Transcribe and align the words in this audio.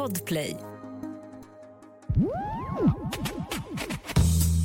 Podplay. 0.00 0.56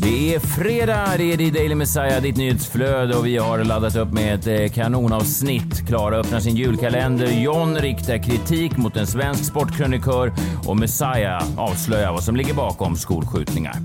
Det 0.02 0.36
är 0.36 0.40
fredag, 0.40 1.14
det 1.18 1.34
är 1.34 1.38
The 1.38 1.50
Daily 1.50 1.76
Messiah, 1.76 2.22
ditt 2.22 2.38
nyhetsflöde 2.38 3.16
och 3.16 3.26
vi 3.26 3.38
har 3.38 3.64
laddat 3.64 3.96
upp 3.96 4.14
med 4.14 4.36
ett 4.36 4.48
eh, 4.48 4.76
kanonavsnitt. 4.76 5.88
Klara 5.88 6.18
öppnar 6.18 6.40
sin 6.40 6.56
julkalender, 6.56 7.42
John 7.42 7.76
riktar 7.76 8.24
kritik 8.24 8.78
mot 8.78 8.98
en 8.98 9.08
svensk 9.08 9.46
sportkrönikör 9.46 10.34
och 10.68 10.78
Messiah 10.78 11.44
avslöjar 11.58 12.12
vad 12.12 12.24
som 12.24 12.36
ligger 12.36 12.54
bakom 12.54 12.96
skolskjutningar. 12.96 13.76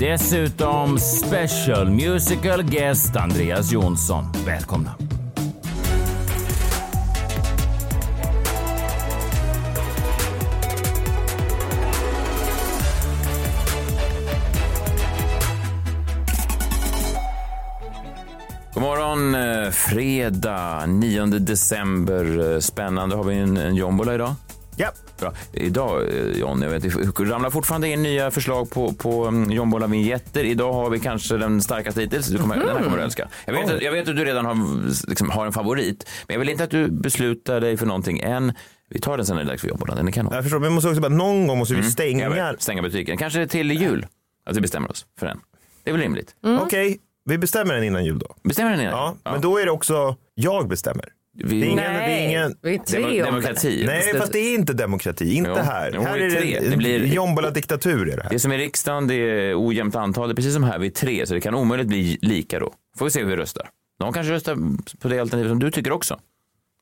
Dessutom 0.00 0.98
special 0.98 1.90
musical 1.90 2.62
guest 2.62 3.16
Andreas 3.16 3.72
Jonsson. 3.72 4.24
Välkomna! 4.46 5.13
Morgon, 19.18 19.64
eh, 19.64 19.70
fredag 19.70 20.86
9 20.86 21.26
december. 21.26 22.52
Eh, 22.54 22.58
Spännande. 22.60 23.16
Har 23.16 23.24
vi 23.24 23.34
en, 23.34 23.56
en 23.56 23.74
jombola 23.74 24.14
idag? 24.14 24.34
Ja. 24.76 24.88
Bra. 25.20 25.32
Idag, 25.52 26.02
eh, 26.08 26.26
John, 26.38 26.62
jag 26.62 26.70
vet, 26.70 26.82
det 26.82 27.24
ramlar 27.24 27.50
fortfarande 27.50 27.88
in 27.88 28.02
nya 28.02 28.30
förslag 28.30 28.70
på, 28.70 28.92
på 28.92 29.26
um, 29.26 29.50
jombola-vinjetter. 29.50 30.44
Idag 30.44 30.72
har 30.72 30.90
vi 30.90 31.00
kanske 31.00 31.36
den 31.36 31.62
starkaste 31.62 32.00
hittills. 32.00 32.26
Du 32.26 32.38
kommer, 32.38 32.56
Den 32.56 32.68
här 32.68 32.82
kommer 32.82 32.96
du 32.96 33.02
älska. 33.02 33.28
Jag 33.46 33.52
vet, 33.54 33.70
att- 33.70 33.82
jag 33.82 33.92
vet 33.92 34.08
att 34.08 34.16
du 34.16 34.24
redan 34.24 34.44
har, 34.46 34.56
liksom, 35.08 35.30
har 35.30 35.46
en 35.46 35.52
favorit, 35.52 36.10
men 36.28 36.34
jag 36.34 36.38
vill 36.40 36.48
inte 36.48 36.64
att 36.64 36.70
du 36.70 36.88
beslutar 36.90 37.60
dig 37.60 37.76
för 37.76 37.86
någonting 37.86 38.18
än. 38.20 38.52
Vi 38.90 39.00
tar 39.00 39.16
den 39.16 39.26
sen 39.26 39.36
när 39.36 39.42
det 39.44 39.48
är 39.48 39.50
dags 39.50 39.60
för 39.60 39.68
jombolan. 39.68 39.96
Den 39.96 40.08
är 40.08 40.12
kanon. 40.12 40.32
Jag 40.34 40.42
förstår, 40.44 40.58
men 40.60 40.68
vi 40.68 40.74
måste 40.74 40.88
också 40.88 41.00
bara, 41.00 41.08
någon 41.08 41.46
gång 41.46 41.58
måste 41.58 41.74
vi 41.74 41.80
Jag 41.80 41.92
stänga. 41.92 42.28
vet, 42.30 42.62
stänga 42.62 42.82
butiken. 42.82 43.16
Kanske 43.18 43.46
till 43.46 43.70
jul. 43.70 44.06
Att 44.46 44.56
vi 44.56 44.60
bestämmer 44.60 44.90
oss 44.90 45.06
för 45.18 45.26
en. 45.26 45.40
Det 45.84 45.90
är 45.90 45.92
väl 45.94 46.02
rimligt? 46.02 46.34
Okej, 46.62 46.98
vi 47.24 47.38
bestämmer 47.38 47.74
den 47.74 47.84
innan 47.84 48.04
jul 48.04 48.18
då. 48.18 48.36
Bestämmer 48.44 48.70
den 48.70 48.80
innan? 48.80 48.92
Ja, 49.24 49.30
men 49.32 49.40
då 49.40 49.58
är 49.58 49.64
det 49.64 49.70
också 49.70 50.16
jag 50.34 50.68
bestämmer. 50.68 51.08
Vi, 51.36 51.60
Det 51.60 51.66
är 51.66 51.70
ingen, 51.70 51.76
det 51.92 51.98
är 52.00 52.28
ingen... 52.28 52.54
vi 52.62 52.74
är 52.74 52.78
tre 52.78 53.06
det. 53.06 53.22
demokrati. 53.24 53.82
Nej, 53.86 54.14
fast 54.18 54.32
det 54.32 54.38
är 54.38 54.54
inte 54.54 54.72
demokrati. 54.72 55.34
Inte 55.34 55.50
Jo. 55.56 55.62
här. 55.62 55.90
Jo, 55.94 56.02
här 56.02 56.18
är 56.18 56.26
är 56.26 56.30
tre. 56.30 56.60
det, 56.60 56.68
Det 56.70 56.76
blir- 56.76 57.04
jombola-diktatur. 57.06 58.08
Är 58.12 58.16
det 58.16 58.22
här. 58.22 58.30
Det 58.30 58.38
som 58.38 58.52
är 58.52 58.58
riksdagen, 58.58 59.06
det 59.06 59.14
är 59.14 59.66
ojämnt 59.68 59.96
antal. 59.96 60.28
Det 60.28 60.32
är 60.32 60.36
precis 60.36 60.54
som 60.54 60.64
här, 60.64 60.78
vi 60.78 60.86
är 60.86 60.90
tre, 60.90 61.26
så 61.26 61.34
det 61.34 61.40
kan 61.40 61.54
omöjligt 61.54 61.88
bli 61.88 62.18
lika 62.22 62.58
då. 62.58 62.72
Får 62.98 63.04
vi 63.04 63.10
se 63.10 63.20
hur 63.20 63.26
vi 63.26 63.36
röstar. 63.36 63.68
Någon 64.00 64.12
kanske 64.12 64.32
röstar 64.32 64.56
på 65.00 65.08
det 65.08 65.18
alternativ 65.18 65.48
som 65.48 65.58
du 65.58 65.70
tycker 65.70 65.92
också. 65.92 66.18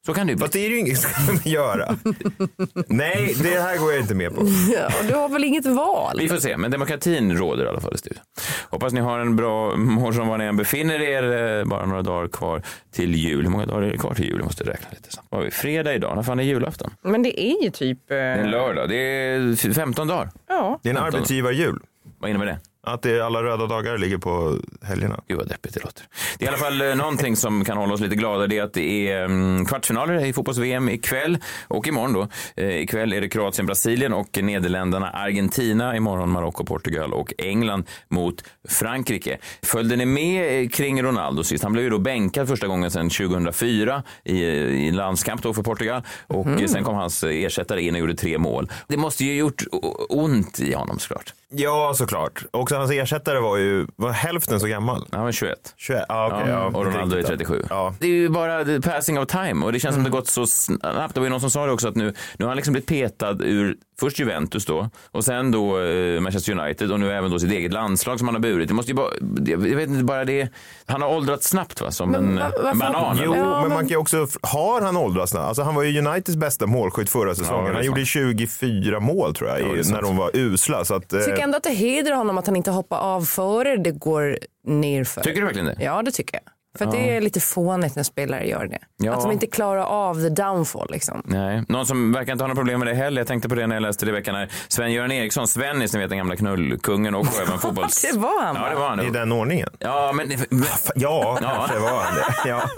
Så 0.06 0.14
kan 0.14 0.26
det 0.26 0.30
ju 0.30 0.36
bli. 0.36 0.40
Fast 0.42 0.52
det 0.52 0.66
är 0.66 0.68
ju 0.70 0.78
inget 0.78 0.98
som 0.98 1.36
vi 1.44 1.50
göra. 1.50 1.96
Nej, 2.86 3.34
det 3.42 3.60
här 3.60 3.78
går 3.78 3.92
jag 3.92 4.00
inte 4.00 4.14
med 4.14 4.34
på. 4.34 4.42
Ja, 4.74 4.88
du 5.08 5.14
har 5.14 5.28
väl 5.28 5.44
inget 5.44 5.66
val? 5.66 6.16
Vi 6.18 6.28
får 6.28 6.36
se, 6.36 6.56
men 6.56 6.70
demokratin 6.70 7.36
råder 7.36 7.64
i 7.64 7.68
alla 7.68 7.80
fall 7.80 7.94
i 7.94 7.98
studion. 7.98 8.22
Hoppas 8.70 8.92
ni 8.92 9.00
har 9.00 9.18
en 9.18 9.36
bra 9.36 9.76
morgon 9.76 10.28
var 10.28 10.38
ni 10.38 10.44
än 10.44 10.56
befinner 10.56 11.00
er. 11.02 11.58
Eh, 11.60 11.64
Bara 11.64 11.86
några 11.86 12.02
dagar 12.02 12.28
kvar 12.28 12.62
till 12.92 13.14
jul. 13.14 13.42
Hur 13.44 13.50
många 13.50 13.66
dagar 13.66 13.82
är 13.82 13.90
det 13.92 13.98
kvar 13.98 14.14
till 14.14 14.24
jul? 14.24 14.36
Jag 14.36 14.44
måste 14.44 14.64
räkna 14.64 14.88
lite. 14.90 15.10
snabbt. 15.12 15.28
Vad 15.30 15.40
har 15.40 15.44
vi? 15.44 15.50
Fredag 15.50 15.94
idag. 15.94 16.16
När 16.16 16.22
fan 16.22 16.38
är 16.40 16.44
julafton? 16.44 16.90
Men 17.02 17.22
det 17.22 17.40
är 17.42 17.62
ju 17.64 17.70
typ... 17.70 18.10
eh, 18.10 18.14
Det 18.16 18.20
är 18.22 18.38
en 18.38 18.50
lördag. 18.50 18.88
Det 18.88 18.96
är 18.96 19.72
15 19.72 20.08
dagar. 20.08 20.30
Ja. 20.48 20.80
Det 20.82 20.88
är 20.90 20.94
en 20.94 21.02
arbetsgivarjul. 21.02 21.78
Vad 22.18 22.30
innebär 22.30 22.46
det? 22.46 22.58
Att 22.86 23.02
det 23.02 23.10
är 23.10 23.20
alla 23.20 23.42
röda 23.42 23.66
dagar 23.66 23.98
ligger 23.98 24.18
på 24.18 24.58
helgerna. 24.82 25.20
Gud 25.28 25.38
vad 25.38 25.48
deppigt 25.48 25.74
det 25.74 25.80
låter. 25.84 26.04
Det 26.38 26.44
är 26.44 26.46
i 26.46 26.48
alla 26.48 26.58
fall 26.58 26.80
eh, 26.80 26.94
någonting 26.94 27.36
som 27.36 27.64
kan 27.64 27.76
hålla 27.76 27.94
oss 27.94 28.00
lite 28.00 28.14
glada. 28.14 28.46
Det 28.46 28.58
är 28.58 28.62
att 28.62 28.72
det 28.72 29.10
är 29.10 29.24
mm, 29.24 29.66
kvartsfinaler 29.66 30.24
i 30.24 30.32
fotbolls-VM 30.32 30.88
ikväll 30.88 31.38
och 31.68 31.88
imorgon 31.88 32.12
då. 32.12 32.28
Eh, 32.56 32.76
ikväll 32.76 33.12
är 33.12 33.20
det 33.20 33.28
Kroatien, 33.28 33.66
Brasilien 33.66 34.12
och 34.12 34.38
Nederländerna, 34.42 35.10
Argentina. 35.10 35.96
Imorgon 35.96 36.30
Marocko, 36.30 36.64
Portugal 36.64 37.12
och 37.12 37.34
England 37.38 37.84
mot 38.08 38.44
Frankrike. 38.68 39.38
Följde 39.62 39.96
ni 39.96 40.06
med 40.06 40.62
eh, 40.62 40.68
kring 40.68 41.02
Ronaldo 41.02 41.44
sist? 41.44 41.64
Han 41.64 41.72
blev 41.72 41.84
ju 41.84 41.90
då 41.90 41.98
bänkad 41.98 42.48
första 42.48 42.66
gången 42.66 42.90
sedan 42.90 43.10
2004 43.10 44.02
i, 44.24 44.42
i 44.42 44.90
landskamp 44.90 45.42
då 45.42 45.54
för 45.54 45.62
Portugal 45.62 46.02
och 46.26 46.46
eh, 46.46 46.66
sen 46.66 46.84
kom 46.84 46.94
hans 46.94 47.24
ersättare 47.24 47.82
in 47.82 47.94
och 47.94 48.00
gjorde 48.00 48.14
tre 48.14 48.38
mål. 48.38 48.70
Det 48.88 48.96
måste 48.96 49.24
ju 49.24 49.36
gjort 49.36 49.62
ont 50.08 50.60
i 50.60 50.74
honom 50.74 50.98
såklart. 50.98 51.34
Ja, 51.54 51.92
såklart. 51.94 52.44
Också 52.50 52.76
hans 52.76 52.90
ersättare 52.90 53.40
var 53.40 53.56
ju 53.56 53.86
var 53.96 54.10
hälften 54.10 54.60
så 54.60 54.66
gammal. 54.66 55.06
Han 55.12 55.24
var 55.24 55.32
21. 55.32 55.74
21. 55.76 56.04
Ah, 56.08 56.26
okay, 56.26 56.50
ja, 56.50 56.64
och 56.64 56.84
Ronaldo 56.84 57.16
är 57.16 57.20
inte 57.20 57.30
37. 57.30 57.54
riktigt. 57.54 57.70
Ja. 57.70 57.94
Det 57.98 58.06
är 58.06 58.10
ju 58.10 58.28
bara 58.28 58.64
the 58.64 58.80
passing 58.80 59.18
of 59.18 59.26
time 59.26 59.64
och 59.64 59.72
det 59.72 59.80
känns 59.80 59.94
som 59.94 60.04
det 60.04 60.10
gått 60.10 60.28
så 60.28 60.46
snabbt. 60.46 61.14
Det 61.14 61.20
var 61.20 61.26
ju 61.26 61.30
någon 61.30 61.40
som 61.40 61.50
sa 61.50 61.66
det 61.66 61.72
också 61.72 61.88
att 61.88 61.96
nu, 61.96 62.14
nu 62.38 62.44
har 62.44 62.48
han 62.48 62.56
liksom 62.56 62.72
blivit 62.72 62.88
petad 62.88 63.36
ur 63.40 63.76
först 64.02 64.18
Juventus 64.18 64.66
då 64.66 64.90
och 65.10 65.24
sen 65.24 65.50
då 65.50 65.80
eh, 65.80 66.20
Manchester 66.20 66.58
United 66.58 66.92
och 66.92 67.00
nu 67.00 67.12
även 67.12 67.30
då 67.30 67.38
sitt 67.38 67.50
eget 67.52 67.72
landslag 67.72 68.18
som 68.18 68.28
han 68.28 68.34
har 68.34 68.40
burit. 68.42 68.68
Det 68.68 68.74
måste 68.74 68.90
ju 68.90 68.96
bara, 68.96 69.10
jag 69.46 69.58
vet 69.58 69.88
inte, 69.88 70.04
bara 70.04 70.24
det. 70.24 70.48
Han 70.86 71.02
har 71.02 71.08
åldrats 71.08 71.48
snabbt 71.48 71.80
va, 71.80 71.90
som 71.90 72.10
Men 72.10 72.24
en 72.24 72.36
va- 72.36 72.74
banan. 72.74 73.18
Jo, 73.24 73.34
Ja, 73.36 73.60
men 73.62 73.68
man 73.70 73.78
kan 73.78 73.88
ju 73.88 73.96
också, 73.96 74.26
har 74.42 74.80
han 74.80 74.96
åldrats 74.96 75.30
snabbt? 75.30 75.46
Alltså 75.46 75.62
han 75.62 75.74
var 75.74 75.82
ju 75.82 75.98
Uniteds 76.06 76.36
bästa 76.36 76.66
målskytt 76.66 77.10
förra 77.10 77.28
Ja, 77.28 77.34
säsongen. 77.34 77.70
är 77.70 77.74
han 77.74 77.84
gjorde 77.84 78.04
24 78.04 79.00
mål 79.00 79.34
tror 79.34 79.50
jag, 79.50 79.60
Ja, 79.60 79.82
sant. 79.84 79.94
när 79.94 80.02
de 80.02 80.16
var 80.16 80.30
usla. 80.36 80.84
Så 80.84 80.94
att, 80.94 81.12
eh, 81.12 81.18
Jag 81.18 81.28
tycker 81.28 81.42
ändå 81.42 81.56
att 81.56 81.62
det 81.62 81.70
hedrar 81.74 82.16
honom 82.16 82.38
att 82.38 82.46
han 82.46 82.56
inte 82.56 82.70
hoppar 82.70 82.98
av 82.98 83.24
före 83.24 83.76
det 83.76 83.90
går 83.90 84.38
nerför. 84.66 85.20
Tycker 85.20 85.40
du 85.40 85.44
verkligen 85.46 85.66
det? 85.66 85.76
Ja, 85.80 86.02
det 86.02 86.10
tycker 86.10 86.34
jag. 86.34 86.42
För 86.78 86.84
att 86.84 86.92
det 86.92 87.16
är 87.16 87.20
lite 87.20 87.40
fånigt 87.40 87.96
när 87.96 88.02
spelare 88.02 88.46
gör 88.48 88.66
det. 88.66 88.78
Ja. 88.96 89.12
Att 89.14 89.22
de 89.22 89.32
inte 89.32 89.46
klarar 89.46 89.82
av 89.82 90.14
the 90.14 90.28
downfall 90.28 90.88
liksom. 90.90 91.22
Nej, 91.24 91.62
någon 91.68 91.86
som 91.86 92.12
verkar 92.12 92.32
inte 92.32 92.44
ha 92.44 92.48
några 92.48 92.56
problem 92.60 92.78
med 92.78 92.88
det 92.88 92.94
heller. 92.94 93.20
Jag 93.20 93.28
tänkte 93.28 93.48
på 93.48 93.54
det 93.54 93.66
när 93.66 93.76
jag 93.76 93.82
läste 93.82 94.06
det 94.06 94.10
i 94.10 94.12
veckan. 94.12 94.34
Här. 94.34 94.48
Sven-Göran 94.68 95.12
Eriksson, 95.12 95.48
Svennis, 95.48 95.92
ni 95.94 96.00
vet 96.00 96.08
den 96.08 96.18
gamla 96.18 96.36
knullkungen 96.36 97.14
och 97.14 97.26
även 97.46 97.58
fotbolls... 97.62 98.02
Det 98.12 98.18
var 98.18 98.42
han, 98.44 98.56
Ja, 98.56 98.68
det 98.70 98.74
var 98.76 98.88
han. 98.88 99.00
I 99.00 99.10
den 99.10 99.32
ordningen. 99.32 99.68
Ja, 99.78 100.12
men... 100.14 100.30
Ja, 100.30 100.38
Ja. 100.94 101.38
kanske 101.40 101.78
var 101.78 102.02
han 102.02 102.14
det. 102.14 102.48
Ja. 102.48 102.62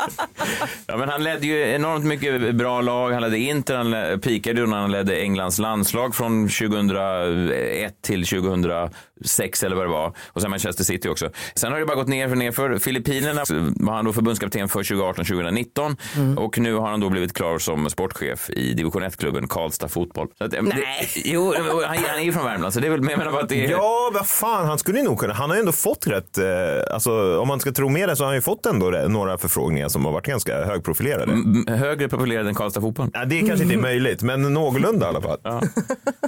Ja, 0.87 0.97
men 0.97 1.09
han 1.09 1.23
ledde 1.25 1.47
ju 1.47 1.61
enormt 1.75 2.05
mycket 2.05 2.55
bra 2.55 2.81
lag. 2.81 3.11
Han 3.13 3.23
ledde 3.23 3.39
Inter, 3.39 3.77
han 3.77 4.21
peakade 4.21 4.61
ju 4.61 4.67
när 4.67 4.77
han 4.77 4.91
ledde 4.91 5.21
Englands 5.21 5.59
landslag 5.59 6.15
från 6.15 6.49
2001 6.49 8.03
till 8.03 8.27
2006 9.19 9.63
eller 9.63 9.77
vad 9.77 9.85
det 9.87 9.91
var. 9.91 10.13
Och 10.27 10.41
sen 10.41 10.51
Manchester 10.51 10.85
City 10.85 11.09
också. 11.09 11.31
Sen 11.55 11.73
har 11.73 11.79
det 11.81 11.87
bara 11.87 11.97
gått 11.97 12.09
ner 12.09 12.29
för 12.29 12.37
ner 12.37 12.53
för 12.53 12.79
Filippinerna 12.79 13.43
var 13.77 13.95
han 13.95 14.05
då 14.05 14.13
förbundskapten 14.13 14.69
för 14.69 14.83
2018-2019 14.83 16.37
och 16.39 16.59
nu 16.59 16.75
har 16.75 16.89
han 16.91 17.01
då 17.01 17.09
blivit 17.11 17.33
klar 17.33 17.59
som 17.59 17.91
sportchef 17.91 18.51
i 18.51 18.73
division 18.75 19.03
1-klubben 19.03 19.49
Karlstad 19.49 19.89
Fotboll. 19.89 20.29
Att, 20.39 20.55
eh, 20.55 20.63
Nej. 20.63 21.09
Det, 21.15 21.21
jo, 21.25 21.55
han, 21.87 21.97
han 22.07 22.19
är 22.21 22.25
ju 22.25 22.33
från 22.33 22.45
Värmland 22.45 22.75
så 22.75 22.81
det 22.81 22.87
är 22.87 22.91
väl, 22.91 23.01
jag 23.11 23.19
menar 23.19 23.41
att 23.41 23.49
det 23.49 23.65
är... 23.67 23.71
ja, 23.71 24.11
vad 24.15 24.27
fan, 24.27 24.67
han 24.67 24.79
skulle 24.79 25.03
nog 25.03 25.19
kunna. 25.19 25.35
Han 25.35 25.51
har 25.51 25.57
ju 25.57 25.61
ändå 25.61 25.73
fått 25.73 26.07
rätt, 26.07 26.39
eh, 26.39 26.45
alltså 26.95 27.39
om 27.41 27.49
man 27.49 27.61
ska 27.61 27.73
tro 27.73 27.89
med 27.89 28.09
det 28.09 28.17
så 28.17 28.23
har 28.23 28.27
han 28.29 28.35
ju 28.37 28.43
fått 28.43 28.67
ändå 28.67 28.91
några 28.91 29.39
förfrågningar 29.39 29.89
som 29.89 30.05
har 30.05 30.13
varit 30.13 30.27
ganska 30.27 30.65
högprofilerade. 30.65 31.33
m- 31.33 31.65
Högre 31.69 32.09
populerad 32.09 32.47
än 32.47 32.55
Karlstad 32.55 32.81
Fotboll. 32.81 33.11
Ja, 33.13 33.25
det 33.25 33.41
kanske 33.41 33.63
inte 33.63 33.75
är 33.75 33.79
möjligt, 33.79 34.23
men 34.23 34.55
någorlunda 34.55 35.07
i 35.07 35.09
alla 35.09 35.21
fall. 35.21 35.39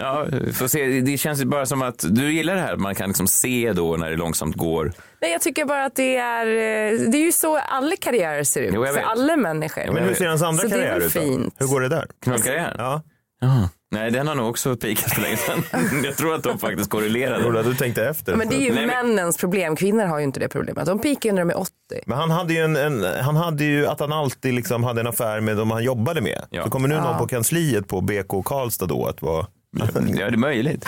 Ja, 0.01 0.27
får 0.53 0.69
se. 0.69 1.01
Det 1.01 1.19
känns 1.19 1.41
ju 1.41 1.45
bara 1.45 1.67
som 1.67 1.83
att 1.83 2.05
du 2.09 2.33
gillar 2.33 2.55
det 2.55 2.61
här, 2.61 2.76
man 2.77 2.95
kan 2.95 3.09
liksom 3.09 3.27
se 3.27 3.73
då 3.73 3.97
när 3.97 4.11
det 4.11 4.17
långsamt 4.17 4.57
går. 4.57 4.93
Nej, 5.23 5.33
jag 5.33 5.41
tycker 5.41 5.65
bara 5.65 5.85
att 5.85 5.95
det 5.95 6.17
är, 6.17 6.47
eh, 6.47 6.99
det 7.11 7.19
är 7.19 7.25
ju 7.25 7.33
så 7.33 7.59
alla 7.59 7.97
karriärer 7.97 8.45
ser 8.45 8.63
ut. 8.63 8.71
Jo, 8.75 8.85
för 8.87 9.01
alla 9.01 9.37
människor. 9.37 9.93
Men 9.93 10.05
hur 10.05 10.15
ser 10.15 10.27
hans 10.27 10.43
andra 10.43 10.63
Så 10.63 10.69
karriär 10.71 10.97
ut 10.97 11.15
då? 11.15 11.21
fint. 11.21 11.55
Hur 11.59 11.67
går 11.67 11.81
det 11.81 11.89
där? 11.89 12.07
Knullkarriär? 12.25 12.75
Ja. 12.79 13.03
Jaha. 13.41 13.69
Nej, 13.91 14.11
den 14.11 14.27
har 14.29 14.35
nog 14.35 14.51
också 14.51 14.77
peakat 14.77 15.13
för 15.13 15.23
länge 15.23 15.37
sedan. 15.37 15.63
Jag 16.05 16.17
tror 16.17 16.35
att 16.35 16.43
de 16.43 16.59
faktiskt 16.59 16.91
korrelerade. 16.91 17.47
Ola, 17.49 17.63
du 17.63 17.75
tänkte 17.75 18.05
efter. 18.09 18.37
Men 18.37 18.49
det 18.49 18.55
är 18.57 18.61
ju 18.61 18.75
Nej, 18.75 18.87
men- 18.87 19.07
männens 19.15 19.37
problem. 19.37 19.77
Kvinnor 19.77 20.05
har 20.05 20.19
ju 20.19 20.25
inte 20.25 20.41
det 20.41 20.49
problemet. 20.49 20.87
De 20.87 20.99
pikar 20.99 21.29
ju 21.31 21.35
när 21.35 21.43
de 21.43 21.51
är 21.51 21.59
80. 21.59 21.73
Men 22.07 22.19
han 22.19 22.31
hade 22.31 22.55
ju, 22.55 22.61
en, 22.61 22.77
en, 22.77 23.05
han 23.25 23.37
hade 23.37 23.65
ju 23.65 23.87
att 23.87 24.01
han 24.01 24.13
alltid 24.13 24.55
liksom 24.55 24.85
hade 24.85 25.01
en 25.01 25.07
affär 25.07 25.41
med 25.41 25.57
de 25.57 25.71
han 25.71 25.85
jobbade 25.85 26.21
med. 26.21 26.43
Ja. 26.51 26.65
Så 26.65 26.71
kommer 26.71 26.89
nu 26.89 26.95
någon 26.97 27.19
på 27.19 27.27
kansliet 27.27 27.89
på 27.89 28.01
BK 28.01 28.45
Karlstad 28.45 28.87
då 28.87 29.07
att 29.07 29.23
vara... 29.23 29.47
Ja, 29.79 29.85
det 29.95 30.23
är 30.23 30.37
möjligt. 30.37 30.85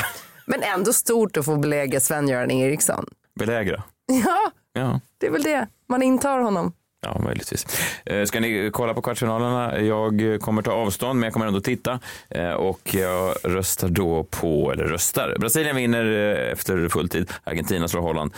Men 0.49 0.63
ändå 0.63 0.93
stort 0.93 1.37
att 1.37 1.45
få 1.45 1.57
belägga 1.57 2.01
Sven-Göran 2.01 2.51
Eriksson. 2.51 3.07
Belägra. 3.39 3.83
Ja, 4.25 4.53
Ja. 4.73 5.01
det 5.19 5.27
är 5.27 5.31
väl 5.31 5.43
det. 5.43 5.67
Man 5.89 6.03
intar 6.03 6.39
honom. 6.39 6.73
Ja, 7.01 7.19
möjligtvis. 7.25 7.67
Eh, 8.07 8.25
Ska 8.25 8.41
ni 8.41 8.71
kolla 8.73 8.95
på 8.95 9.03
kvartsfinalerna? 9.03 9.81
Jag 9.81 10.41
kommer 10.41 10.63
ta 10.63 10.73
avstånd, 10.73 11.19
men 11.21 11.27
jag 11.27 11.33
kommer 11.33 11.47
ändå 11.47 11.61
titta. 11.61 12.01
Eh, 12.31 12.51
Och 12.51 12.95
jag 12.95 13.35
röstar 13.45 13.89
då 13.89 14.25
på, 14.25 14.73
eller 14.73 14.85
röstar. 14.85 15.37
Brasilien 15.41 15.77
vinner 15.77 16.05
eh, 16.37 16.53
efter 16.53 16.89
fulltid. 16.89 17.31
Argentina 17.45 17.89
slår 17.89 18.01
Holland. 18.03 18.33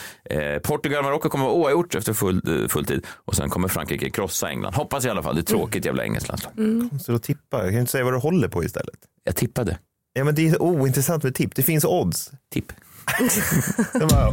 Portugal, 0.62 1.04
Marocko 1.04 1.28
kommer 1.28 1.44
vara 1.44 1.54
oavgjort 1.54 1.94
efter 1.94 2.12
full, 2.12 2.68
fulltid. 2.68 3.06
Och 3.24 3.34
sen 3.34 3.50
kommer 3.50 3.68
Frankrike 3.68 4.10
krossa 4.10 4.48
England. 4.50 4.74
Hoppas 4.74 5.04
i 5.04 5.08
alla 5.10 5.22
fall. 5.22 5.34
Det 5.34 5.40
är 5.40 5.42
tråkigt 5.42 5.84
jävla 5.84 6.04
engelskt 6.04 6.28
landslag. 6.28 6.52
Så 7.02 7.12
då 7.12 7.18
tippa. 7.18 7.62
Jag 7.62 7.70
kan 7.70 7.80
inte 7.80 7.92
säga 7.92 8.04
vad 8.04 8.12
du 8.12 8.18
håller 8.18 8.48
på 8.48 8.64
istället. 8.64 8.94
Jag 9.24 9.36
tippade. 9.36 9.78
Ja, 10.12 10.24
men 10.24 10.34
det 10.34 10.48
är 10.48 10.62
ointressant 10.62 11.24
med 11.24 11.34
tipp. 11.34 11.54
Det 11.54 11.62
finns 11.62 11.84
odds. 11.84 12.32
Tipp. 12.52 12.72
Det 13.92 14.04
var, 14.04 14.32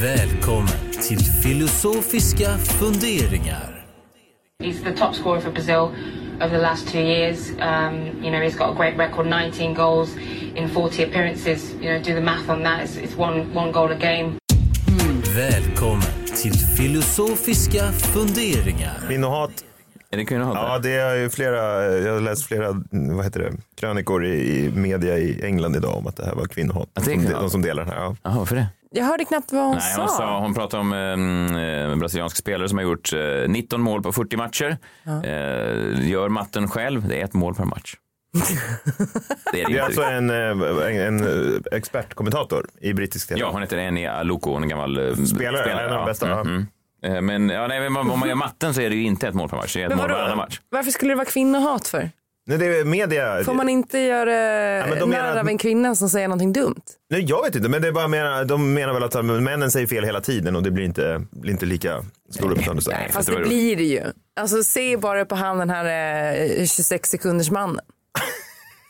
Välkommen 0.00 0.90
till 1.08 1.18
filosofiska 1.18 2.58
funderingar. 2.58 3.86
He's 4.62 4.84
the 4.84 4.92
top 4.92 5.14
scorer 5.14 5.40
for 5.40 5.50
Brazil. 5.50 5.88
over 6.40 6.56
the 6.56 6.62
last 6.62 6.88
two 6.88 7.00
years. 7.00 7.50
Um, 7.50 8.22
you 8.22 8.30
know, 8.30 8.40
he's 8.40 8.56
got 8.56 8.70
a 8.70 8.74
great 8.74 8.96
record 8.98 9.26
19 9.26 9.74
goals 9.74 10.16
in 10.54 10.68
40 10.68 11.02
appearances. 11.04 11.72
You 11.74 11.92
know, 11.92 11.98
do 11.98 12.14
the 12.14 12.20
math 12.20 12.50
on 12.50 12.62
that. 12.62 12.82
It's, 12.82 12.96
it's 12.96 13.16
one, 13.16 13.54
one 13.54 13.72
goal 13.72 13.90
a 13.92 13.94
game. 13.94 14.38
Välkommen 15.34 16.26
till 16.42 16.54
filosofiska 16.54 17.92
funderingar. 17.92 19.00
Kvinnohat. 19.06 19.64
Är 20.16 20.18
det 20.20 20.24
kvinnohat? 20.26 20.54
Ja, 20.54 20.78
det 20.78 20.90
är 20.92 21.14
ju 21.14 21.30
flera, 21.30 21.84
jag 21.84 22.12
har 22.14 22.20
läst 22.20 22.46
flera 22.46 22.82
vad 22.90 23.24
heter 23.24 23.40
det, 23.40 23.52
krönikor 23.80 24.24
i, 24.24 24.64
i 24.64 24.70
media 24.70 25.18
i 25.18 25.40
England 25.44 25.76
idag 25.76 25.96
om 25.96 26.06
att 26.06 26.16
det 26.16 26.24
här 26.26 26.34
var 26.34 26.46
kvinnohat. 26.46 26.88
Att 26.94 27.04
det 27.04 27.10
är 27.10 27.14
De, 27.16 27.20
kvinnohat? 27.22 27.40
de 27.42 27.50
som 27.50 27.62
delar 27.62 27.84
den 27.84 27.92
här. 27.92 28.00
Ja. 28.00 28.16
Jaha, 28.22 28.38
varför 28.38 28.56
det? 28.56 28.66
Jag 28.90 29.04
hörde 29.04 29.24
knappt 29.24 29.52
vad 29.52 29.62
hon 29.64 29.74
Nej, 29.74 29.94
sa. 29.94 30.00
hon, 30.00 30.08
sa, 30.08 30.40
hon 30.40 30.54
pratade 30.54 30.80
om 30.80 30.92
eh, 30.92 31.92
en 31.92 31.98
brasiliansk 31.98 32.36
spelare 32.36 32.68
som 32.68 32.78
har 32.78 32.84
gjort 32.84 33.12
eh, 33.12 33.48
19 33.48 33.80
mål 33.80 34.02
på 34.02 34.12
40 34.12 34.36
matcher. 34.36 34.76
Eh, 35.24 36.08
gör 36.10 36.28
matten 36.28 36.68
själv, 36.68 37.08
det 37.08 37.20
är 37.20 37.24
ett 37.24 37.34
mål 37.34 37.54
per 37.54 37.64
match. 37.64 37.94
det 39.52 39.62
är 39.62 39.66
det 39.68 39.72
Det 39.72 39.78
är 39.78 39.82
alltså 39.82 40.02
en, 40.02 40.30
eh, 40.30 40.96
en, 41.06 41.24
en 41.24 41.62
expertkommentator 41.72 42.66
i 42.80 42.92
brittisk 42.92 43.28
tv. 43.28 43.40
Ja, 43.40 43.50
hon 43.52 43.62
heter 43.62 43.78
Eni 43.78 44.06
Aluko, 44.06 44.54
en 44.54 44.68
gammal 44.68 45.08
eh, 45.08 45.14
Spelare, 45.14 45.70
en 45.72 45.78
av 45.92 45.98
de 45.98 46.06
bästa, 46.06 46.28
ja. 46.28 46.40
mm. 46.40 46.66
Eh, 47.04 47.20
Men, 47.20 47.48
ja, 47.48 47.66
nej, 47.66 47.80
men 47.90 47.96
om 47.96 48.18
man 48.20 48.28
gör 48.28 48.34
matten 48.36 48.74
så 48.74 48.80
är 48.80 48.90
det 48.90 48.96
ju 48.96 49.02
inte 49.02 49.28
ett 49.28 49.34
mål 49.34 49.48
per 49.48 49.56
match, 49.56 49.74
det 49.74 49.82
är 49.82 49.90
ett 49.90 49.96
mål 49.96 50.08
varannan 50.10 50.36
match. 50.36 50.60
Varför 50.70 50.90
skulle 50.90 51.10
det 51.12 51.16
vara 51.16 51.24
kvinnohat 51.26 51.88
för? 51.88 52.10
Nej, 52.48 52.58
det 52.58 52.66
är 52.66 52.84
media. 52.84 53.44
Får 53.44 53.54
man 53.54 53.68
inte 53.68 53.98
göra 53.98 54.26
menar 54.26 55.06
narr 55.06 55.32
att- 55.32 55.38
av 55.40 55.48
en 55.48 55.58
kvinna 55.58 55.94
som 55.94 56.08
säger 56.08 56.28
någonting 56.28 56.52
dumt? 56.52 56.82
Nej, 57.10 57.20
jag 57.28 57.42
vet 57.44 57.54
inte, 57.56 57.68
men 57.68 57.82
det 57.82 57.88
är 57.88 57.92
bara 57.92 58.08
menar, 58.08 58.44
de 58.44 58.74
menar 58.74 58.92
väl 58.94 59.02
att 59.04 59.24
männen 59.24 59.70
säger 59.70 59.86
fel 59.86 60.04
hela 60.04 60.20
tiden 60.20 60.56
och 60.56 60.62
det 60.62 60.70
blir 60.70 60.84
inte, 60.84 61.22
blir 61.30 61.52
inte 61.52 61.66
lika 61.66 62.04
stor 62.30 62.52
uppståndelse. 62.52 62.96
Fast 63.10 63.28
det 63.30 63.36
blir 63.36 63.76
det 63.76 63.82
ju. 63.84 64.02
Alltså 64.40 64.62
se 64.62 64.96
bara 64.96 65.24
på 65.24 65.34
han 65.34 65.58
den 65.58 65.70
här 65.70 65.84
eh, 66.60 66.66
26 66.66 67.10
sekunders 67.10 67.50
mannen. 67.50 67.80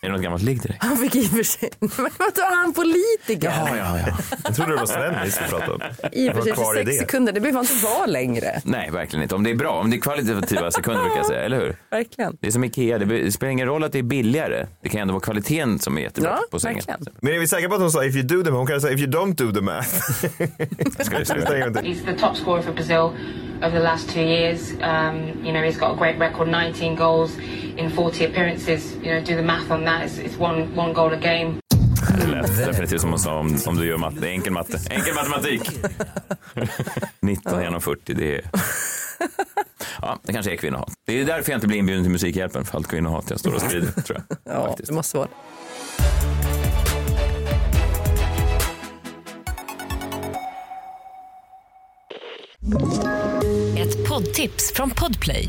Är 0.07 0.11
det 0.11 0.17
något 0.17 0.23
gammalt 0.23 0.43
ligg 0.43 0.63
till 0.63 0.71
dig? 0.71 0.79
Han 0.81 0.97
fick 0.97 1.15
i 1.17 1.21
och 1.27 1.31
för 1.31 1.43
sig, 1.43 1.71
men 1.81 1.91
vadå 2.19 2.41
är 2.43 2.57
han 2.57 2.73
politiker? 2.73 3.49
Ja, 3.57 3.77
ja, 3.77 3.99
ja. 4.07 4.13
Jag 4.45 4.57
trodde 4.57 4.73
det 4.73 4.77
var 4.77 4.87
Svennis 4.87 5.41
vi 5.45 5.49
pratade 5.51 5.73
om. 5.73 5.81
I 6.13 6.31
och 6.31 6.35
för 6.35 6.43
sig 6.43 6.53
Vad 6.53 6.59
kvar 6.65 6.75
är 6.75 6.79
26 6.79 6.85
det? 6.87 6.93
sekunder, 7.07 7.33
det 7.33 7.41
behöver 7.41 7.61
inte 7.61 7.75
vara 7.85 8.07
längre. 8.07 8.61
Nej, 8.65 8.91
verkligen 8.91 9.23
inte. 9.23 9.35
Om 9.35 9.43
det 9.45 9.51
är 9.51 9.55
bra, 9.55 9.71
om 9.71 9.91
det 9.91 9.97
är 9.97 10.01
kvalitativa 10.01 10.71
sekunder 10.71 11.01
brukar 11.03 11.17
jag 11.17 11.27
säga, 11.27 11.41
eller 11.43 11.61
hur? 11.61 11.77
Verkligen. 11.91 12.37
Det 12.41 12.47
är 12.47 12.51
som 12.51 12.65
Ikea, 12.65 12.99
det 12.99 13.33
spelar 13.33 13.51
ingen 13.51 13.67
roll 13.67 13.85
att 13.85 13.93
det 13.93 13.99
är 13.99 14.03
billigare. 14.03 14.67
Det 14.83 14.89
kan 14.89 15.01
ändå 15.01 15.13
vara 15.15 15.21
kvaliteten 15.23 15.79
som 15.79 15.99
är 15.99 16.03
jättebra 16.03 16.31
Ja, 16.31 16.45
på 16.51 16.61
sängen. 16.61 16.77
verkligen. 16.87 17.15
Men 17.21 17.35
är 17.35 17.39
vi 17.39 17.47
säkra 17.49 17.69
på 17.69 17.75
att 17.75 17.81
hon 17.81 17.91
sa 17.91 18.05
if 18.05 18.15
you 18.15 18.25
do 18.25 18.43
the 18.43 18.51
math? 18.51 18.57
Hon 18.59 18.67
kan 18.67 18.81
säga 18.81 18.93
if 18.95 19.01
you 19.01 19.11
don't 19.11 19.35
do 19.35 19.53
the 19.53 19.61
math. 19.61 19.89
Ska 21.05 21.25
till. 21.25 21.37
He's 21.37 22.05
the 22.05 22.19
top 22.19 22.37
scorer 22.37 22.63
for 22.63 22.73
Brazil 22.73 23.11
over 23.63 23.71
the 23.71 23.85
last 23.85 24.11
two 24.11 24.21
years. 24.21 24.73
Um, 24.73 25.17
you 25.45 25.53
know, 25.53 25.63
he's 25.63 25.79
got 25.79 25.93
a 25.93 25.97
great 25.99 26.19
record 26.19 26.49
19 26.49 26.97
goals 26.97 27.31
in 27.77 27.91
40 27.91 28.25
appearances. 28.25 28.95
You 29.03 29.15
know, 29.15 29.21
do 29.21 29.35
the 29.37 29.43
math 29.43 29.71
on 29.71 29.85
that. 29.85 29.96
It's, 30.05 30.19
it's 30.19 30.39
one, 30.39 30.67
one 30.77 30.93
goal 30.93 31.13
a 31.13 31.17
game. 31.17 31.55
Det 32.21 32.27
lät 32.27 32.57
definitivt 32.67 33.01
som 33.01 33.11
hon 33.11 33.19
sa 33.19 33.39
om, 33.39 33.59
om 33.67 33.77
du 33.77 33.87
gör 33.87 33.97
matte. 33.99 34.29
Enkel 34.29 34.53
matte. 34.53 34.79
Enkel 34.91 35.15
matematik. 35.15 35.71
19 37.21 37.63
genom 37.63 37.81
40, 37.81 38.15
det 38.15 38.35
är... 38.35 38.45
Ja, 40.03 40.19
det 40.23 40.33
kanske 40.33 40.53
är 40.53 40.57
kvinnohat. 40.57 40.93
Det 41.07 41.21
är 41.21 41.25
därför 41.25 41.51
jag 41.53 41.57
inte 41.57 41.67
blir 41.67 41.79
inbjuden 41.79 42.05
till 42.05 42.13
Musikhjälpen, 42.13 42.65
för 42.65 42.77
allt 42.77 42.87
kvinnohat 42.89 43.31
jag 43.31 43.41
står 43.41 43.55
och 43.55 43.61
sprider, 43.61 43.93
tror 44.03 44.23
jag. 44.29 44.39
Ja, 44.55 44.67
Faktiskt. 44.67 44.89
det 44.89 44.95
måste 44.95 45.17
vara 45.17 45.29
Ett 53.79 54.09
poddtips 54.09 54.73
från 54.73 54.91
Podplay. 54.91 55.49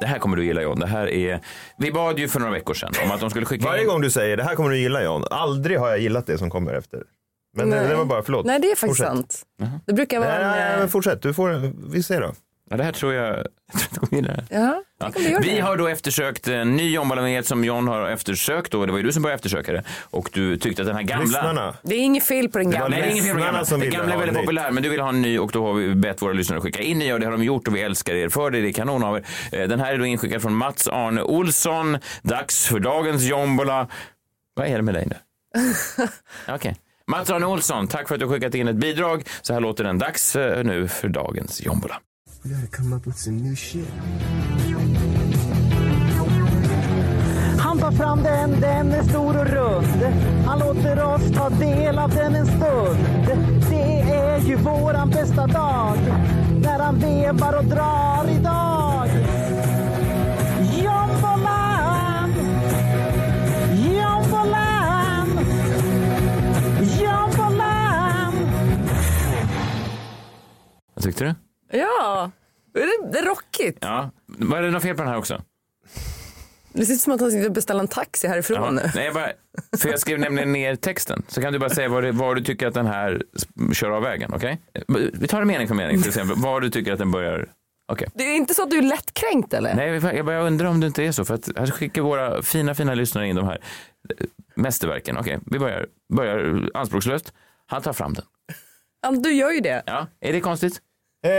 Det 0.00 0.06
här 0.06 0.18
kommer 0.18 0.36
du 0.36 0.44
gilla 0.44 0.62
John. 0.62 0.80
Det 0.80 0.86
här 0.86 1.06
är... 1.10 1.40
Vi 1.78 1.92
bad 1.92 2.18
ju 2.18 2.28
för 2.28 2.40
några 2.40 2.52
veckor 2.52 2.74
sedan 2.74 2.92
om 3.04 3.10
att 3.10 3.20
de 3.20 3.30
skulle 3.30 3.46
skicka 3.46 3.64
Varje 3.66 3.82
in... 3.82 3.88
gång 3.88 4.00
du 4.00 4.10
säger 4.10 4.36
det 4.36 4.42
här 4.44 4.54
kommer 4.54 4.70
du 4.70 4.78
gilla 4.78 5.02
John. 5.02 5.24
Aldrig 5.30 5.78
har 5.78 5.88
jag 5.88 5.98
gillat 5.98 6.26
det 6.26 6.38
som 6.38 6.50
kommer 6.50 6.74
efter. 6.74 7.02
Men 7.56 7.70
det, 7.70 7.88
det 7.88 7.94
var 7.96 8.04
bara, 8.04 8.22
förlåt. 8.22 8.46
Nej, 8.46 8.60
det 8.60 8.66
är 8.70 8.76
faktiskt 8.76 8.98
Fortsätt. 9.00 9.06
sant. 9.06 9.42
Det 9.86 9.92
brukar 9.92 10.18
vara 10.20 10.30
Nej, 10.30 10.38
nej, 10.46 10.60
nej, 10.60 10.72
en... 10.74 10.82
eh, 10.82 10.86
fortsätt. 10.88 11.22
Du 11.22 11.34
får, 11.34 11.72
vi 11.92 12.02
ser 12.02 12.20
då. 12.20 12.32
Ja, 12.70 12.76
det 12.76 12.84
här 12.84 12.92
tror 12.92 13.14
jag... 13.14 13.46
Jag 13.72 13.80
tror 13.80 13.88
att 13.88 14.00
de 14.00 14.06
kommer 14.06 14.22
gilla 14.22 14.34
det. 14.34 14.44
Ja, 14.50 14.82
Ja. 15.00 15.10
Vi 15.42 15.54
det. 15.54 15.60
har 15.60 15.76
då 15.76 15.86
eftersökt 15.88 16.48
en 16.48 16.76
ny 16.76 16.94
John 16.94 17.42
som 17.44 17.64
John 17.64 17.88
har 17.88 18.08
eftersökt 18.08 18.74
och 18.74 18.86
det 18.86 18.92
var 18.92 18.98
ju 18.98 19.04
du 19.04 19.12
som 19.12 19.22
började 19.22 19.34
eftersöka 19.34 19.72
det. 19.72 19.82
Och 20.10 20.30
du 20.32 20.56
tyckte 20.56 20.82
att 20.82 20.88
den 20.88 20.96
här 20.96 21.02
gamla... 21.02 21.24
Lyssnarna. 21.24 21.74
Det 21.82 21.94
är 21.94 21.98
inget 22.00 22.24
fel 22.24 22.48
på 22.48 22.58
den 22.58 22.70
gamla. 22.70 22.88
Nej, 22.88 23.00
det 23.00 23.06
är 23.06 23.10
ingen 23.10 23.24
fel 23.24 23.32
på 23.32 23.38
Lyssnarna 23.38 23.52
gamla. 23.52 23.64
som 23.64 23.80
Den 23.80 23.90
gamla 23.90 24.14
är 24.14 24.18
väldigt 24.18 24.36
populär, 24.38 24.70
men 24.70 24.82
du 24.82 24.88
vill 24.88 25.00
ha 25.00 25.08
en 25.08 25.22
ny 25.22 25.38
och 25.38 25.50
då 25.52 25.66
har 25.66 25.74
vi 25.74 25.94
bett 25.94 26.22
våra 26.22 26.32
lyssnare 26.32 26.56
att 26.56 26.62
skicka 26.64 26.82
in 26.82 26.98
nya 26.98 27.14
och 27.14 27.20
det 27.20 27.26
har 27.26 27.32
de 27.32 27.44
gjort 27.44 27.68
och 27.68 27.76
vi 27.76 27.80
älskar 27.80 28.14
er 28.14 28.28
för 28.28 28.50
det. 28.50 28.60
Det 28.60 28.68
är 28.68 28.72
kanon 28.72 29.04
av 29.04 29.16
er. 29.16 29.24
Eh, 29.52 29.68
Den 29.68 29.80
här 29.80 29.92
är 29.94 29.98
då 29.98 30.06
inskickad 30.06 30.42
från 30.42 30.54
Mats 30.54 30.88
Arne 30.88 31.22
Olsson. 31.22 31.98
Dags 32.22 32.66
för 32.66 32.80
dagens 32.80 33.22
jombola. 33.22 33.86
Vad 34.54 34.66
är 34.66 34.76
det 34.76 34.82
med 34.82 34.94
dig 34.94 35.06
nu? 35.06 35.16
Okej. 36.54 36.76
Mats 37.06 37.30
Arne 37.30 37.46
Olsson, 37.46 37.88
tack 37.88 38.08
för 38.08 38.14
att 38.14 38.20
du 38.20 38.28
skickat 38.28 38.54
in 38.54 38.68
ett 38.68 38.76
bidrag. 38.76 39.22
Så 39.42 39.52
här 39.52 39.60
låter 39.60 39.84
den. 39.84 39.98
Dags 39.98 40.36
eh, 40.36 40.64
nu 40.64 40.88
för 40.88 41.08
dagens 41.08 41.62
jombola. 41.62 42.00
We 42.42 42.50
gotta 42.50 42.66
come 42.68 42.92
up 42.92 43.04
with 43.06 43.18
some 43.18 43.42
new 43.42 43.56
shit. 43.56 43.88
Han 47.58 47.78
tar 47.78 47.92
fram 47.92 48.22
den, 48.22 48.60
den 48.60 48.92
är 48.92 49.02
stor 49.02 49.38
och 49.38 49.46
rund. 49.46 50.02
Han 50.46 50.58
låter 50.58 51.04
oss 51.04 51.30
ta 51.34 51.48
del 51.50 51.98
av 51.98 52.10
den 52.10 52.34
en 52.34 52.46
stund. 52.46 52.98
Det 53.70 54.00
är 54.00 54.38
ju 54.38 54.56
våran 54.56 55.10
bästa 55.10 55.46
dag. 55.46 55.96
När 56.62 56.78
han 56.78 56.98
vevar 56.98 57.58
och 57.58 57.64
drar 57.64 58.28
idag. 58.30 59.08
Jombolan! 60.84 62.34
Jombolan! 63.94 65.28
Jombolan! 67.00 68.32
Vad 70.94 71.04
tyckte 71.04 71.24
du? 71.24 71.47
Ja, 71.70 72.30
det 72.74 72.80
är, 73.18 73.24
rockigt. 73.24 73.78
Ja. 73.80 74.10
Var 74.26 74.62
det 74.62 74.70
något 74.70 74.82
fel 74.82 74.96
på 74.96 75.02
den 75.02 75.10
här 75.12 75.18
också? 75.18 75.42
Det 76.72 76.86
ser 76.86 76.94
ut 76.94 77.00
som 77.00 77.12
att 77.12 77.20
han 77.20 77.30
sitter 77.30 77.46
och 77.46 77.52
beställer 77.52 77.80
en 77.80 77.88
taxi 77.88 78.28
härifrån 78.28 78.56
Ja. 78.62 78.70
nu. 78.70 78.90
Nej, 78.94 79.04
jag 79.04 79.14
bara, 79.14 79.28
för 79.78 79.88
jag 79.88 80.00
skrev 80.00 80.18
nämligen 80.18 80.52
ner 80.52 80.76
texten. 80.76 81.22
Så 81.28 81.40
kan 81.42 81.52
du 81.52 81.58
bara 81.58 81.70
säga 81.70 81.88
var, 81.88 82.02
det, 82.02 82.12
var 82.12 82.34
du 82.34 82.42
tycker 82.44 82.66
att 82.66 82.74
den 82.74 82.86
här 82.86 83.22
kör 83.72 83.90
av 83.90 84.02
vägen. 84.02 84.32
Okej? 84.34 84.60
Vi 85.12 85.28
tar 85.28 85.40
det 85.40 85.46
mening 85.46 85.68
för 85.68 85.74
mening. 85.74 85.98
Till 86.02 86.08
exempel, 86.08 86.36
var 86.36 86.60
du 86.60 86.70
tycker 86.70 86.92
att 86.92 86.98
den 86.98 87.10
börjar... 87.10 87.52
Okej. 87.92 88.08
Det 88.14 88.24
är 88.24 88.36
inte 88.36 88.54
så 88.54 88.62
att 88.62 88.70
du 88.70 88.78
är 88.78 88.82
lättkränkt 88.82 89.54
eller? 89.54 89.74
Nej, 89.74 90.16
jag 90.16 90.26
bara 90.26 90.40
undrar 90.42 90.66
om 90.68 90.80
det 90.80 90.86
inte 90.86 91.02
är 91.04 91.12
så. 91.12 91.24
För 91.24 91.34
att 91.34 91.48
här 91.56 91.66
skickar 91.66 92.02
våra 92.02 92.42
fina, 92.42 92.74
fina 92.74 92.94
lyssnare 92.94 93.28
in 93.28 93.36
de 93.36 93.46
här 93.46 93.58
eh, 94.18 94.26
mästerverken. 94.54 95.16
Okej, 95.18 95.38
vi 95.46 95.58
börjar, 95.58 95.86
börjar 96.12 96.70
anspråkslöst. 96.74 97.32
Han 97.66 97.82
tar 97.82 97.92
fram 97.92 98.14
den. 98.14 98.24
Ja, 99.02 99.10
Du 99.10 99.32
gör 99.32 99.50
ju 99.50 99.60
det. 99.60 99.82
Ja, 99.86 100.06
är 100.20 100.32
det 100.32 100.40
konstigt? 100.40 100.80
Eh, 101.24 101.30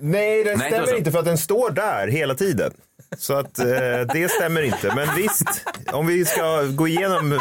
nej, 0.00 0.44
det 0.44 0.56
Nej, 0.56 0.70
stämmer 0.70 0.78
inte 0.78 0.90
så. 0.90 0.96
inte 0.96 1.10
för 1.10 1.18
att 1.18 1.24
den 1.24 1.38
står 1.38 1.70
där 1.70 2.08
hela 2.08 2.34
tiden. 2.34 2.72
Så 3.18 3.34
att 3.34 3.58
eh, 3.58 3.66
det 4.14 4.30
stämmer 4.30 4.62
inte. 4.62 4.94
Men 4.94 5.08
visst, 5.16 5.64
om 5.92 6.06
vi 6.06 6.24
ska 6.24 6.62
gå 6.62 6.88
igenom 6.88 7.40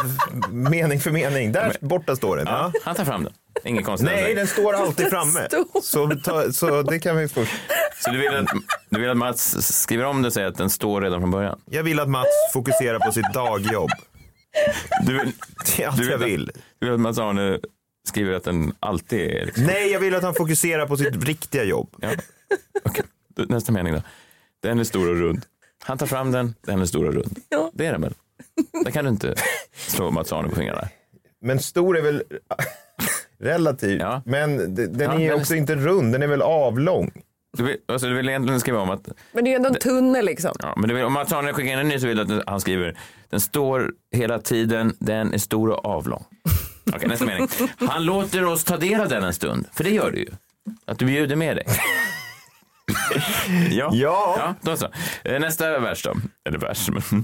mening 0.52 1.00
för 1.00 1.12
mening. 1.12 1.52
Där 1.52 1.76
borta 1.82 2.16
står 2.16 2.38
den. 2.38 2.46
Ja, 2.48 2.72
han 2.84 2.96
tar 2.96 3.06
fram 3.06 3.24
den. 3.24 3.34
Inget 3.64 3.86
konstigt. 3.86 4.10
Nej, 4.12 4.36
den 4.36 4.48
står 4.48 4.74
alltid 4.74 5.08
framme. 5.10 5.48
Så, 5.84 6.12
ta, 6.24 6.52
så 6.52 6.82
det 6.82 7.00
kan 7.00 7.18
vi 7.18 7.28
först. 7.28 7.52
Så 8.00 8.12
du 8.12 8.18
vill, 8.18 8.36
att, 8.36 8.48
du 8.90 9.00
vill 9.00 9.10
att 9.10 9.18
Mats 9.18 9.76
skriver 9.82 10.06
om 10.06 10.22
det 10.22 10.28
och 10.28 10.34
säger 10.34 10.48
att 10.48 10.58
den 10.58 10.70
står 10.70 11.02
redan 11.02 11.22
från 11.22 11.32
början? 11.32 11.60
Jag 11.66 11.84
vill 11.84 12.00
att 12.00 12.10
Mats 12.10 12.28
fokuserar 12.54 13.00
på 13.00 13.12
sitt 13.12 13.34
dagjobb. 13.34 13.90
Du 15.06 15.14
vill, 15.14 15.32
Det 15.78 15.84
är 15.84 15.88
allt 15.88 15.98
du 15.98 16.12
jag 16.12 16.18
vill, 16.18 16.28
vill. 16.28 16.50
Att, 16.50 16.56
du 16.80 16.86
vill 16.86 16.94
att 16.94 17.00
Mats 17.00 17.20
Arne 17.20 17.60
skriver 18.08 18.34
att 18.34 18.44
den 18.44 18.74
alltid 18.80 19.20
är 19.32 19.46
liksom... 19.46 19.64
Nej, 19.64 19.92
jag 19.92 20.00
vill 20.00 20.16
att 20.16 20.24
han 20.24 20.34
fokuserar 20.34 20.88
på 20.88 20.98
sitt 20.98 21.24
riktiga 21.26 21.64
jobb. 21.64 21.90
Ja. 22.02 22.10
Då- 23.36 23.44
nästa 23.44 23.72
mening 23.72 23.94
då. 23.94 24.02
Den 24.60 24.80
är 24.80 24.84
stor 24.84 25.10
och 25.10 25.16
rund. 25.18 25.46
Han 25.84 25.98
tar 25.98 26.06
fram 26.06 26.32
den, 26.32 26.56
den 26.62 26.82
är 26.82 26.86
stor 26.86 27.08
och 27.08 27.14
rund. 27.14 27.40
Ja. 27.50 27.72
Det 27.74 27.86
är 27.86 27.92
den 27.92 28.02
väl? 28.02 28.14
Där 28.84 28.92
kan 28.92 29.06
du 29.06 29.12
inte 29.12 29.36
slå 29.76 30.12
Mats 30.12 30.32
Arne 30.34 30.50
på 30.50 30.56
fingrarna. 30.56 30.88
Men 31.42 31.60
stor 31.60 31.98
är 31.98 32.02
väl 32.02 32.24
relativt. 33.40 34.02
Ja. 34.02 34.22
Men 34.26 34.76
den 34.76 35.00
Ja, 35.00 35.14
är 35.14 35.20
ju 35.20 35.30
men- 35.30 35.40
också 35.40 35.56
inte 35.56 35.76
rund, 35.76 36.12
den 36.14 36.24
är 36.24 36.28
väl 36.28 36.42
avlång. 36.42 37.12
Du 37.58 37.64
vill, 37.64 37.78
alltså, 37.86 38.08
du 38.08 38.14
vill 38.16 38.30
egentligen 38.30 38.60
skriva 38.60 38.80
om 38.80 38.90
att 38.90 39.08
Men 39.32 39.44
det 39.44 39.50
är 39.50 39.52
ju 39.52 39.56
ändå 39.56 39.70
en 39.70 39.76
tunnel 39.76 40.26
liksom. 40.26 40.52
Ja, 40.60 40.74
men 40.78 40.90
du 40.90 40.96
vill, 40.96 41.04
om 41.06 41.14
man 41.14 41.26
tar 41.26 41.54
skickar 41.54 41.72
in 41.74 41.80
en 41.80 41.88
ny 41.88 42.00
så 42.00 42.08
vill 42.08 42.18
du 42.28 42.38
att 42.40 42.44
han 42.48 42.62
skriver 42.62 42.98
den 43.30 43.40
står 43.40 43.92
hela 44.12 44.40
tiden, 44.40 44.96
den 45.00 45.34
är 45.34 45.38
stor 45.38 45.70
och 45.70 45.86
avlång. 45.86 46.24
Okej, 46.96 47.08
nästa 47.10 47.26
mening. 47.26 47.48
Han 47.90 48.06
låter 48.06 48.46
oss 48.46 48.64
ta 48.64 48.78
del 48.78 49.02
av 49.02 49.10
den 49.10 49.24
en 49.24 49.34
stund, 49.34 49.68
för 49.74 49.84
det 49.84 49.90
gör 49.90 50.12
du 50.12 50.18
ju. 50.20 50.30
Att 50.86 51.00
du 51.00 51.06
bjuder 51.06 51.36
med 51.36 51.56
dig. 51.56 51.66
ja. 53.72 53.90
Ja. 53.94 54.36
ja, 54.40 54.56
då 54.62 54.78
så. 54.78 54.88
Eh, 55.24 55.40
Nästa 55.40 55.80
vers 55.80 56.04
då. 56.04 56.14
Eller 56.50 56.58
vers, 56.60 56.90
men. 56.90 57.24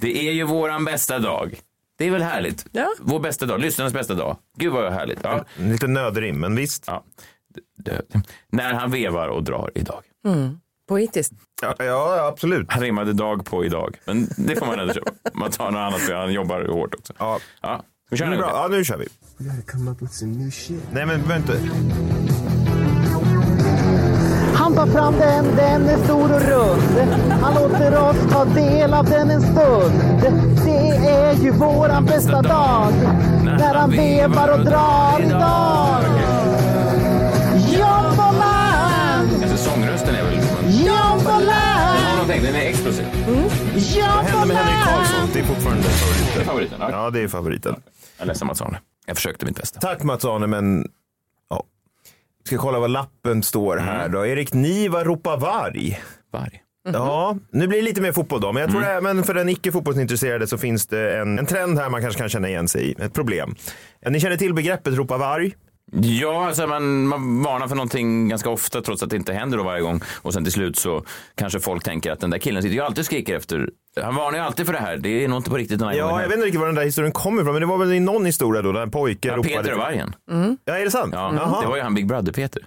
Det 0.00 0.28
är 0.28 0.32
ju 0.32 0.44
våran 0.44 0.84
bästa 0.84 1.18
dag. 1.18 1.60
Det 1.98 2.06
är 2.06 2.10
väl 2.10 2.22
härligt? 2.22 2.66
Ja. 2.72 2.88
Vår 3.00 3.20
bästa 3.20 3.46
dag, 3.46 3.60
lyssnarnas 3.60 3.92
bästa 3.92 4.14
dag. 4.14 4.36
Gud 4.56 4.72
vad 4.72 4.92
härligt. 4.92 5.18
Ja. 5.22 5.44
Lite 5.56 5.86
nödrim, 5.86 6.40
men 6.40 6.56
visst. 6.56 6.84
Ja. 6.86 7.04
När 8.52 8.72
han 8.74 8.90
vevar 8.90 9.28
och 9.28 9.42
drar 9.44 9.70
idag. 9.74 10.02
Poetiskt. 10.88 11.32
Ja, 11.62 11.74
ja 11.78 12.26
absolut. 12.26 12.66
Han 12.72 12.82
rimmade 12.82 13.12
dag 13.12 13.44
på 13.44 13.64
idag. 13.64 13.96
Men 14.04 14.28
det 14.36 14.56
får 14.56 14.66
man 14.66 14.80
ändå 14.80 14.94
köpa. 14.94 15.10
Man 15.32 15.50
tar 15.50 15.70
något 15.70 15.78
annat 15.78 16.00
för 16.00 16.14
han 16.14 16.32
jobbar 16.32 16.64
hårt 16.64 16.94
också. 16.94 17.12
Ja. 17.18 17.38
Ja. 17.62 17.82
Vi 18.10 18.16
kör 18.16 18.24
Det 18.24 18.30
nu. 18.30 18.36
bra. 18.36 18.50
Ja, 18.54 18.68
nu 18.70 18.84
kör 18.84 18.96
vi. 18.96 19.06
Nej, 20.92 21.06
men 21.06 21.22
vänta. 21.28 21.52
Han 24.54 24.74
tar 24.74 24.86
fram 24.86 25.14
den, 25.18 25.44
den 25.56 25.88
är 25.88 26.04
stor 26.04 26.32
och 26.34 26.40
rund. 26.40 27.10
Han 27.42 27.54
låter 27.54 28.08
oss 28.08 28.16
ta 28.32 28.44
del 28.44 28.94
av 28.94 29.04
den 29.04 29.30
en 29.30 29.40
stund. 29.40 29.92
Det 30.64 31.08
är 31.10 31.34
ju 31.34 31.50
våran 31.50 32.04
bästa 32.04 32.42
dag. 32.42 32.92
När 33.44 33.74
han 33.74 33.90
vevar 33.90 34.48
och 34.58 34.64
drar 34.64 35.20
idag. 35.26 36.04
Jomboland! 37.70 39.42
Alltså 39.42 39.70
sångrösten 39.70 40.14
är 40.14 40.22
väl... 40.24 40.34
Jomboland! 40.86 42.12
Någonting, 42.12 42.42
den 42.42 42.54
är 42.54 42.68
explosiv. 42.68 43.06
Vad 43.78 44.24
hände 44.24 44.46
med 44.46 44.56
Henrik 44.56 44.84
Karlsson? 44.86 45.28
Det 45.32 45.38
är 45.40 45.44
fortfarande 45.44 45.82
favoriten. 45.82 46.44
Favoriten? 46.44 46.76
Ja. 46.80 46.90
Ja, 46.90 47.10
det 47.10 47.20
är 47.20 47.28
favoriten. 47.28 47.74
Jag 48.16 48.22
är 48.24 48.26
ledsen 48.28 48.46
Mats 48.46 48.62
Arne. 48.62 48.80
Jag 49.06 49.16
försökte 49.16 49.46
mitt 49.46 49.56
bästa. 49.56 49.80
Tack 49.80 50.02
Mats 50.02 50.24
Arne, 50.24 50.46
men 50.46 50.88
ja. 51.50 51.64
Ska 52.46 52.58
kolla 52.58 52.78
vad 52.78 52.90
lappen 52.90 53.42
står 53.42 53.76
Mm. 53.76 53.84
här 53.88 54.08
då. 54.08 54.26
Erik 54.26 54.52
Niva 54.52 55.04
ropar 55.04 55.36
varg. 55.36 56.00
Varg. 56.32 56.62
Ja, 56.92 57.36
nu 57.52 57.66
blir 57.66 57.78
det 57.78 57.84
lite 57.84 58.00
mer 58.00 58.12
fotboll 58.12 58.40
då, 58.40 58.52
men 58.52 58.60
jag 58.60 58.70
tror 58.70 58.82
Mm. 58.82 58.96
även 59.06 59.24
för 59.24 59.34
den 59.34 59.48
icke 59.48 59.72
fotbollsintresserade 59.72 60.46
så 60.46 60.58
finns 60.58 60.86
det 60.86 61.18
en, 61.18 61.38
en 61.38 61.46
trend 61.46 61.78
här 61.78 61.90
man 61.90 62.00
kanske 62.02 62.20
kan 62.20 62.28
känna 62.28 62.48
igen 62.48 62.68
sig 62.68 62.82
i, 62.90 62.94
ett 63.02 63.14
problem. 63.14 63.54
Ni 64.10 64.20
känner 64.20 64.36
till 64.36 64.54
begreppet 64.54 64.94
ropa 64.94 65.16
varg? 65.18 65.54
Ja, 65.92 66.46
alltså 66.46 66.66
man, 66.66 67.06
man 67.06 67.42
varnar 67.42 67.68
för 67.68 67.74
någonting 67.76 68.28
ganska 68.28 68.50
ofta 68.50 68.82
trots 68.82 69.02
att 69.02 69.10
det 69.10 69.16
inte 69.16 69.32
händer 69.32 69.58
då 69.58 69.64
varje 69.64 69.82
gång. 69.82 70.00
Och 70.22 70.32
sen 70.32 70.44
till 70.44 70.52
slut 70.52 70.76
så 70.78 71.04
kanske 71.34 71.60
folk 71.60 71.84
tänker 71.84 72.12
att 72.12 72.20
den 72.20 72.30
där 72.30 72.38
killen 72.38 72.62
sitter 72.62 72.74
ju 72.74 72.80
alltid 72.82 72.98
och 72.98 73.04
skriker 73.06 73.36
efter. 73.36 73.68
Han 74.02 74.14
varnar 74.14 74.38
ju 74.38 74.44
alltid 74.44 74.66
för 74.66 74.72
det 74.72 74.78
här. 74.78 74.96
Det 74.96 75.24
är 75.24 75.28
nog 75.28 75.38
inte 75.38 75.50
på 75.50 75.56
riktigt 75.56 75.78
den 75.78 75.88
här 75.88 75.94
Ja, 75.96 76.04
gången. 76.06 76.20
jag 76.22 76.28
vet 76.28 76.36
inte 76.36 76.46
riktigt 76.46 76.60
var 76.60 76.66
den 76.66 76.74
där 76.76 76.84
historien 76.84 77.12
kommer 77.12 77.42
ifrån, 77.42 77.54
men 77.54 77.60
det 77.60 77.66
var 77.66 77.78
väl 77.78 77.92
i 77.92 78.00
någon 78.00 78.26
historia 78.26 78.62
då 78.62 78.72
där 78.72 78.80
en 78.82 78.90
pojke 78.90 79.28
Ja, 79.28 79.36
ropade. 79.36 79.54
Peter 79.56 79.72
och 79.72 79.78
vargen. 79.78 80.14
Ja, 80.64 80.74
är 80.78 80.84
det 80.84 80.90
sant? 80.90 81.10
Ja, 81.16 81.32
Jaha. 81.34 81.60
det 81.60 81.66
var 81.68 81.76
ju 81.76 81.82
han 81.82 81.94
Big 81.94 82.06
Brother-Peter. 82.06 82.62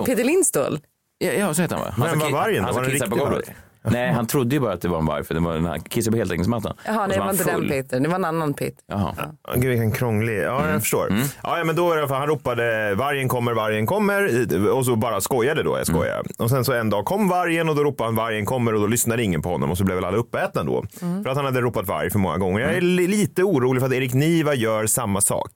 Peter 0.06 0.24
Lindstål. 0.24 0.78
Ja, 1.18 1.32
ja, 1.32 1.54
så 1.54 1.62
heter 1.62 1.76
han 1.76 1.84
va? 1.84 2.06
Han 2.08 2.18
var 2.18 2.30
vargen 2.30 2.62
då? 2.62 2.72
Han 2.72 2.74
som 2.74 2.92
kissade 2.92 3.10
på 3.10 3.16
golvet. 3.16 3.50
Nej, 3.92 4.12
han 4.12 4.26
trodde 4.26 4.54
ju 4.54 4.60
bara 4.60 4.72
att 4.72 4.80
det 4.80 4.88
var 4.88 4.98
en 4.98 5.06
varg 5.06 5.24
för 5.24 5.34
det 5.34 5.40
var, 5.40 5.58
han 5.58 5.80
kissade 5.80 6.12
på 6.12 6.18
heltäckningsmattan. 6.18 6.76
Jaha, 6.86 7.02
Och 7.02 7.08
det 7.08 7.18
var 7.18 7.30
inte 7.30 7.44
den. 7.44 7.68
Peter. 7.68 8.00
Det 8.00 8.08
var 8.08 8.14
en 8.14 8.24
annan 8.24 8.54
Peter. 8.54 8.84
Jaha. 8.88 9.14
Ja, 9.16 9.52
Gud 9.54 9.64
vilken 9.70 9.92
krånglig. 9.92 10.42
Ja, 10.42 10.58
Mm. 10.58 10.72
jag 10.72 10.80
förstår. 10.80 11.08
Ja, 11.42 11.58
ja, 11.58 11.64
men 11.64 11.76
då 11.76 11.90
för 12.08 12.14
han 12.14 12.26
ropade 12.26 12.94
vargen 12.94 13.28
kommer, 13.28 13.52
vargen 13.54 13.86
kommer 13.86 14.70
och 14.70 14.84
så 14.84 14.96
bara 14.96 15.20
skojade 15.20 15.62
då. 15.62 15.70
Jag 15.70 15.88
Mm. 15.88 16.00
skojar. 16.00 16.22
Och 16.38 16.50
sen 16.50 16.64
så 16.64 16.72
en 16.72 16.90
dag 16.90 17.04
kom 17.04 17.28
vargen 17.28 17.68
och 17.68 17.76
då 17.76 17.84
ropade 17.84 18.08
han 18.08 18.16
vargen 18.16 18.46
kommer 18.46 18.74
och 18.74 18.80
då 18.80 18.86
lyssnade 18.86 19.22
ingen 19.22 19.42
på 19.42 19.48
honom 19.48 19.70
och 19.70 19.78
så 19.78 19.84
blev 19.84 19.94
väl 19.96 20.04
alla 20.04 20.16
uppätna 20.16 20.62
då. 20.64 20.84
För 21.22 21.28
att 21.30 21.36
han 21.36 21.44
hade 21.44 21.60
ropat 21.60 21.86
varg 21.86 22.10
för 22.10 22.18
många 22.18 22.38
gånger. 22.38 22.60
Jag 22.60 22.74
är 22.74 22.80
li- 22.80 23.06
lite 23.06 23.42
orolig 23.42 23.80
för 23.80 23.86
att 23.86 23.92
Erik 23.94 24.14
Niva 24.14 24.54
gör 24.54 24.86
samma 24.86 25.20
sak. 25.20 25.50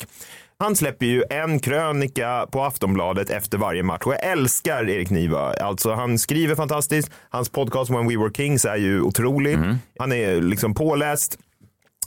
Han 0.63 0.77
släpper 0.77 1.07
ju 1.07 1.25
en 1.31 1.59
krönika 1.59 2.47
på 2.51 2.63
Aftonbladet 2.63 3.31
efter 3.31 3.59
varje 3.59 3.83
match 3.83 4.03
och 4.07 4.13
jag 4.13 4.25
älskar 4.25 4.91
Erik 4.91 5.11
Niva. 5.11 5.55
Alltså 5.55 5.93
han 5.93 6.19
skriver 6.19 6.55
fantastiskt. 6.55 7.11
Hans 7.31 7.49
podcast 7.49 7.91
When 7.91 8.09
We 8.09 8.17
Were 8.17 8.33
Kings 8.35 8.65
är 8.65 8.77
ju 8.77 9.01
otrolig. 9.01 9.59
Han 9.99 10.13
är 10.13 10.41
liksom 10.41 10.75
påläst. 10.75 11.39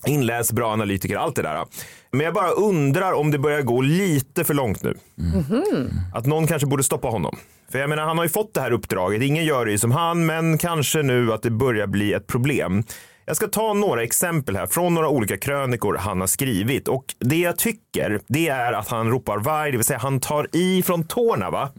Inläst, 0.08 0.52
bra 0.52 0.74
analytiker, 0.74 1.18
allt 1.18 1.36
det 1.36 1.42
där. 1.42 1.66
Men 2.12 2.22
jag 2.22 2.34
bara 2.34 2.50
undrar 2.50 3.14
om 3.14 3.32
det 3.32 3.38
börjar 3.40 3.62
gå 3.62 3.82
lite 3.82 4.44
för 4.44 4.54
långt 4.54 4.84
nu. 4.84 4.98
Att 6.14 6.26
någon 6.26 6.48
kanske 6.48 6.68
borde 6.68 6.84
stoppa 6.84 7.08
honom. 7.08 7.38
För 7.72 7.80
jag 7.80 7.90
menar, 7.90 8.04
han 8.04 8.18
har 8.18 8.26
ju 8.26 8.30
fått 8.30 8.54
det 8.54 8.62
här 8.62 8.72
uppdraget. 8.72 9.22
Ingen 9.22 9.46
gör 9.46 9.66
det 9.66 9.72
ju 9.72 9.78
som 9.78 9.92
han, 9.92 10.26
men 10.26 10.58
kanske 10.58 11.02
nu 11.02 11.34
att 11.34 11.42
det 11.42 11.50
börjar 11.52 11.88
bli 11.88 12.14
ett 12.14 12.28
problem. 12.28 12.84
Jag 13.26 13.36
ska 13.36 13.48
ta 13.48 13.74
några 13.74 14.04
exempel 14.04 14.56
här 14.56 14.68
från 14.68 14.94
några 14.94 15.10
olika 15.10 15.38
krönikor 15.38 15.98
han 15.98 16.20
har 16.20 16.28
skrivit. 16.28 16.88
Och 16.88 17.06
det 17.20 17.38
jag 17.38 17.58
tycker, 17.58 18.20
det 18.28 18.48
är 18.48 18.74
att 18.74 18.88
han 18.88 19.10
ropar 19.10 19.38
varg, 19.38 19.72
det 19.72 19.78
vill 19.78 19.86
säga 19.86 20.00
han 20.00 20.20
tar 20.20 20.48
i 20.52 20.84
från 20.84 21.04
tårna 21.04 21.50
va? 21.50 21.70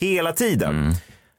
Hela 0.00 0.32
tiden. 0.32 0.94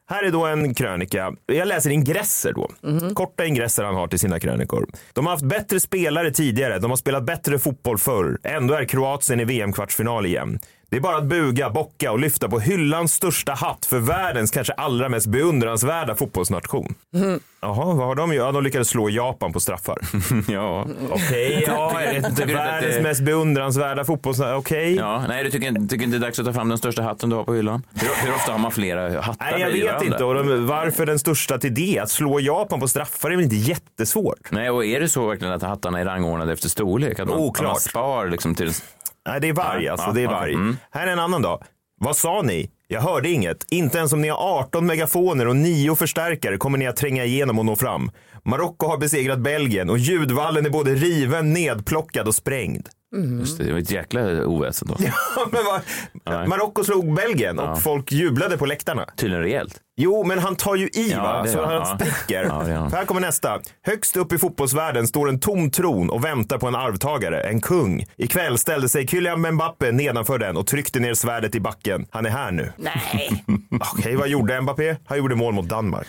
Här 0.10 0.24
är 0.24 0.32
då 0.32 0.46
en 0.46 0.74
krönika. 0.74 1.34
Jag 1.46 1.68
läser 1.68 1.90
ingresser 1.90 2.54
då. 2.54 2.70
Korta 3.14 3.46
ingresser 3.46 3.84
han 3.84 3.96
har 3.96 4.08
till 4.08 4.20
sina 4.20 4.40
krönikor. 4.40 4.88
De 5.14 5.26
har 5.26 5.34
haft 5.34 5.46
bättre 5.46 5.80
spelare 5.80 6.32
tidigare. 6.32 6.80
De 6.80 6.90
har 6.92 6.98
spelat 6.98 7.24
bättre 7.26 7.60
fotboll 7.60 7.98
förr. 7.98 8.38
Ändå 8.44 8.74
är 8.74 8.86
Kroatien 8.86 9.40
i 9.40 9.46
VM-kvartsfinal 9.46 10.26
igen. 10.26 10.60
Det 10.90 10.98
är 10.98 11.02
bara 11.02 11.18
att 11.18 11.24
buga, 11.24 11.70
bocka 11.70 12.12
och 12.12 12.20
lyfta 12.20 12.50
på 12.50 12.60
hyllans 12.60 13.14
största 13.14 13.54
hatt 13.54 13.86
för 13.86 14.00
världens 14.00 14.52
kanske 14.52 14.74
allra 14.74 15.10
mest 15.10 15.28
beundransvärda 15.28 16.16
fotbollsnation. 16.16 16.96
Jaha, 17.62 17.86
vad 17.94 18.08
har 18.08 18.16
de 18.16 18.34
gjort? 18.34 18.44
Ja, 18.46 18.52
de 18.52 18.64
lyckades 18.64 18.90
slå 18.90 19.10
Japan 19.10 19.54
på 19.54 19.60
straffar. 19.60 19.98
Ja. 20.52 20.86
Okej, 21.10 21.64
ja, 21.68 22.02
jag 22.06 22.14
vet 22.14 22.30
inte. 22.30 22.46
Världens 22.46 22.96
det- 22.96 23.02
mest 23.02 23.22
beundransvärda 23.22 24.06
fotbollsnation. 24.06 24.56
Okej. 24.56 24.96
ja. 24.96 25.24
Nej, 25.28 25.44
du 25.44 25.52
tycker, 25.52 25.88
tycker 25.88 26.06
inte 26.06 26.18
det 26.18 26.26
är 26.26 26.28
dags 26.28 26.40
att 26.40 26.46
ta 26.46 26.54
fram 26.54 26.70
den 26.70 26.78
största 26.78 27.02
hatten 27.02 27.30
du 27.30 27.36
har 27.36 27.44
på 27.44 27.54
hyllan? 27.54 27.84
Hur, 27.94 28.26
hur 28.28 28.36
ofta 28.36 28.52
har 28.52 28.60
man 28.60 28.72
flera 28.72 29.22
hattar 29.22 29.52
Nej, 29.52 29.62
jag 29.62 29.72
vet 29.94 30.04
inte. 30.04 30.24
Och 30.24 30.34
de, 30.34 30.68
varför 30.68 31.06
den 31.06 31.20
största 31.20 31.58
till 31.58 31.74
det? 31.74 32.00
Att 32.00 32.10
slå 32.10 32.40
Japan 32.40 32.80
på 32.80 32.88
straffar 32.88 33.32
är 33.32 33.36
väl 33.36 33.44
inte 33.44 33.56
jättesvårt? 33.56 34.52
Nej, 34.52 34.70
och 34.70 34.86
är 34.86 35.00
det 35.00 35.10
så 35.10 35.28
verkligen 35.28 35.54
att 35.54 35.62
hattarna 35.62 36.00
är 36.00 36.06
rangordnade 36.06 36.54
efter 36.54 36.70
storlek? 36.70 37.20
Att 37.20 37.28
man, 37.28 37.38
Oklart. 37.38 37.66
att 37.66 37.72
man 37.74 37.80
spar 37.80 38.28
liksom 38.28 38.56
till... 38.56 38.72
Nej, 39.28 39.42
det 39.42 39.50
är 39.50 39.54
varg 39.54 39.84
Ja, 39.84 39.92
alltså. 39.92 40.08
ja, 40.08 40.14
det 40.14 40.24
är 40.24 40.28
varg. 40.28 40.54
Mm. 40.54 40.78
Här 40.92 41.08
är 41.08 41.12
en 41.12 41.20
annan 41.20 41.42
dag. 41.42 41.64
Vad 42.02 42.18
sa 42.18 42.42
ni? 42.42 42.72
Jag 42.88 43.02
hörde 43.02 43.30
inget. 43.30 43.66
Inte 43.72 43.98
ens 43.98 44.14
om 44.14 44.22
ni 44.22 44.28
har 44.30 44.38
18 44.60 44.86
megafoner 44.86 45.48
och 45.48 45.56
9 45.56 45.96
förstärkare 45.96 46.58
kommer 46.58 46.78
ni 46.78 46.88
att 46.88 46.96
tränga 46.96 47.26
igenom 47.26 47.60
och 47.60 47.66
nå 47.66 47.76
fram. 47.76 48.12
Marocko 48.44 48.88
har 48.88 48.98
besegrat 48.98 49.40
Belgien 49.40 49.90
och 49.90 49.98
ljudvallen 49.98 50.66
är 50.66 50.70
både 50.70 50.96
riven, 50.96 51.54
nedplockad 51.54 52.28
och 52.28 52.36
sprängd. 52.36 52.88
Just 53.40 53.58
det, 53.58 53.64
det 53.64 53.72
var 53.72 53.80
ett 53.80 53.92
jäkla 53.92 54.46
oväsen 54.46 54.88
då. 54.88 54.96
Men 55.52 55.62
Nej. 56.38 56.48
Marocko 56.48 56.84
slog 56.84 57.14
Belgien 57.16 57.60
och 57.60 57.66
Ja. 57.70 57.76
folk 57.76 58.12
jublade 58.12 58.58
på 58.58 58.66
läktarna. 58.66 59.06
Tydligen 59.18 59.44
rejält. 59.44 59.80
Jo, 59.98 60.24
men 60.24 60.40
han 60.40 60.56
tar 60.56 60.76
ju 60.76 60.88
i 60.88 61.12
Ja, 61.12 61.24
va? 61.24 61.44
det 61.44 61.50
så 61.50 61.66
han 61.66 61.82
han. 61.82 62.00
spricker. 62.00 62.44
Ja, 62.44 62.90
här 62.94 63.06
kommer 63.06 63.22
nästa. 63.22 63.60
Högst 63.86 64.18
upp 64.18 64.34
i 64.34 64.38
fotbollsvärlden 64.38 65.08
står 65.08 65.30
en 65.30 65.40
tom 65.40 65.72
tron 65.72 66.10
och 66.10 66.26
väntar 66.26 66.58
på 66.58 66.68
en 66.68 66.76
arvtagare, 66.76 67.42
en 67.42 67.62
kung. 67.62 68.06
Ikväll 68.18 68.58
ställde 68.58 68.90
sig 68.90 69.08
Kylian 69.08 69.52
Mbappé 69.52 69.92
nedanför 69.92 70.38
den 70.40 70.58
och 70.58 70.68
tryckte 70.68 71.00
ner 71.00 71.14
svärdet 71.14 71.56
i 71.56 71.60
backen. 71.60 72.06
Han 72.10 72.26
är 72.26 72.30
här 72.30 72.52
nu. 72.52 72.72
Nej. 72.78 73.44
Okej, 73.94 74.16
vad 74.16 74.28
gjorde 74.28 74.62
Mbappé? 74.62 74.96
Han 75.06 75.18
gjorde 75.18 75.36
mål 75.36 75.54
mot 75.54 75.66
Danmark. 75.70 76.08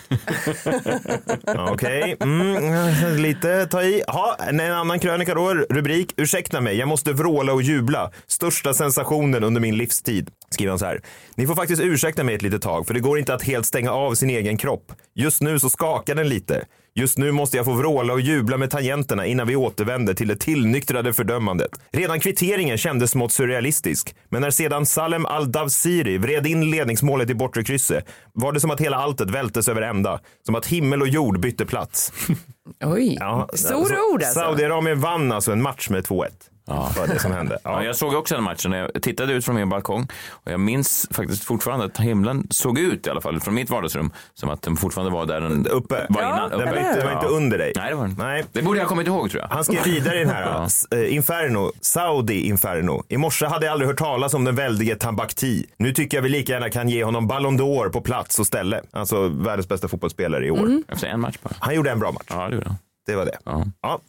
Ja, 1.45 1.69
Okej, 1.71 2.15
mm, 2.21 3.15
lite 3.15 3.65
ta 3.65 3.83
i. 3.83 4.03
Ha, 4.07 4.35
en 4.49 4.59
en 4.59 4.73
annan 4.73 4.99
krönika 4.99 5.33
då. 5.33 5.53
Rubrik. 5.53 6.13
Ursäkta 6.17 6.61
mig, 6.61 6.77
jag 6.77 6.87
måste 6.87 7.13
vråla 7.13 7.53
och 7.53 7.61
jubla. 7.61 8.11
Största 8.27 8.73
sensationen 8.73 9.43
under 9.43 9.61
min 9.61 9.77
livstid. 9.77 10.29
Skriver 10.49 10.69
han 10.69 10.79
så 10.79 10.85
här. 10.85 11.01
Ni 11.37 11.47
får 11.47 11.55
faktiskt 11.55 11.81
ursäkta 11.81 12.23
mig 12.23 12.35
ett 12.35 12.41
litet 12.41 12.61
tag, 12.61 12.87
för 12.87 12.93
det 12.93 12.99
går 12.99 13.19
inte 13.19 13.33
att 13.33 13.43
helt 13.43 13.65
stänga 13.65 13.91
av 13.91 14.15
sin 14.15 14.29
egen 14.29 14.57
kropp. 14.57 14.91
Just 15.15 15.41
nu 15.41 15.59
så 15.59 15.69
skakar 15.69 16.15
den 16.15 16.29
lite. 16.29 16.65
Just 16.95 17.17
nu 17.17 17.31
måste 17.31 17.57
jag 17.57 17.65
få 17.65 17.73
vråla 17.73 18.13
och 18.13 18.21
jubla 18.21 18.57
med 18.57 18.71
tangenterna 18.71 19.25
innan 19.25 19.47
vi 19.47 19.55
återvänder 19.55 20.13
till 20.13 20.27
det 20.27 20.35
tillnyktrade 20.35 21.13
fördömandet. 21.13 21.71
Redan 21.91 22.19
kvitteringen 22.19 22.77
kändes 22.77 23.11
smått 23.11 23.31
surrealistisk, 23.31 24.15
men 24.29 24.41
när 24.41 24.49
sedan 24.49 24.85
Salem 24.85 25.25
Al-Davsiri 25.25 26.17
vred 26.17 26.47
in 26.47 26.69
ledningsmålet 26.69 27.29
i 27.29 27.35
bortre 27.35 27.63
krysset 27.63 28.05
var 28.33 28.51
det 28.51 28.59
som 28.59 28.71
att 28.71 28.81
hela 28.81 28.97
alltet 28.97 29.29
vältes 29.29 29.67
över 29.69 29.81
ända. 29.81 30.19
Som 30.45 30.55
att 30.55 30.65
himmel 30.65 31.01
och 31.01 31.07
jord 31.07 31.39
bytte 31.39 31.65
plats. 31.65 32.13
Oj, 32.85 33.17
Ja, 33.19 33.49
stora 33.53 33.97
ord 34.13 34.23
alltså. 34.23 34.39
Saudiarabien 34.39 34.99
vann 34.99 35.31
alltså 35.31 35.51
en 35.51 35.61
match 35.61 35.89
med 35.89 36.03
2-1. 36.03 36.27
Var 36.75 37.07
det 37.07 37.19
som 37.19 37.31
hände. 37.31 37.57
Ja. 37.63 37.83
jag 37.83 37.95
såg 37.95 38.13
också 38.13 38.35
den 38.35 38.43
matchen. 38.43 38.71
Jag 38.71 39.01
tittade 39.01 39.33
ut 39.33 39.45
från 39.45 39.55
min 39.55 39.69
balkong 39.69 40.07
och 40.29 40.51
jag 40.51 40.59
minns 40.59 41.07
faktiskt 41.11 41.43
fortfarande 41.43 41.85
att 41.85 41.97
himlen 41.97 42.47
såg 42.49 42.79
ut 42.79 43.07
i 43.07 43.09
alla 43.09 43.21
fall 43.21 43.39
från 43.39 43.53
mitt 43.53 43.69
vardagsrum 43.69 44.11
som 44.33 44.49
att 44.49 44.61
den 44.61 44.77
fortfarande 44.77 45.13
var 45.13 45.25
där 45.25 45.41
den 45.41 45.67
Uppe? 45.67 46.05
var 46.09 46.21
Ja, 46.21 46.35
innan. 46.37 46.49
den 46.49 46.59
var 46.59 46.67
Uppe. 46.67 46.89
inte- 46.89 47.05
var 47.05 47.13
inte 47.13 47.27
under 47.27 47.57
dig? 47.57 47.73
Nej, 47.75 47.89
det 47.89 47.95
var 47.95 48.03
den. 48.07 48.15
Nej. 48.19 48.43
Det 48.51 48.61
borde 48.61 48.79
jag 48.79 48.87
kommit 48.87 49.07
ihåg 49.07 49.31
tror 49.31 49.41
jag. 49.41 49.49
Han 49.49 49.63
skrev 49.63 49.83
vidare 49.83 50.15
i 50.15 50.19
den 50.19 50.29
här 50.29 50.67
eh, 50.95 51.13
Inferno, 51.15 51.71
Saudi 51.81 52.41
Inferno. 52.47 53.03
I 53.09 53.17
morse 53.17 53.45
hade 53.45 53.65
jag 53.65 53.73
aldrig 53.73 53.87
hört 53.89 53.97
talas 53.99 54.33
om 54.33 54.43
den 54.43 54.55
väldige 54.55 54.95
Tambakti. 54.95 55.65
Nu 55.77 55.93
tycker 55.93 56.17
jag 56.17 56.21
vi 56.21 56.29
lika 56.29 56.53
gärna 56.53 56.69
kan 56.69 56.89
ge 56.89 57.03
honom 57.03 57.27
Ballon 57.27 57.59
d'Or 57.59 57.89
på 57.89 58.01
plats 58.01 58.39
och 58.39 58.47
ställe. 58.47 58.81
Alltså 58.91 59.27
världens 59.27 59.67
bästa 59.67 59.87
fotbollsspelare 59.87 60.45
i 60.45 60.51
år. 60.51 60.57
Mm. 60.59 60.83
Efter 60.87 61.07
en 61.07 61.19
match 61.19 61.37
bara. 61.41 61.53
Han 61.59 61.75
gjorde 61.75 61.91
en 61.91 61.99
bra 61.99 62.11
match. 62.11 62.25
Ja, 62.29 62.47
det 62.49 62.55
gjorde 62.55 62.67
han. 62.67 62.77
Det 63.05 63.15
var 63.15 63.25
det. 63.25 63.37
Ja. 63.45 63.65
Ja. 63.81 63.99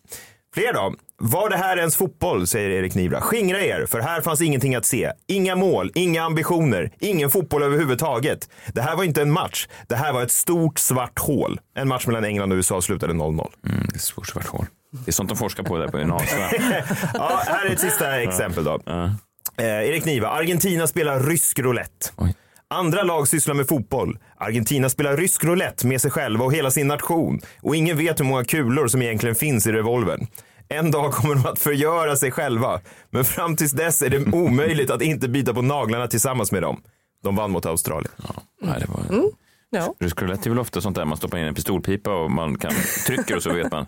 Fler 0.54 0.72
då? 0.72 0.94
Var 1.20 1.50
det 1.50 1.56
här 1.56 1.76
ens 1.76 1.96
fotboll, 1.96 2.46
säger 2.46 2.70
Erik 2.70 2.94
Nivra. 2.94 3.20
Skingra 3.20 3.60
er, 3.60 3.86
för 3.86 4.00
här 4.00 4.20
fanns 4.20 4.40
ingenting 4.40 4.74
att 4.74 4.86
se. 4.86 5.12
Inga 5.26 5.56
mål, 5.56 5.92
inga 5.94 6.22
ambitioner, 6.22 6.90
ingen 7.00 7.30
fotboll 7.30 7.62
överhuvudtaget. 7.62 8.48
Det 8.72 8.82
här 8.82 8.96
var 8.96 9.04
inte 9.04 9.22
en 9.22 9.30
match. 9.30 9.68
Det 9.88 9.96
här 9.96 10.12
var 10.12 10.22
ett 10.22 10.30
stort 10.30 10.78
svart 10.78 11.18
hål. 11.18 11.60
En 11.74 11.88
match 11.88 12.06
mellan 12.06 12.24
England 12.24 12.52
och 12.52 12.56
USA 12.56 12.80
slutade 12.82 13.12
0-0. 13.12 13.18
Mm, 13.28 13.46
det 13.64 13.94
är 13.94 13.94
ett 13.94 14.00
stort 14.00 14.26
svart 14.26 14.46
hål. 14.46 14.66
Det 14.90 15.10
är 15.10 15.12
sånt 15.12 15.28
de 15.28 15.38
forskar 15.38 15.62
på 15.62 15.78
där 15.78 15.88
på 15.88 15.98
gymnasiet. 15.98 16.52
ja, 17.14 17.42
här 17.46 17.66
är 17.66 17.70
ett 17.70 17.80
sista 17.80 18.22
exempel 18.22 18.64
då. 18.64 18.80
Eh, 19.58 19.66
Erik 19.66 20.04
Niva, 20.04 20.28
Argentina 20.28 20.86
spelar 20.86 21.20
rysk 21.20 21.58
roulette. 21.58 22.10
Andra 22.70 23.02
lag 23.02 23.28
sysslar 23.28 23.54
med 23.54 23.68
fotboll. 23.68 24.18
Argentina 24.36 24.88
spelar 24.88 25.16
rysk 25.16 25.44
roulette 25.44 25.86
med 25.86 26.00
sig 26.00 26.10
själva 26.10 26.44
och 26.44 26.54
hela 26.54 26.70
sin 26.70 26.86
nation. 26.86 27.40
Och 27.62 27.76
ingen 27.76 27.96
vet 27.96 28.20
hur 28.20 28.24
många 28.24 28.44
kulor 28.44 28.88
som 28.88 29.02
egentligen 29.02 29.34
finns 29.34 29.66
i 29.66 29.72
revolvern. 29.72 30.26
En 30.68 30.90
dag 30.90 31.12
kommer 31.12 31.34
de 31.34 31.46
att 31.46 31.58
förgöra 31.58 32.16
sig 32.16 32.30
själva. 32.30 32.80
Men 33.10 33.24
fram 33.24 33.56
tills 33.56 33.72
dess 33.72 34.02
är 34.02 34.10
det 34.10 34.32
omöjligt 34.32 34.90
att 34.90 35.02
inte 35.02 35.28
bita 35.28 35.54
på 35.54 35.62
naglarna 35.62 36.06
tillsammans 36.06 36.52
med 36.52 36.62
dem. 36.62 36.82
De 37.22 37.36
vann 37.36 37.50
mot 37.50 37.66
Australien. 37.66 38.12
Nej, 38.62 38.80
det 38.80 38.86
var... 38.88 39.30
Ja. 39.70 39.94
Rysk 40.00 40.22
roulette 40.22 40.48
är 40.48 40.50
väl 40.50 40.58
ofta 40.58 40.80
sånt 40.80 40.96
där 40.96 41.04
man 41.04 41.16
stoppar 41.16 41.38
in 41.38 41.44
en 41.44 41.54
pistolpipa 41.54 42.10
och 42.14 42.30
man 42.30 42.58
kan 42.58 42.72
trycker 43.06 43.36
och 43.36 43.42
så 43.42 43.52
vet 43.52 43.72
man. 43.72 43.86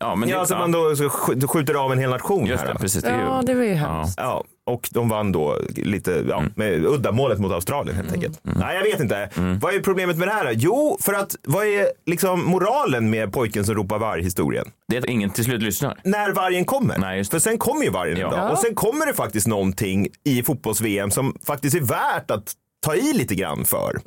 Ja, 0.00 0.14
men 0.14 0.28
ja, 0.28 0.34
det, 0.34 0.40
alltså 0.40 0.56
man 0.58 0.72
då 0.72 1.48
skjuter 1.48 1.74
av 1.74 1.92
en 1.92 1.98
hel 1.98 2.10
nation 2.10 2.46
Just 2.46 2.62
här. 2.64 2.72
det, 2.72 2.78
precis. 2.80 3.02
Det 3.02 3.10
ju, 3.10 3.16
Ja, 3.16 3.42
det 3.46 3.54
var 3.54 3.62
ju 3.64 3.74
hemskt. 3.74 4.14
Ja, 4.16 4.44
och 4.66 4.88
de 4.92 5.08
vann 5.08 5.32
då 5.32 5.58
lite, 5.76 6.24
ja, 6.28 6.44
med 6.56 6.84
uddamålet 6.86 7.38
mot 7.38 7.52
Australien 7.52 7.96
helt 7.96 8.12
enkelt. 8.12 8.40
Nej, 8.42 8.76
jag 8.76 8.82
vet 8.82 9.00
inte. 9.00 9.28
Vad 9.60 9.74
är 9.74 9.80
problemet 9.80 10.16
med 10.18 10.28
det 10.28 10.32
här? 10.32 10.44
då? 10.44 10.50
Jo, 10.54 10.98
för 11.00 11.12
att 11.12 11.36
vad 11.42 11.66
är 11.66 11.86
liksom 12.06 12.44
moralen 12.44 13.10
med 13.10 13.32
pojken 13.32 13.64
som 13.64 13.74
ropar 13.74 13.98
varg-historien? 13.98 14.66
det 14.88 14.96
är 14.96 15.00
att 15.00 15.06
ingen 15.06 15.30
till 15.30 15.44
slut 15.44 15.62
lyssnar. 15.62 16.00
När 16.04 16.32
vargen 16.32 16.64
kommer. 16.64 16.98
Nej, 16.98 17.18
just 17.18 17.30
för 17.30 17.38
sen 17.38 17.58
kommer 17.58 17.84
ju 17.84 17.90
vargen 17.90 18.16
Ja. 18.18 18.24
en 18.24 18.30
dag. 18.30 18.40
Ja. 18.40 18.50
Och 18.52 18.58
sen 18.58 18.74
kommer 18.74 19.06
det 19.06 19.14
faktiskt 19.14 19.46
någonting 19.46 20.08
i 20.24 20.42
fotbolls-VM 20.42 21.10
som 21.10 21.36
faktiskt 21.46 21.76
är 21.76 21.80
värt 21.80 22.30
att 22.30 22.52
ta 22.82 22.94
i 22.94 23.12
lite 23.12 23.34
grann 23.34 23.64
för. 23.64 24.00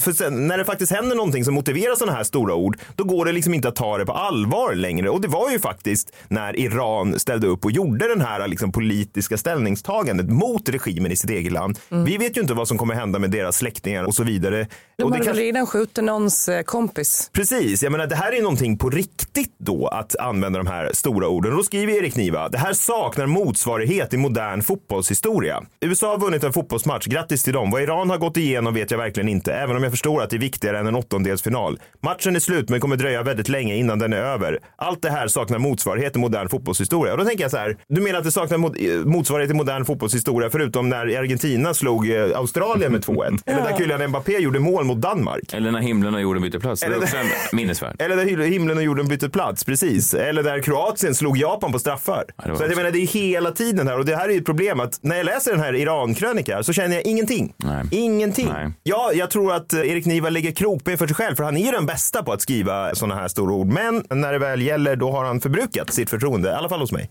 För 0.00 0.12
sen, 0.12 0.46
när 0.48 0.58
det 0.58 0.64
faktiskt 0.64 0.92
händer 0.92 1.16
någonting 1.16 1.44
som 1.44 1.54
motiverar 1.54 1.94
sådana 1.94 2.16
här 2.16 2.24
stora 2.24 2.54
ord, 2.54 2.78
då 2.96 3.04
går 3.04 3.24
det 3.24 3.32
liksom 3.32 3.54
inte 3.54 3.68
att 3.68 3.76
ta 3.76 3.98
det 3.98 4.06
på 4.06 4.12
allvar 4.12 4.74
längre. 4.74 5.08
Och 5.10 5.20
det 5.20 5.28
var 5.28 5.50
ju 5.50 5.58
faktiskt 5.58 6.12
när 6.28 6.58
Iran 6.58 7.18
ställde 7.18 7.46
upp 7.46 7.64
och 7.64 7.70
gjorde 7.72 8.08
den 8.08 8.20
här 8.20 8.48
liksom 8.48 8.72
politiska 8.72 9.36
ställningstagandet 9.38 10.28
mot 10.30 10.68
regimen 10.68 11.12
i 11.12 11.16
sitt 11.16 11.30
eget 11.30 11.52
land. 11.52 11.78
Vi 11.88 12.16
vet 12.16 12.36
ju 12.36 12.40
inte 12.40 12.54
vad 12.54 12.68
som 12.68 12.78
kommer 12.78 12.94
hända 12.94 13.18
med 13.18 13.30
deras 13.30 13.56
släktingar 13.56 14.04
och 14.04 14.14
så 14.14 14.22
vidare. 14.24 14.66
De 14.98 15.12
hade 15.12 15.24
kanske- 15.24 15.42
redan 15.42 15.66
skjutit 15.66 16.04
någons 16.04 16.48
eh, 16.48 16.62
kompis. 16.62 17.30
Precis, 17.32 17.82
jag 17.82 17.92
menar 17.92 18.06
det 18.06 18.16
här 18.16 18.32
är 18.32 18.42
någonting 18.42 18.78
på 18.78 18.90
riktigt 18.90 19.54
då 19.58 19.86
att 19.86 20.16
använda 20.16 20.58
de 20.58 20.66
här 20.66 20.90
stora 20.92 21.28
orden. 21.28 21.50
Och 21.52 21.56
då 21.56 21.64
skriver 21.64 21.92
Erik 21.92 22.16
Niva, 22.16 22.48
det 22.48 22.58
här 22.58 22.72
saknar 22.72 23.26
motsvarighet 23.26 24.14
i 24.14 24.16
modern 24.16 24.62
fotbollshistoria. 24.62 25.62
USA 25.80 26.08
har 26.10 26.18
vunnit 26.18 26.44
en 26.44 26.52
fotbollsmatch, 26.52 27.06
grattis 27.06 27.42
till 27.42 27.52
dem. 27.52 27.70
Vad 27.70 27.82
Iran 27.82 28.10
har 28.10 28.18
gått 28.22 28.36
igenom 28.36 28.74
vet 28.74 28.90
jag 28.90 28.98
verkligen 28.98 29.28
inte, 29.28 29.52
även 29.54 29.76
om 29.76 29.82
jag 29.82 29.92
förstår 29.92 30.22
att 30.22 30.30
det 30.30 30.36
är 30.36 30.40
viktigare 30.40 30.78
än 30.78 30.86
en 30.86 30.94
åttondelsfinal. 30.94 31.78
Matchen 32.02 32.36
är 32.36 32.40
slut 32.40 32.68
men 32.68 32.80
kommer 32.80 32.96
dröja 32.96 33.22
väldigt 33.22 33.48
länge 33.48 33.74
innan 33.76 33.98
den 33.98 34.12
är 34.12 34.16
över. 34.16 34.58
Allt 34.76 35.02
det 35.02 35.10
här 35.10 35.28
saknar 35.28 35.58
motsvarighet 35.58 36.16
i 36.16 36.18
modern 36.18 36.48
fotbollshistoria. 36.48 37.12
Och 37.12 37.18
då 37.18 37.24
tänker 37.24 37.44
jag 37.44 37.50
så 37.50 37.56
här, 37.56 37.76
du 37.88 38.00
menar 38.00 38.18
att 38.18 38.24
det 38.24 38.32
saknar 38.32 38.56
eh, 38.58 39.04
motsvarighet 39.04 39.50
i 39.50 39.54
modern 39.54 39.84
fotbollshistoria 39.84 40.50
förutom 40.50 40.88
när 40.88 41.18
Argentina 41.18 41.74
slog 41.74 42.10
eh, 42.10 42.38
Australien 42.38 42.92
med 42.92 43.00
2-1? 43.04 43.38
Eller 43.46 43.62
där 43.62 43.76
Kylian 43.78 44.06
Mbappé 44.10 44.38
gjorde 44.38 44.58
mål 44.58 44.84
mot 44.84 44.98
Danmark? 45.00 45.54
Eller 45.54 45.70
när 45.70 45.80
himlen 45.80 46.14
och 46.14 46.20
jorden 46.20 46.42
byter 46.42 46.58
plats. 46.58 46.80
Det 46.80 46.86
är 46.86 46.90
Eller- 46.90 47.02
också 47.02 47.16
en 47.16 47.26
minnesvärd. 47.52 47.96
Eller 48.02 48.16
him- 48.24 48.42
himlen 48.44 48.76
och 48.76 48.82
jorden 48.82 49.08
bytte 49.08 49.28
plats, 49.30 49.64
precis. 49.64 50.14
Eller 50.14 50.42
där 50.42 50.60
Kroatien 50.60 51.14
slog 51.14 51.36
Japan 51.38 51.72
på 51.72 51.78
straffar. 51.78 52.24
var 52.36 52.56
så 52.56 52.62
att 52.64 52.70
jag 52.70 52.76
menar, 52.76 52.90
det 52.90 52.98
är 52.98 53.06
hela 53.06 53.50
tiden 53.50 53.88
här 53.88 53.98
och 53.98 54.04
det 54.04 54.16
här 54.16 54.28
är 54.28 54.32
ju 54.32 54.38
ett 54.38 54.44
problem 54.46 54.80
att 54.80 54.98
när 55.02 55.16
jag 55.16 55.26
läser 55.26 55.50
den 55.50 55.60
här 55.60 55.74
Iran-krönikan 55.74 56.64
så 56.64 56.72
känner 56.72 56.94
jag 56.96 57.06
ingenting. 57.06 57.52
Nej. 57.56 57.84
Ingenting. 58.12 58.48
Nej. 58.48 58.70
Ja, 58.82 59.10
jag 59.14 59.30
tror 59.30 59.52
att 59.52 59.72
eh, 59.72 59.80
Erik 59.80 60.06
Niva 60.06 60.30
lägger 60.30 60.50
krokben 60.50 60.98
för 60.98 61.06
sig 61.06 61.16
själv 61.16 61.36
för 61.36 61.44
han 61.44 61.56
är 61.56 61.64
ju 61.64 61.70
den 61.70 61.86
bästa 61.86 62.22
på 62.22 62.32
att 62.32 62.40
skriva 62.42 62.94
sådana 62.94 63.14
här 63.14 63.28
stora 63.28 63.54
ord. 63.54 63.66
Men 63.66 64.04
när 64.10 64.32
det 64.32 64.38
väl 64.38 64.62
gäller 64.62 64.96
då 64.96 65.10
har 65.10 65.24
han 65.24 65.40
förbrukat 65.40 65.92
sitt 65.92 66.10
förtroende, 66.10 66.48
i 66.48 66.52
alla 66.52 66.68
fall 66.68 66.80
hos 66.80 66.92
mig. 66.92 67.10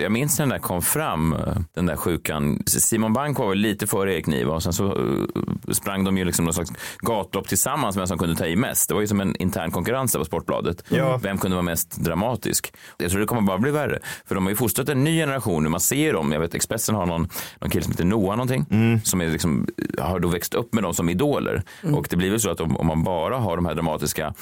Jag 0.00 0.12
minns 0.12 0.38
när 0.38 0.46
den 0.46 0.50
där 0.50 0.58
kom 0.58 0.82
fram, 0.82 1.36
den 1.74 1.86
där 1.86 1.96
sjukan. 1.96 2.62
Simon 2.66 3.12
Bank 3.12 3.38
var 3.38 3.48
väl 3.48 3.58
lite 3.58 3.86
före 3.86 4.14
Erik 4.14 4.26
Niva 4.26 4.54
och 4.54 4.62
sen 4.62 4.72
så 4.72 4.86
eh, 4.86 5.72
sprang 5.72 6.04
de 6.04 6.18
ju 6.18 6.24
liksom 6.24 6.44
någon 6.44 6.54
slags 6.54 6.70
gatlopp 6.98 7.48
tillsammans 7.48 7.96
vem 7.96 8.06
som 8.06 8.18
kunde 8.18 8.36
ta 8.36 8.46
i 8.46 8.56
mest. 8.56 8.88
Det 8.88 8.94
var 8.94 9.00
ju 9.00 9.06
som 9.06 9.20
en 9.20 9.36
intern 9.36 9.70
konkurrens 9.70 10.12
där 10.12 10.18
på 10.18 10.24
Sportbladet. 10.24 10.84
Ja. 10.88 11.16
Vem 11.22 11.38
kunde 11.38 11.54
vara 11.54 11.62
mest 11.62 11.96
dramatisk? 11.96 12.72
Jag 12.98 13.10
tror 13.10 13.20
det 13.20 13.26
kommer 13.26 13.42
bara 13.42 13.58
bli 13.58 13.70
värre. 13.70 13.98
För 14.26 14.34
de 14.34 14.44
har 14.44 14.50
ju 14.50 14.56
fostrat 14.56 14.88
en 14.88 15.04
ny 15.04 15.18
generation 15.18 15.62
nu. 15.62 15.68
Man 15.68 15.80
ser 15.80 16.12
dem. 16.12 16.32
Jag 16.32 16.40
vet 16.40 16.54
Expressen 16.54 16.94
har 16.94 17.06
någon, 17.06 17.28
någon 17.60 17.70
kille 17.70 17.84
som 17.84 17.92
heter 17.92 18.04
Noah 18.04 18.36
någonting. 18.36 18.66
Som 19.04 19.20
är 19.20 19.28
liksom, 19.28 19.66
har 19.98 20.20
då 20.20 20.28
växt 20.28 20.54
upp 20.54 20.74
med 20.74 20.82
dem 20.82 20.94
som 20.94 21.08
idoler. 21.08 21.62
Och 21.94 22.06
det 22.10 22.16
blir 22.16 22.30
väl 22.30 22.40
så 22.40 22.50
att 22.50 22.60
om, 22.60 22.76
om 22.76 22.86
man 22.86 23.02
bara 23.04 23.36
har 23.36 23.56
de 23.56 23.66
här 23.66 23.74
dramatiska 23.74 24.34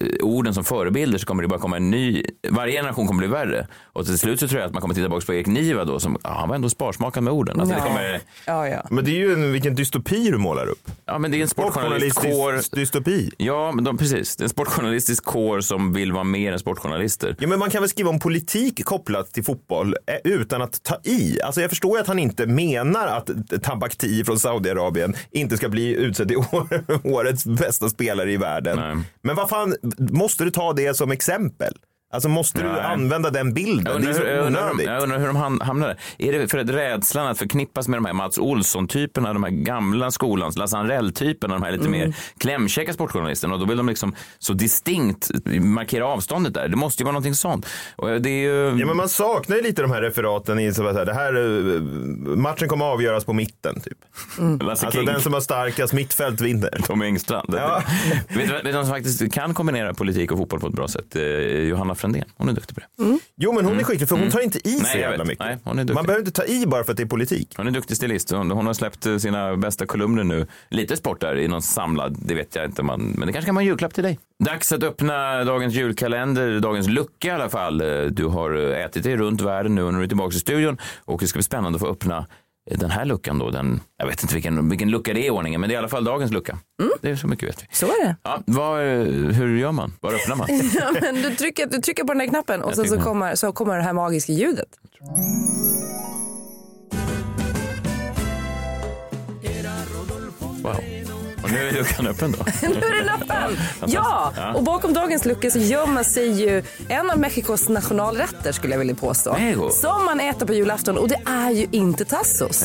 eh, 0.00 0.08
orden 0.22 0.54
som 0.54 0.64
förebilder 0.64 1.18
så 1.18 1.26
kommer 1.26 1.42
det 1.42 1.48
bara 1.48 1.60
komma 1.60 1.76
en 1.76 1.90
ny. 1.90 2.22
Varje 2.50 2.72
generation 2.72 3.06
kommer 3.06 3.18
bli 3.18 3.28
värre. 3.28 3.66
Och 3.92 4.06
till 4.06 4.18
slut 4.18 4.40
så 4.40 4.48
tror 4.48 4.60
jag 4.60 4.66
att 4.66 4.72
man 4.72 4.80
kommer 4.80 4.94
titta 4.94 5.03
tillbaka 5.04 5.26
på 5.26 5.34
Erik 5.34 5.46
Niva 5.46 5.84
då 5.84 6.00
som, 6.00 6.16
ja, 6.22 6.30
han 6.38 6.48
var 6.48 6.56
ändå 6.56 6.70
sparsmakad 6.70 7.22
med 7.22 7.32
orden. 7.32 7.60
Alltså, 7.60 7.74
det 7.74 7.80
Ja. 7.80 7.86
kommer, 7.86 8.20
Ja, 8.46 8.68
ja. 8.68 8.86
Men 8.90 9.04
det 9.04 9.10
är 9.10 9.18
ju 9.18 9.32
en, 9.32 9.52
vilken 9.52 9.74
dystopi 9.74 10.30
du 10.30 10.38
målar 10.38 10.66
upp. 10.66 10.90
ja 11.06 11.18
men 11.18 11.30
det 11.30 11.38
är 11.38 11.42
en. 11.42 11.48
Sportjournalistisk 11.48 12.72
dystopi. 12.74 13.30
Ja, 13.36 13.72
men 13.72 13.84
de, 13.84 13.96
precis. 13.98 14.36
Det 14.36 14.42
är 14.42 14.44
en 14.44 14.48
sportjournalistisk 14.50 15.24
kår 15.24 15.60
som 15.60 15.92
vill 15.92 16.12
vara 16.12 16.24
mer 16.24 16.52
än 16.52 16.58
sportjournalister. 16.58 17.36
Ja, 17.38 17.46
men 17.48 17.58
man 17.58 17.70
kan 17.70 17.82
väl 17.82 17.88
skriva 17.90 18.10
om 18.10 18.18
politik 18.20 18.84
kopplat 18.84 19.32
till 19.32 19.44
fotboll 19.44 19.96
eh, 20.06 20.32
utan 20.32 20.62
att 20.62 20.82
ta 20.82 20.96
i. 21.04 21.42
Alltså 21.42 21.60
jag 21.60 21.70
förstår 21.70 21.96
ju 21.96 22.00
att 22.00 22.08
han 22.08 22.18
inte 22.18 22.46
menar 22.46 23.06
att 23.06 23.30
Tabakti 23.62 24.24
från 24.24 24.38
Saudiarabien 24.38 25.14
inte 25.30 25.56
ska 25.56 25.68
bli 25.68 25.94
utsedd 25.94 26.28
till 26.28 26.36
år- 26.52 26.84
årets 27.04 27.46
bästa 27.46 27.88
spelare 27.88 28.32
i 28.32 28.36
världen. 28.36 28.76
Nej. 28.78 29.04
Men 29.22 29.36
vad 29.36 29.48
fan, 29.48 29.74
måste 29.98 30.44
du 30.44 30.50
ta 30.50 30.72
det 30.72 30.96
som 30.96 31.10
exempel? 31.10 31.74
Alltså 32.14 32.28
måste 32.28 32.62
du 32.62 32.68
Nej. 32.68 32.80
använda 32.80 33.30
den 33.30 33.46
Jag 33.46 33.54
bilden? 33.54 33.84
Det 33.84 33.90
undrar, 33.92 34.10
är 34.10 34.14
så 34.14 34.22
jag, 34.22 34.46
undrar, 34.46 34.70
onödigt. 34.70 34.86
jag 34.86 35.02
undrar 35.02 35.18
hur 35.18 35.26
de 35.26 35.36
ham- 35.36 35.62
hamnade. 35.64 35.96
Är 36.18 36.32
det 36.32 36.48
för 36.48 36.58
att 36.58 36.70
rädslan 36.70 37.26
att 37.26 37.38
förknippas 37.38 37.88
med 37.88 37.96
de 37.98 38.04
här 38.04 38.12
Mats 38.12 38.38
Olsson-typerna, 38.38 39.32
de 39.32 39.42
här 39.44 39.50
gamla 39.50 40.10
skolans, 40.10 40.56
Lasse 40.56 40.76
Anrell-typerna, 40.76 41.54
de 41.54 41.62
här 41.62 41.72
lite 41.72 41.88
mer 41.88 42.16
klämkäcka 42.38 42.92
sportjournalisterna 42.92 43.54
och 43.54 43.60
då 43.60 43.66
vill 43.66 43.76
de 43.76 43.88
liksom 43.88 44.14
så 44.38 44.52
distinkt 44.52 45.30
markera 45.60 46.06
avståndet 46.06 46.54
där. 46.54 46.68
Det 46.68 46.76
måste 46.76 47.02
ju 47.02 47.04
vara 47.04 47.12
någonting 47.12 47.34
sånt. 47.34 47.66
Och 47.96 48.22
det 48.22 48.30
är 48.30 48.42
ju... 48.42 48.80
Ja, 48.80 48.86
men 48.86 48.96
man 48.96 49.08
saknar 49.08 49.56
ju 49.56 49.62
lite 49.62 49.82
de 49.82 49.90
här 49.90 50.02
referaten 50.02 50.58
i 50.58 50.74
så 50.74 50.86
att 50.86 50.92
säga, 50.94 51.04
det 51.04 51.14
här, 51.14 51.34
eh, 51.34 51.80
matchen 52.36 52.68
kommer 52.68 52.84
avgöras 52.84 53.24
på 53.24 53.32
mitten. 53.32 53.80
Typ. 53.80 53.98
Lasse 54.62 54.86
Alltså 54.86 54.98
King, 54.98 55.06
den 55.06 55.20
som 55.20 55.32
har 55.32 55.40
starkast 55.40 55.92
mittfält 55.92 56.40
vinner. 56.40 56.80
Tommy 56.86 57.06
Engstrand. 57.06 57.54
Ja. 57.58 57.82
vet 58.28 58.46
du 58.48 58.52
vet 58.52 58.64
du 58.64 58.72
vem 58.72 58.84
som 58.84 58.94
faktiskt 58.94 59.32
kan 59.32 59.54
kombinera 59.54 59.94
politik 59.94 60.32
och 60.32 60.38
fotboll 60.38 60.60
på 60.60 60.66
ett 60.66 60.72
bra 60.74 60.88
sätt? 60.88 61.16
Eh, 61.16 61.22
Johanna 61.22 61.94
Frändén. 62.04 62.24
Hon 62.36 62.48
är 62.48 62.52
duktig 62.52 62.74
på 62.76 62.80
det. 62.80 63.18
Jo 63.36 63.52
men 63.52 63.64
hon 63.64 63.80
är 63.80 63.84
skicklig 63.84 64.08
för 64.08 64.16
hon 64.16 64.30
tar 64.30 64.40
inte 64.40 64.58
i 64.68 64.70
Mm. 64.74 64.82
Nej, 64.82 64.92
så 64.92 64.98
jag 64.98 65.02
jävla 65.02 65.18
vet. 65.18 65.26
mycket. 65.26 65.44
Nej, 65.46 65.58
hon 65.64 65.78
är 65.78 65.82
duktig. 65.84 65.94
Man 65.94 66.06
behöver 66.06 66.20
inte 66.26 66.40
ta 66.40 66.44
i 66.46 66.66
bara 66.66 66.84
för 66.84 66.90
att 66.92 66.96
det 66.96 67.02
är 67.02 67.06
politik. 67.06 67.54
Hon 67.56 67.66
är 67.66 67.70
duktig 67.70 67.96
stilist. 67.96 68.30
Hon, 68.30 68.50
hon 68.50 68.66
har 68.66 68.74
släppt 68.74 69.06
eh, 69.06 69.16
sina 69.16 69.56
bästa 69.56 69.86
kolumner 69.86 70.24
nu. 70.24 70.46
Lite 70.70 70.96
sport 70.96 71.20
där 71.20 71.36
i 71.36 71.48
någon 71.48 71.62
samlad, 71.62 72.16
det 72.26 72.34
vet 72.34 72.56
jag 72.56 72.64
inte. 72.64 72.82
Man, 72.82 73.00
men 73.18 73.26
det 73.26 73.32
kanske 73.32 73.46
kan 73.46 73.54
vara 73.54 73.62
en 73.62 73.66
julklapp 73.66 73.94
till 73.94 74.04
dig. 74.04 74.18
Dags 74.44 74.72
att 74.72 74.82
öppna 74.82 75.44
dagens 75.44 75.74
julkalender, 75.74 76.60
dagens 76.60 76.88
lucka 76.88 77.28
i 77.28 77.30
alla 77.30 77.48
fall. 77.48 77.80
Eh, 77.80 77.86
Du 78.02 78.24
har 78.26 78.70
eh, 78.72 78.84
ätit 78.84 79.02
dig 79.02 79.16
runt 79.16 79.40
världen 79.40 79.74
nu 79.74 79.82
och 79.82 79.92
nu 79.92 79.98
är 79.98 80.02
du 80.02 80.08
tillbaka 80.08 80.36
i 80.36 80.38
studion. 80.40 80.78
Och 81.04 81.20
det 81.20 81.26
ska 81.26 81.36
bli 81.36 81.42
spännande 81.42 81.76
att 81.76 81.80
få 81.82 81.88
öppna 81.88 82.26
den 82.70 82.90
här 82.90 83.04
luckan 83.04 83.38
då. 83.38 83.50
Den, 83.50 83.80
jag 83.98 84.06
vet 84.06 84.22
inte 84.22 84.34
vilken, 84.34 84.68
vilken 84.68 84.90
lucka 84.90 85.14
det 85.14 85.20
är 85.20 85.26
i 85.26 85.30
ordningen, 85.30 85.60
men 85.60 85.68
det 85.68 85.74
är 85.74 85.76
i 85.76 85.78
alla 85.78 85.88
fall 85.88 86.04
dagens 86.04 86.32
lucka. 86.32 86.58
Det 87.02 87.10
är 87.10 87.16
så 87.16 87.26
mycket 87.26 87.48
vet 87.48 87.62
vi. 87.62 87.66
Så 87.72 87.86
är 87.86 88.04
det. 88.06 88.16
Ja, 88.22 88.42
vad, 88.46 88.80
eh, 88.80 89.04
hur 89.34 89.58
gör 89.58 89.72
man? 89.72 89.92
Var 90.00 90.12
öppnar 90.14 90.36
man? 90.36 90.48
Ja, 90.74 90.92
men 91.02 91.14
du, 91.14 91.34
trycker, 91.34 91.66
du 91.66 91.78
trycker 91.78 92.04
på 92.04 92.12
den 92.12 92.18
där 92.18 92.26
knappen 92.26 92.62
och 92.62 92.74
sen 92.74 92.88
så 92.88 93.00
kommer, 93.00 93.34
så 93.34 93.52
kommer 93.52 93.76
det 93.76 93.82
här 93.82 93.92
magiska 93.92 94.32
ljudet. 94.32 94.68
nu 101.60 101.68
är 101.68 101.72
luckan 101.72 102.06
öppen 102.06 102.32
då. 102.38 102.44
nu 102.62 102.74
är 102.74 103.00
den 103.04 103.08
öppen! 103.08 103.56
Ja, 103.86 104.32
Ja. 104.36 104.52
och 104.54 104.62
bakom 104.62 104.92
dagens 104.94 105.24
lucka 105.24 105.50
så 105.50 105.58
gömmer 105.58 106.02
sig 106.02 106.42
ju 106.42 106.62
en 106.88 107.10
av 107.10 107.18
Mexikos 107.18 107.68
nationalrätter 107.68 108.52
skulle 108.52 108.72
jag 108.74 108.78
vilja 108.78 108.94
påstå. 108.94 109.32
Mexiko. 109.32 109.70
Som 109.70 110.04
man 110.04 110.20
äter 110.20 110.46
på 110.46 110.54
julafton 110.54 110.98
och 110.98 111.08
det 111.08 111.20
är 111.26 111.50
ju 111.50 111.66
inte 111.70 112.04
tassos. 112.04 112.64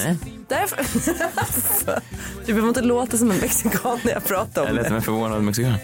Därför... 0.50 0.78
du 2.46 2.54
behöver 2.54 2.70
inte 2.70 2.82
låta 2.82 3.18
som 3.18 3.32
en 3.32 3.38
mexikan 3.38 4.00
när 4.04 4.12
jag 4.14 4.26
pratar 4.26 4.62
om 4.62 4.68
Jag 4.68 4.76
lät 4.76 4.84
det. 4.84 4.88
som 4.88 4.96
en 4.96 5.02
förvånad 5.02 5.44
mexikan. 5.44 5.74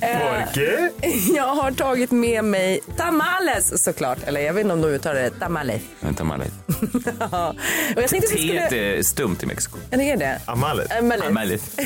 Porque? 0.00 0.90
Jag 1.36 1.46
har 1.54 1.70
tagit 1.72 2.10
med 2.10 2.44
mig 2.44 2.80
tamales 2.96 3.82
såklart. 3.84 4.18
Eller 4.26 4.40
jag 4.40 4.52
vet 4.54 4.60
inte 4.60 4.72
om 4.74 4.80
de 4.80 4.88
uttalar 4.88 5.14
det 5.20 5.30
tamales. 5.30 5.82
Vänta, 6.00 6.24
Malay. 6.24 6.48
Ja. 7.30 7.54
och 7.96 8.02
jag 8.02 8.10
tänkte 8.10 8.28
att 8.32 8.38
vi 8.38 8.46
skulle... 8.48 8.96
är 8.98 9.02
stumt 9.02 9.36
i 9.42 9.46
Mexiko. 9.46 9.78
Ja, 9.90 9.96
det 9.96 10.10
är 10.10 10.16
det. 10.16 10.40
Amalet. 10.44 10.98
Amalet. 10.98 11.26
Amalet. 11.28 11.80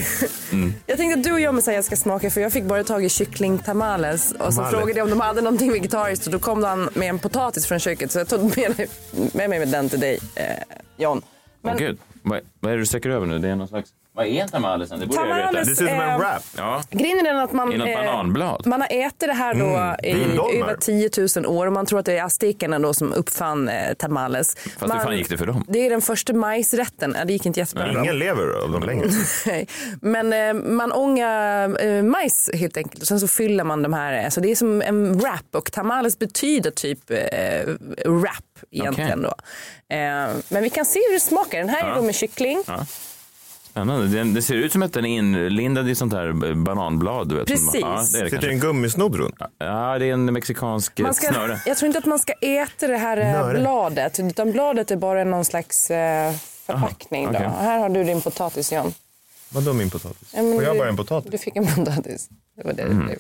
Mm. 0.53 0.75
Jag 0.87 0.97
tänkte 0.99 1.19
att 1.19 1.25
du 1.25 1.33
och 1.33 1.41
jag 1.41 1.55
Messiah 1.55 1.83
ska 1.83 1.97
smaka 1.97 2.31
för 2.31 2.41
jag 2.41 2.53
fick 2.53 2.65
bara 2.65 2.85
tag 2.85 3.05
i 3.05 3.09
kyckling 3.09 3.59
tamales 3.59 4.33
och 4.33 4.39
så 4.39 4.53
Tamales. 4.53 4.71
frågade 4.79 4.99
jag 4.99 5.05
om 5.05 5.11
de 5.11 5.21
hade 5.21 5.41
någonting 5.41 5.73
vegetariskt 5.73 6.27
och 6.27 6.33
då 6.33 6.39
kom 6.39 6.65
han 6.65 6.89
med 6.95 7.09
en 7.09 7.19
potatis 7.19 7.67
från 7.67 7.79
köket 7.79 8.13
så 8.13 8.19
jag 8.19 8.29
tog 8.29 8.57
med, 8.57 8.89
med 9.33 9.51
mig 9.51 9.59
med 9.59 9.69
den 9.69 9.89
till 9.89 10.01
dig 10.01 10.19
eh, 10.35 10.36
John. 10.97 11.23
Men... 11.63 11.77
Gud, 11.77 11.99
vad, 12.23 12.41
vad 12.61 12.73
är 12.73 12.77
det 12.77 12.83
du 12.83 12.87
sträcker 12.87 13.11
över 13.11 13.27
nu? 13.27 13.39
Det 13.39 13.49
är 13.49 13.57
någon 13.57 13.69
slags... 13.69 13.95
Vad 14.17 14.27
är 14.27 14.43
en 14.43 14.49
tamalesen? 14.49 15.01
Det 15.01 15.07
borde 15.07 15.29
jag 15.29 15.37
veta. 15.37 15.53
Det 15.53 15.65
ser 15.65 15.73
ut 15.73 15.79
som 15.79 15.87
en 15.89 16.09
eh, 16.11 16.19
wrap. 16.19 16.43
Ja. 16.57 16.83
Grejen 16.91 17.19
är 17.19 17.23
den 17.25 17.37
att 17.39 17.53
man, 17.53 17.73
I 17.73 17.77
något 17.79 17.95
bananblad. 17.95 18.67
man 18.67 18.81
har 18.81 18.89
ätit 18.91 19.19
det 19.21 19.33
här 19.33 19.55
då 19.55 19.67
Mm, 19.67 20.31
i 20.53 20.61
över 20.63 20.77
10 20.77 21.11
000 21.37 21.47
år 21.47 21.67
och 21.67 21.73
man 21.73 21.87
tror 21.87 21.99
att 21.99 22.07
det 22.07 22.19
är 22.19 22.25
aztekerna 22.25 22.79
då 22.79 22.95
som 22.95 23.13
uppfann 23.13 23.69
eh, 23.69 23.95
tamales. 23.95 24.55
Fast 24.57 24.81
man, 24.81 24.91
hur 24.99 25.05
fan 25.05 25.17
gick 25.17 25.29
det 25.29 25.39
för 25.39 25.47
dem? 25.47 25.65
Det 25.69 25.87
är 25.87 25.91
den 25.91 26.03
första 26.03 26.33
majsrätten. 26.33 27.17
Det 27.27 27.33
gick 27.33 27.47
inte 27.47 27.61
jättebra. 27.61 27.87
dem. 27.93 28.03
Ingen 28.05 28.19
lever 28.19 28.63
av 28.65 28.71
dem 28.73 28.83
längre. 28.83 29.09
Nej. 29.47 29.69
Men 30.01 30.33
eh, 30.33 30.55
man 30.73 30.93
ångar 30.93 31.85
eh, 31.87 32.03
majs 32.03 32.51
helt 32.55 32.77
enkelt 32.77 33.01
och 33.03 33.09
sen 33.09 33.21
så 33.21 33.29
fyller 33.29 33.65
man 33.65 33.83
de 33.83 33.93
här, 33.93 34.25
alltså 34.25 34.41
det 34.41 34.51
är 34.51 34.55
som 34.57 34.83
en 34.83 35.19
wrap 35.19 35.55
och 35.55 35.73
tamales 35.73 36.19
betyder 36.19 36.71
typ 36.71 37.11
eh, 37.11 37.19
wrap 38.05 38.45
egentligen 38.71 39.23
då. 39.23 39.35
Eh, 39.97 40.29
men 40.49 40.63
vi 40.63 40.71
kan 40.71 40.85
se 40.85 40.99
hur 40.99 41.15
det 41.15 41.21
smakar. 41.21 41.59
Den 41.59 41.69
här 41.69 41.85
är 41.85 41.89
Ja. 41.89 41.95
då 41.95 42.03
med 42.03 42.15
kyckling. 42.15 42.63
Ja. 42.67 42.87
Spännande. 43.77 44.07
Det, 44.07 44.25
det 44.35 44.43
ser 44.43 44.55
ut 44.55 44.73
som 44.73 44.83
att 44.83 44.93
den 44.93 45.05
är 45.05 45.19
inlindad 45.19 45.89
i 45.89 45.95
sånt 45.95 46.13
här 46.13 46.55
bananblad. 46.55 47.29
Du 47.29 47.35
vet, 47.35 47.47
Precis. 47.47 47.75
Ja, 47.81 47.89
det 48.13 48.19
är 48.19 48.25
det 48.25 48.31
Sitter 48.31 48.47
det 48.49 48.53
en 48.55 48.61
gummisnodd 48.61 49.15
runt? 49.17 49.35
Ja, 49.59 49.99
det 49.99 50.07
är 50.07 50.13
en 50.13 50.33
mexikansk 50.33 50.99
Man 50.99 51.15
ska, 51.15 51.33
snöre. 51.33 51.61
jag 51.67 51.77
tror 51.77 51.87
inte 51.87 51.99
att 51.99 52.05
man 52.07 52.19
ska 52.19 52.33
äta 52.33 52.87
det 52.87 52.97
här 52.97 53.17
eh, 53.17 53.33
Nöre. 53.33 53.59
bladet 53.61 54.21
utan 54.21 54.53
bladet 54.53 54.91
är 54.91 54.97
bara 54.97 55.25
någon 55.25 55.45
slags 55.45 55.91
eh, 55.91 56.33
förpackning. 56.67 57.25
Aha, 57.27 57.33
då. 57.33 57.39
okej. 57.39 57.51
Här 57.59 57.79
har 57.79 57.89
du 57.89 58.05
din 58.05 58.21
potatis 58.23 58.73
John. 58.73 58.93
Vadå 59.51 59.73
min 59.73 59.91
potatis? 59.91 60.29
Ja, 60.35 60.41
Får 60.41 60.63
jag 60.63 60.75
du- 60.75 60.79
bara 60.79 60.89
en 60.89 60.97
potatis? 60.97 61.31
Du 61.31 61.39
fick 61.39 61.57
en 61.57 61.67
potatis. 61.75 62.29
Det 62.57 62.65
var 62.65 62.73
det 62.73 62.83
Mm. 62.83 62.99
det 62.99 63.05
blev. 63.05 63.19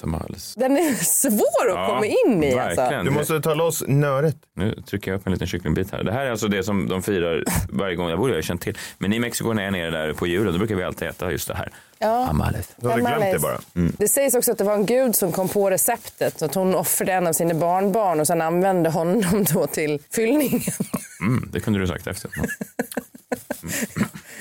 Tamales. 0.00 0.54
Den 0.54 0.76
är 0.76 0.94
svår 1.04 1.68
att 1.70 1.74
Ja, 1.76 1.86
komma 1.86 2.06
in 2.06 2.44
i 2.44 2.58
alltså. 2.58 2.80
verkligen. 2.80 3.04
Du 3.04 3.10
måste 3.10 3.40
ta 3.40 3.54
loss 3.54 3.82
nöret. 3.86 4.36
Nu 4.54 4.82
trycker 4.86 5.10
jag 5.10 5.18
upp 5.18 5.26
en 5.26 5.32
liten 5.32 5.46
kycklingbit 5.46 5.92
här. 5.92 6.02
Det 6.04 6.12
här 6.12 6.26
är 6.26 6.30
alltså 6.30 6.48
det 6.48 6.62
som 6.62 6.88
de 6.88 7.02
firar 7.02 7.44
varje 7.68 7.96
gång. 7.96 8.08
Jag 8.10 8.18
borde 8.18 8.34
ha 8.34 8.42
känt 8.42 8.60
till. 8.60 8.78
Men 8.98 9.12
i 9.12 9.18
Mexiko 9.18 9.52
när 9.52 9.62
jag 9.62 9.68
är 9.68 9.72
nere 9.90 9.90
där 9.90 10.12
på 10.12 10.26
julen, 10.26 10.52
då 10.52 10.58
brukar 10.58 10.74
vi 10.74 10.82
alltid 10.84 11.08
äta 11.08 11.30
just 11.32 11.48
det 11.48 11.54
här. 11.54 11.72
Ja. 11.98 12.26
Tamales. 12.26 12.68
Du 12.76 12.88
hade 12.88 13.00
glömt 13.02 13.20
det 13.32 13.38
bara. 13.38 13.58
Det 13.98 14.08
sägs 14.08 14.34
också 14.34 14.52
att 14.52 14.58
det 14.58 14.64
var 14.64 14.74
en 14.74 14.86
gud 14.86 15.16
som 15.16 15.32
kom 15.32 15.48
på 15.48 15.70
receptet. 15.70 16.42
Att 16.42 16.54
hon 16.54 16.74
offrade 16.74 17.12
en 17.12 17.26
av 17.26 17.32
sina 17.32 17.54
barnbarn 17.54 18.20
och 18.20 18.26
sen 18.26 18.40
använde 18.42 18.90
honom 18.90 19.44
då 19.54 19.66
till 19.66 19.98
fyllningen. 20.10 20.60
Mm, 21.20 21.48
det 21.52 21.60
kunde 21.60 21.78
du 21.78 21.86
sagt 21.86 22.06
efter. 22.06 22.30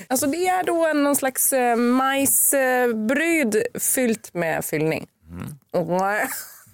Alltså 0.10 0.28
det 0.28 0.48
är 0.48 0.64
då 0.64 0.86
en, 0.88 1.04
någon 1.04 1.16
slags 1.16 1.54
eh, 1.54 1.76
majsbröd 1.76 3.58
fyllt 3.80 4.34
med 4.34 4.66
fyllning. 4.66 5.08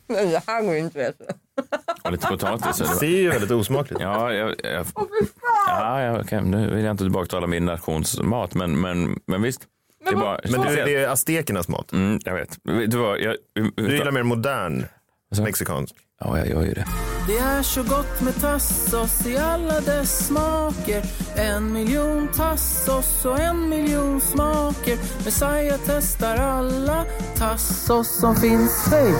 Nej, 0.07 0.25
det 0.25 0.43
här 0.47 0.61
går 0.61 0.73
ju 0.73 0.79
inte 0.79 0.99
du. 1.17 1.25
Och 2.03 2.11
lite 2.11 2.27
potatis. 2.27 2.77
Det 2.77 2.87
ser 2.87 3.07
ju 3.07 3.29
väldigt 3.29 3.51
osmakligt 3.51 4.01
Ja, 4.01 4.33
jag, 4.33 4.55
jag, 4.63 4.85
ja, 5.67 6.01
jag, 6.01 6.21
okej, 6.21 6.41
nu 6.41 6.75
vill 6.75 6.83
jag 6.83 6.93
inte 6.93 7.03
tillbaka 7.03 7.47
min 7.47 7.65
nationsmat, 7.65 8.53
men, 8.53 8.81
men, 8.81 9.19
men 9.25 9.41
visst. 9.41 9.61
Det 10.05 10.11
är 10.11 10.15
bara, 10.15 10.39
Men 10.49 10.61
du, 10.61 10.75
det 10.75 10.95
är 10.95 11.07
aztekernas 11.07 11.67
mat. 11.67 11.91
Mm, 11.91 12.19
jag 12.25 12.33
vet. 12.33 12.57
Du, 12.63 12.97
vad, 12.97 13.19
jag, 13.19 13.35
Du 13.75 13.95
gillar 13.97 14.11
mer 14.11 14.23
modern 14.23 14.85
mexikansk. 15.43 15.95
Ja, 16.23 16.37
jag 16.37 16.47
gör 16.47 16.63
ju 16.63 16.73
det. 16.73 16.85
Det 17.27 17.37
är 17.37 17.63
så 17.63 17.83
gott 17.83 18.21
med 18.21 18.41
tassos 18.41 19.25
i 19.25 19.37
alla 19.37 19.81
dess 19.81 20.27
smaker 20.27 21.03
En 21.35 21.73
miljon 21.73 22.27
tassos 22.27 23.25
och 23.25 23.39
en 23.39 23.69
miljon 23.69 24.21
smaker 24.21 24.97
Messiah 25.25 25.79
testar 25.85 26.37
alla 26.37 27.05
tassos 27.37 28.19
som 28.19 28.35
finns 28.35 28.87
Hej! 28.91 29.13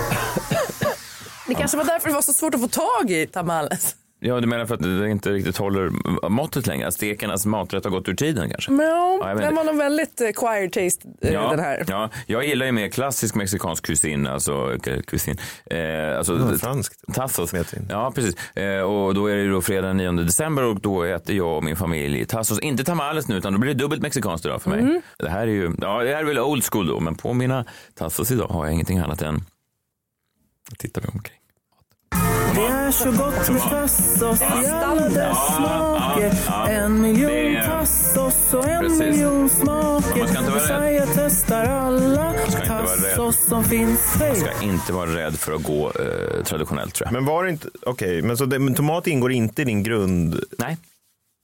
Det 1.48 1.54
kanske 1.54 1.76
var 1.76 1.84
därför 1.84 2.08
det 2.08 2.14
var 2.14 2.22
så 2.22 2.32
svårt 2.32 2.54
att 2.54 2.60
få 2.60 2.68
tag 2.68 3.10
i 3.10 3.26
tamales. 3.26 3.96
Ja, 4.24 4.40
du 4.40 4.46
menar 4.46 4.66
för 4.66 4.74
att 4.74 4.82
det 4.82 5.10
inte 5.10 5.30
riktigt 5.30 5.56
håller 5.56 5.90
måttet 6.28 6.66
längre? 6.66 6.86
Aztekernas 6.86 7.46
maträtt 7.46 7.84
har 7.84 7.90
gått 7.90 8.08
ur 8.08 8.14
tiden 8.14 8.50
kanske? 8.50 8.70
Men 8.70 8.86
Ja, 8.86 9.34
den 9.34 9.54
var 9.54 9.64
nog 9.64 9.76
väldigt 9.76 10.20
eh, 10.20 10.28
quiet 10.28 10.72
taste 10.72 11.08
eh, 11.22 11.32
Ja, 11.32 11.50
den 11.50 11.60
här. 11.60 11.84
ja, 11.88 12.10
jag 12.26 12.46
gillar 12.46 12.66
ju 12.66 12.72
mer 12.72 12.88
klassisk 12.88 13.34
mexikansk 13.34 13.86
kusin, 13.86 14.26
alltså 14.26 14.78
eh, 14.86 15.00
kusin. 15.00 15.36
Eh, 15.66 16.18
alltså, 16.18 16.38
Ja, 16.50 16.58
franskt. 16.58 17.14
Tassos. 17.14 17.54
Ja, 17.88 18.12
precis. 18.14 18.56
Eh, 18.56 18.80
och 18.80 19.14
då 19.14 19.26
är 19.26 19.36
det 19.36 19.42
ju 19.42 19.50
då 19.52 19.60
fredag 19.60 19.86
den 19.86 19.96
9 19.96 20.12
december 20.12 20.62
och 20.64 20.80
då 20.80 21.02
äter 21.02 21.36
jag 21.36 21.56
och 21.56 21.64
min 21.64 21.76
familj 21.76 22.24
tassos. 22.26 22.58
Inte 22.58 22.84
tamales 22.84 23.28
nu, 23.28 23.36
utan 23.36 23.52
då 23.52 23.58
blir 23.58 23.74
det 23.74 23.80
dubbelt 23.80 24.02
mexikanskt 24.02 24.46
idag 24.46 24.62
för 24.62 24.70
mig. 24.70 24.80
Mm. 24.80 25.02
Det 25.18 25.28
här 25.30 25.42
är 25.42 25.46
ju, 25.52 25.72
ja, 25.80 26.02
det 26.02 26.14
här 26.14 26.20
är 26.20 26.24
väl 26.24 26.38
old 26.38 26.64
school 26.64 26.86
då, 26.86 27.00
men 27.00 27.14
på 27.14 27.32
mina 27.32 27.64
tassos 27.94 28.30
idag 28.30 28.48
har 28.48 28.64
jag 28.64 28.72
ingenting 28.72 28.98
annat 28.98 29.22
än, 29.22 29.40
tittar 30.78 31.02
vi 31.02 31.08
omkring. 31.08 31.41
Det 32.54 32.60
är 32.66 32.90
så 32.90 33.10
gott 33.10 33.50
med 33.50 33.60
tassos 33.62 34.40
i 34.42 34.66
alla 34.68 35.08
dess 35.08 35.36
smaker. 35.56 36.32
En 36.70 37.00
miljon 37.00 37.56
tassos 37.66 38.54
och 38.54 38.68
en 38.68 38.80
Precis. 38.80 39.00
miljon 39.00 39.40
Man 39.40 39.48
smaker 39.48 40.26
ska 40.26 40.38
inte 40.38 40.50
vara 40.50 40.62
rädd. 40.62 41.04
Messiah 41.04 41.08
testar 41.14 41.64
alla 41.64 42.32
tassos 42.66 43.36
som 43.48 43.64
finns 43.64 44.16
Hej! 44.20 44.36
ska 44.36 44.50
inte 44.62 44.92
vara 44.92 45.10
rädd 45.16 45.38
för 45.38 45.52
att 45.52 45.62
gå 45.62 45.86
eh, 45.86 46.44
traditionellt 46.44 46.94
tror 46.94 47.06
jag. 47.06 47.12
Men 47.12 47.24
var 47.24 47.44
det 47.44 47.50
inte, 47.50 47.68
okej, 47.86 48.22
men 48.22 48.36
så 48.36 48.44
det, 48.44 48.58
men 48.58 48.74
tomat 48.74 49.06
ingår 49.06 49.32
inte 49.32 49.62
i 49.62 49.64
din 49.64 49.82
grund? 49.82 50.40
Nej. 50.58 50.76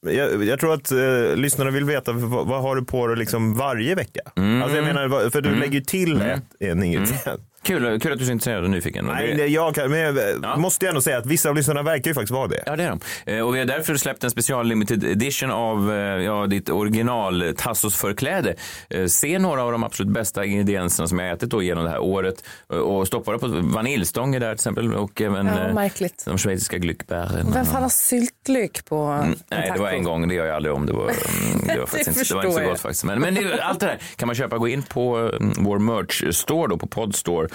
Jag, 0.06 0.44
jag 0.44 0.60
tror 0.60 0.74
att 0.74 0.92
eh, 0.92 1.36
lyssnarna 1.36 1.70
vill 1.70 1.84
veta 1.84 2.12
vad, 2.12 2.46
vad 2.46 2.62
har 2.62 2.76
du 2.76 2.84
på 2.84 3.06
dig 3.06 3.16
liksom 3.16 3.54
varje 3.54 3.94
vecka? 3.94 4.20
Mm. 4.36 4.62
Alltså 4.62 4.76
jag 4.76 4.84
menar, 4.84 5.08
vad- 5.08 5.32
för 5.32 5.40
du 5.40 5.54
lägger 5.54 5.72
ju 5.72 5.80
till 5.80 6.20
ett, 6.20 6.42
en 6.60 6.82
ingrediens. 6.82 7.24
Kul, 7.62 8.00
kul 8.00 8.12
att 8.12 8.18
du 8.18 8.24
är 8.24 8.26
så 8.26 8.32
intresserad 8.32 8.64
och 8.64 8.70
nyfiken. 8.70 9.04
Nej, 9.04 9.26
det- 9.26 9.34
det, 9.34 9.46
jag 9.46 9.74
kan, 9.74 9.90
men 9.90 9.98
jag 10.42 10.58
måste 10.58 10.84
ju 10.84 10.88
ändå 10.88 11.00
säga 11.00 11.18
att 11.18 11.26
vissa 11.26 11.48
av 11.48 11.54
lyssnarna 11.56 11.82
verkar 11.82 12.10
ju 12.10 12.14
faktiskt 12.14 12.32
vara 12.32 12.48
det. 12.48 12.62
Ja, 12.66 12.76
det 12.76 12.84
är 12.84 12.96
de. 13.24 13.32
Eh, 13.32 13.40
Och 13.46 13.54
vi 13.54 13.58
har 13.58 13.66
därför 13.66 13.96
släppt 13.96 14.24
en 14.24 14.30
special 14.30 14.66
limited 14.66 15.04
edition 15.04 15.50
av 15.50 15.92
eh, 15.92 15.96
ja, 15.96 16.46
ditt 16.46 16.68
original 16.70 17.42
eh, 17.42 17.52
Tassos 17.52 17.96
förkläde. 17.96 18.54
Eh, 18.90 19.06
Se 19.06 19.38
några 19.38 19.62
av 19.62 19.72
de 19.72 19.84
absolut 19.84 20.12
bästa 20.12 20.44
ingredienserna 20.44 21.08
som 21.08 21.18
jag 21.18 21.30
ätit 21.30 21.50
då 21.50 21.62
genom 21.62 21.84
det 21.84 21.90
här 21.90 21.98
året 22.02 22.44
och 22.66 23.06
stoppa 23.06 23.32
det 23.32 23.38
på 23.38 23.46
vaniljstångar 23.48 24.40
där 24.40 24.46
till 24.48 24.54
exempel 24.54 24.94
och 24.94 25.20
även 25.20 25.46
Ja, 25.46 25.72
märkligt. 25.74 26.22
de 26.26 26.38
schweiziska 26.38 26.78
glückbären. 26.78 27.50
Vem 27.54 27.66
fan 27.66 27.82
har 27.82 27.88
syltlök 27.90 28.84
på 28.84 28.96
Mm, 28.98 29.34
Nej, 29.50 29.70
det 29.74 29.80
var 29.80 29.88
en 29.88 30.02
gång. 30.04 30.28
Det 30.28 30.34
gör 30.34 30.46
jag 30.46 30.56
aldrig 30.56 30.74
om. 30.74 30.86
Det 30.86 30.92
var, 30.92 31.02
mm, 31.04 31.66
det 31.66 31.78
var, 31.78 31.86
faktiskt 31.86 32.08
inte, 32.08 32.28
det 32.28 32.34
var 32.34 32.42
inte 32.44 32.54
så 32.56 32.62
jag. 32.62 32.70
gott 32.70 32.80
faktiskt. 32.80 33.04
Men, 33.04 33.20
men 33.20 33.34
det, 33.34 33.62
allt 33.62 33.80
det 33.80 33.86
där 33.86 33.98
kan 34.16 34.26
man 34.26 34.34
köpa. 34.36 34.58
Gå 34.58 34.68
in 34.68 34.82
på 34.82 35.16
mm, 35.16 35.52
vår 35.58 35.78
merch-store 35.78 36.68
då 36.68 36.76
på 36.78 36.86
podstore.se. 36.86 37.47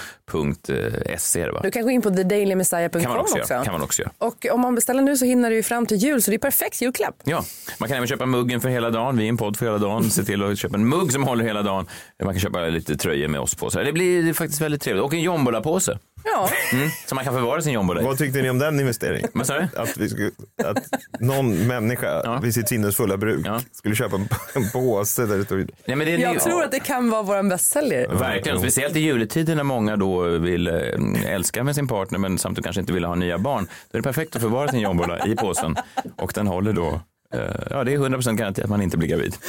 va? 1.52 1.60
Du 1.64 1.72
kan 1.72 1.84
gå 1.84 1.90
in 1.90 2.02
på 2.02 2.10
thedailyMessiah.com 2.10 3.02
kan 3.02 3.12
man 3.12 3.20
också, 3.20 3.38
också. 3.38 3.62
kan 3.64 3.74
man 3.74 3.82
också 3.82 4.02
göra. 4.02 4.12
Och 4.18 4.46
om 4.52 4.62
man 4.62 4.76
beställer 4.76 5.02
nu 5.02 5.18
så 5.18 5.26
hinner 5.26 5.50
det 5.50 5.56
ju 5.56 5.64
fram 5.64 5.86
till 5.86 5.98
jul 5.98 6.22
så 6.22 6.32
det 6.32 6.38
är 6.38 6.40
perfekt 6.40 6.82
julklapp. 6.82 7.16
Ja, 7.24 7.44
man 7.78 7.90
kan 7.90 7.98
även 7.98 8.08
köpa 8.08 8.26
muggen 8.26 8.62
för 8.62 8.70
hela 8.70 8.90
dagen. 8.90 9.18
Vi 9.18 9.26
är 9.26 9.30
en 9.30 9.38
podd 9.38 9.58
för 9.58 9.66
hela 9.66 9.78
dagen. 9.78 10.10
Se 10.10 10.24
till 10.24 10.44
att 10.44 10.58
köpa 10.58 10.76
en 10.76 10.88
mugg 10.88 11.12
som 11.12 11.24
håller 11.24 11.46
hela 11.46 11.62
dagen. 11.62 11.88
Man 12.24 12.34
kan 12.34 12.40
köpa 12.40 12.60
lite 12.60 12.98
tröjor 12.98 13.28
med 13.28 13.40
oss 13.40 13.56
på. 13.56 13.70
Så 13.70 13.84
det 13.84 13.94
blir 13.94 14.34
faktiskt 14.34 14.62
väldigt 14.62 14.82
trevligt. 14.82 15.04
Och 15.04 15.14
en 15.14 15.22
jombola-påse. 15.22 16.00
Ja. 16.26 16.50
Mm, 16.74 16.90
så 17.06 17.16
man 17.16 17.24
kan 17.24 17.34
förvara 17.34 17.62
sin 17.62 17.74
jombola 17.74 18.02
i. 18.02 18.04
Vad 18.04 18.18
tyckte 18.18 18.42
ni 18.42 18.50
om 18.50 18.60
den 18.60 18.80
investeringen? 18.80 19.30
Vad 19.34 19.48
sa 19.48 19.54
du? 19.60 19.68
Att, 19.78 19.98
vi 19.98 20.10
skulle, 20.10 20.32
att 20.64 20.78
någon 21.20 21.68
människa 21.68 22.40
vid 22.40 22.54
sitt 22.54 22.70
sinnesfulla 22.70 23.18
bruk 23.18 23.46
skulle 23.72 23.96
köpa 23.96 24.16
en, 24.16 24.28
en 24.64 24.70
påse 24.72 25.26
där 25.26 25.38
det 25.38 25.46
stod... 25.46 25.72
Ja, 25.86 25.96
men 25.96 26.08
det 26.08 26.14
är 26.14 26.18
Jag 26.18 26.34
ny- 26.34 26.40
tror 26.40 26.64
att 26.64 26.72
det 26.72 26.80
kan 26.80 27.10
vara 27.10 27.22
vår 27.22 27.50
bästsäljare. 27.50 28.08
Verkligen, 28.16 28.60
speciellt 28.60 28.96
i 28.96 29.00
juletider 29.00 29.56
när 29.56 29.64
många 29.64 29.96
då 29.98 30.22
vill 30.24 30.68
eh, 30.68 31.34
älska 31.34 31.64
med 31.64 31.76
sin 31.76 31.88
partner 31.88 32.20
men 32.20 32.38
samtidigt 32.38 32.66
kanske 32.66 32.80
inte 32.80 32.94
vill 32.94 33.06
ha 33.06 33.16
nya 33.16 33.38
barn. 33.38 33.68
Då 33.92 33.98
är 33.98 34.02
det 34.02 34.04
perfekt 34.04 34.36
att 34.36 34.42
förvara 34.42 34.68
sin 34.68 34.80
jombola 34.80 35.28
i 35.28 35.36
påsen 35.36 35.76
och 36.18 36.32
den 36.36 36.48
håller 36.48 36.74
då, 36.74 37.02
eh, 37.34 37.42
ja 37.70 37.84
det 37.84 37.94
är 37.94 37.98
100% 37.98 38.36
garanti 38.36 38.62
att 38.62 38.70
man 38.70 38.82
inte 38.82 38.98
blir 38.98 39.10
gravid. 39.10 39.36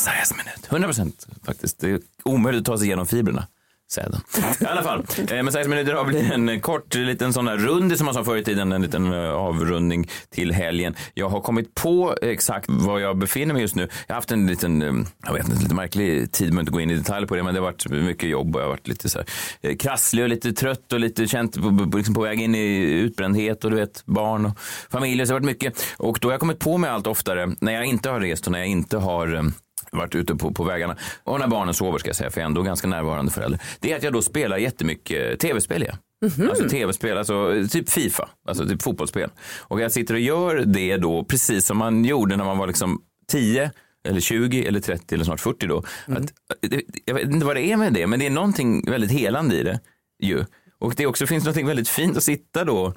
Messiahs 0.00 0.32
minut, 0.36 0.88
100% 0.88 1.12
faktiskt. 1.46 1.80
Det 1.80 1.90
är 1.90 2.00
omöjligt 2.24 2.60
att 2.60 2.66
ta 2.66 2.78
sig 2.78 2.86
igenom 2.86 3.06
fibrerna. 3.06 3.46
Säden. 3.90 4.20
I 4.60 4.64
alla 4.64 4.82
fall, 4.82 5.04
eh, 5.30 5.42
Messiahs 5.42 5.68
minuter 5.68 5.94
har 5.94 6.04
blivit 6.04 6.32
en 6.32 6.60
kort 6.60 6.94
liten 6.94 7.32
sån 7.32 7.44
där 7.44 7.56
rundis 7.56 7.98
som 7.98 8.04
man 8.04 8.14
sa 8.14 8.24
förr 8.24 8.36
i 8.36 8.44
tiden, 8.44 8.72
en 8.72 8.82
liten 8.82 9.12
eh, 9.12 9.30
avrundning 9.30 10.08
till 10.30 10.52
helgen. 10.52 10.94
Jag 11.14 11.28
har 11.28 11.40
kommit 11.40 11.74
på 11.74 12.14
exakt 12.22 12.66
var 12.68 12.98
jag 12.98 13.18
befinner 13.18 13.52
mig 13.54 13.62
just 13.62 13.74
nu. 13.74 13.88
Jag 14.06 14.14
har 14.14 14.14
haft 14.14 14.32
en 14.32 14.46
liten, 14.46 14.82
eh, 14.82 14.92
jag 15.26 15.32
vet 15.32 15.48
inte, 15.48 15.62
lite 15.62 15.74
märklig 15.74 16.32
tid, 16.32 16.52
med 16.52 16.62
inte 16.62 16.72
gå 16.72 16.80
in 16.80 16.90
i 16.90 16.94
detalj 16.94 17.26
på 17.26 17.36
det, 17.36 17.42
men 17.42 17.54
det 17.54 17.60
har 17.60 17.66
varit 17.66 17.90
mycket 17.90 18.28
jobb 18.28 18.56
och 18.56 18.60
jag 18.62 18.66
har 18.66 18.70
varit 18.70 18.88
lite 18.88 19.08
så 19.08 19.18
här, 19.18 19.26
eh, 19.62 19.76
krasslig 19.76 20.22
och 20.22 20.28
lite 20.28 20.52
trött 20.52 20.92
och 20.92 21.00
lite 21.00 21.26
känt 21.26 21.54
på, 21.54 21.90
på, 21.90 21.96
liksom 21.98 22.14
på 22.14 22.20
väg 22.20 22.40
in 22.40 22.54
i 22.54 22.76
utbrändhet 22.80 23.64
och 23.64 23.70
du 23.70 23.76
vet, 23.76 24.02
barn 24.06 24.46
och 24.46 24.58
familj, 24.90 25.26
så 25.26 25.32
det 25.32 25.34
har 25.34 25.40
varit 25.40 25.46
mycket. 25.46 25.82
Och 25.96 26.18
då 26.20 26.28
har 26.28 26.32
jag 26.32 26.40
kommit 26.40 26.58
på 26.58 26.78
mig 26.78 26.90
allt 26.90 27.06
oftare 27.06 27.54
när 27.60 27.72
jag 27.72 27.84
inte 27.84 28.10
har 28.10 28.20
rest 28.20 28.46
och 28.46 28.52
när 28.52 28.58
jag 28.58 28.68
inte 28.68 28.96
har 28.96 29.34
eh, 29.34 29.42
varit 29.92 30.14
ute 30.14 30.34
på, 30.34 30.52
på 30.54 30.64
vägarna. 30.64 30.96
Och 31.24 31.40
när 31.40 31.46
barnen 31.48 31.74
sover 31.74 31.98
ska 31.98 32.08
jag 32.08 32.16
säga, 32.16 32.30
för 32.30 32.40
jag 32.40 32.44
är 32.44 32.48
ändå 32.48 32.62
ganska 32.62 32.88
närvarande 32.88 33.32
förälder. 33.32 33.60
Det 33.80 33.92
är 33.92 33.96
att 33.96 34.02
jag 34.02 34.12
då 34.12 34.22
spelar 34.22 34.56
jättemycket 34.58 35.40
tv-spel. 35.40 35.84
Ja. 35.88 35.94
Alltså 36.50 36.68
tv-spel, 36.68 37.18
alltså 37.18 37.54
typ 37.70 37.90
Fifa, 37.90 38.28
alltså 38.48 38.66
typ 38.66 38.82
fotbollsspel. 38.82 39.30
Och 39.58 39.80
jag 39.80 39.92
sitter 39.92 40.14
och 40.14 40.20
gör 40.20 40.56
det 40.66 40.96
då 40.96 41.24
precis 41.24 41.66
som 41.66 41.78
man 41.78 42.04
gjorde 42.04 42.36
när 42.36 42.44
man 42.44 42.58
var 42.58 42.66
liksom 42.66 43.00
10 43.28 43.70
eller 44.08 44.20
20 44.20 44.66
eller 44.66 44.80
30 44.80 45.14
eller 45.14 45.24
snart 45.24 45.40
40 45.40 45.66
då. 45.66 45.78
Att, 46.06 46.32
det- 46.60 46.82
jag 47.04 47.14
vet 47.14 47.24
inte 47.30 47.46
vad 47.46 47.56
det 47.56 47.62
är 47.72 47.76
med 47.76 47.92
det, 47.92 48.06
men 48.06 48.18
det 48.18 48.26
är 48.26 48.30
någonting 48.30 48.90
väldigt 48.90 49.10
helande 49.10 49.54
i 49.56 49.62
det 49.62 49.80
ju. 50.22 50.44
Och 50.78 50.94
det 50.96 51.06
också 51.06 51.26
finns 51.26 51.44
något 51.44 51.56
väldigt 51.56 51.88
fint 51.88 52.16
att 52.16 52.22
sitta 52.24 52.64
då 52.64 52.94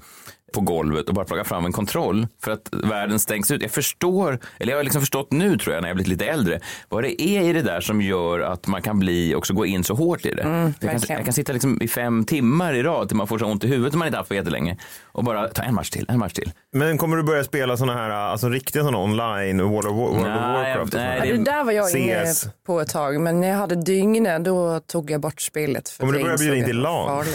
på 0.53 0.61
golvet 0.61 1.09
och 1.09 1.15
bara 1.15 1.25
plocka 1.25 1.43
fram 1.43 1.65
en 1.65 1.71
kontroll 1.71 2.27
för 2.43 2.51
att 2.51 2.69
världen 2.71 3.19
stängs 3.19 3.51
ut. 3.51 3.61
Jag 3.61 3.71
förstår, 3.71 4.39
eller 4.59 4.71
jag 4.71 4.79
har 4.79 4.83
liksom 4.83 5.01
förstått 5.01 5.31
nu 5.31 5.57
tror 5.57 5.73
jag 5.75 5.81
när 5.81 5.89
jag 5.89 5.95
blivit 5.95 6.09
lite 6.09 6.25
äldre, 6.25 6.59
vad 6.89 7.03
det 7.03 7.21
är 7.21 7.41
i 7.41 7.53
det 7.53 7.61
där 7.61 7.81
som 7.81 8.01
gör 8.01 8.39
att 8.39 8.67
man 8.67 8.81
kan 8.81 8.99
bli, 8.99 9.35
också 9.35 9.53
gå 9.53 9.65
in 9.65 9.83
så 9.83 9.93
hårt 9.95 10.25
i 10.25 10.33
det. 10.33 10.73
jag, 10.79 10.91
kan, 10.91 11.01
jag 11.15 11.23
kan 11.25 11.33
sitta 11.33 11.53
liksom 11.53 11.81
i 11.81 11.87
fem 11.87 12.25
timmar 12.25 12.73
i 12.73 12.83
rad 12.83 13.07
till 13.07 13.17
man 13.17 13.27
får 13.27 13.37
så 13.39 13.45
ont 13.45 13.63
i 13.63 13.67
huvudet 13.67 13.91
som 13.93 13.99
man 13.99 14.07
inte 14.07 14.17
haft 14.17 14.29
på 14.29 14.35
jättelänge 14.35 14.77
och 15.11 15.23
bara 15.23 15.47
ta 15.47 15.63
en 15.63 15.75
match 15.75 15.89
till, 15.89 16.05
en 16.09 16.19
match 16.19 16.33
till. 16.33 16.51
Men 16.73 16.97
kommer 16.97 17.17
du 17.17 17.23
börja 17.23 17.43
spela 17.43 17.77
såna 17.77 17.93
här, 17.93 18.09
alltså 18.09 18.49
riktiga 18.49 18.83
såna 18.83 18.97
online, 18.97 19.61
World 19.63 19.87
of, 19.87 19.93
War- 19.93 20.09
World 20.09 20.17
of 20.19 20.23
Nej, 20.23 20.63
Warcraft? 20.75 20.93
och 20.93 20.99
nej, 20.99 21.17
Ja, 21.19 21.25
där? 21.25 21.37
det 21.37 21.43
där 21.43 21.63
var 21.63 21.71
jag 21.71 21.91
inne 21.97 22.25
CS. 22.25 22.47
på 22.65 22.81
ett 22.81 22.89
tag, 22.89 23.21
men 23.21 23.41
när 23.41 23.47
jag 23.47 23.55
hade 23.57 23.75
dygne 23.75 24.39
då 24.39 24.79
tog 24.79 25.11
jag 25.11 25.21
bort 25.21 25.41
spelet. 25.41 25.89
För 25.89 25.99
Kommer 25.99 26.13
du 26.13 26.23
börja 26.23 26.37
bjuda 26.37 26.55
in 26.55 26.65
till 26.65 26.75
det 26.75 26.81
LAN? 26.81 27.25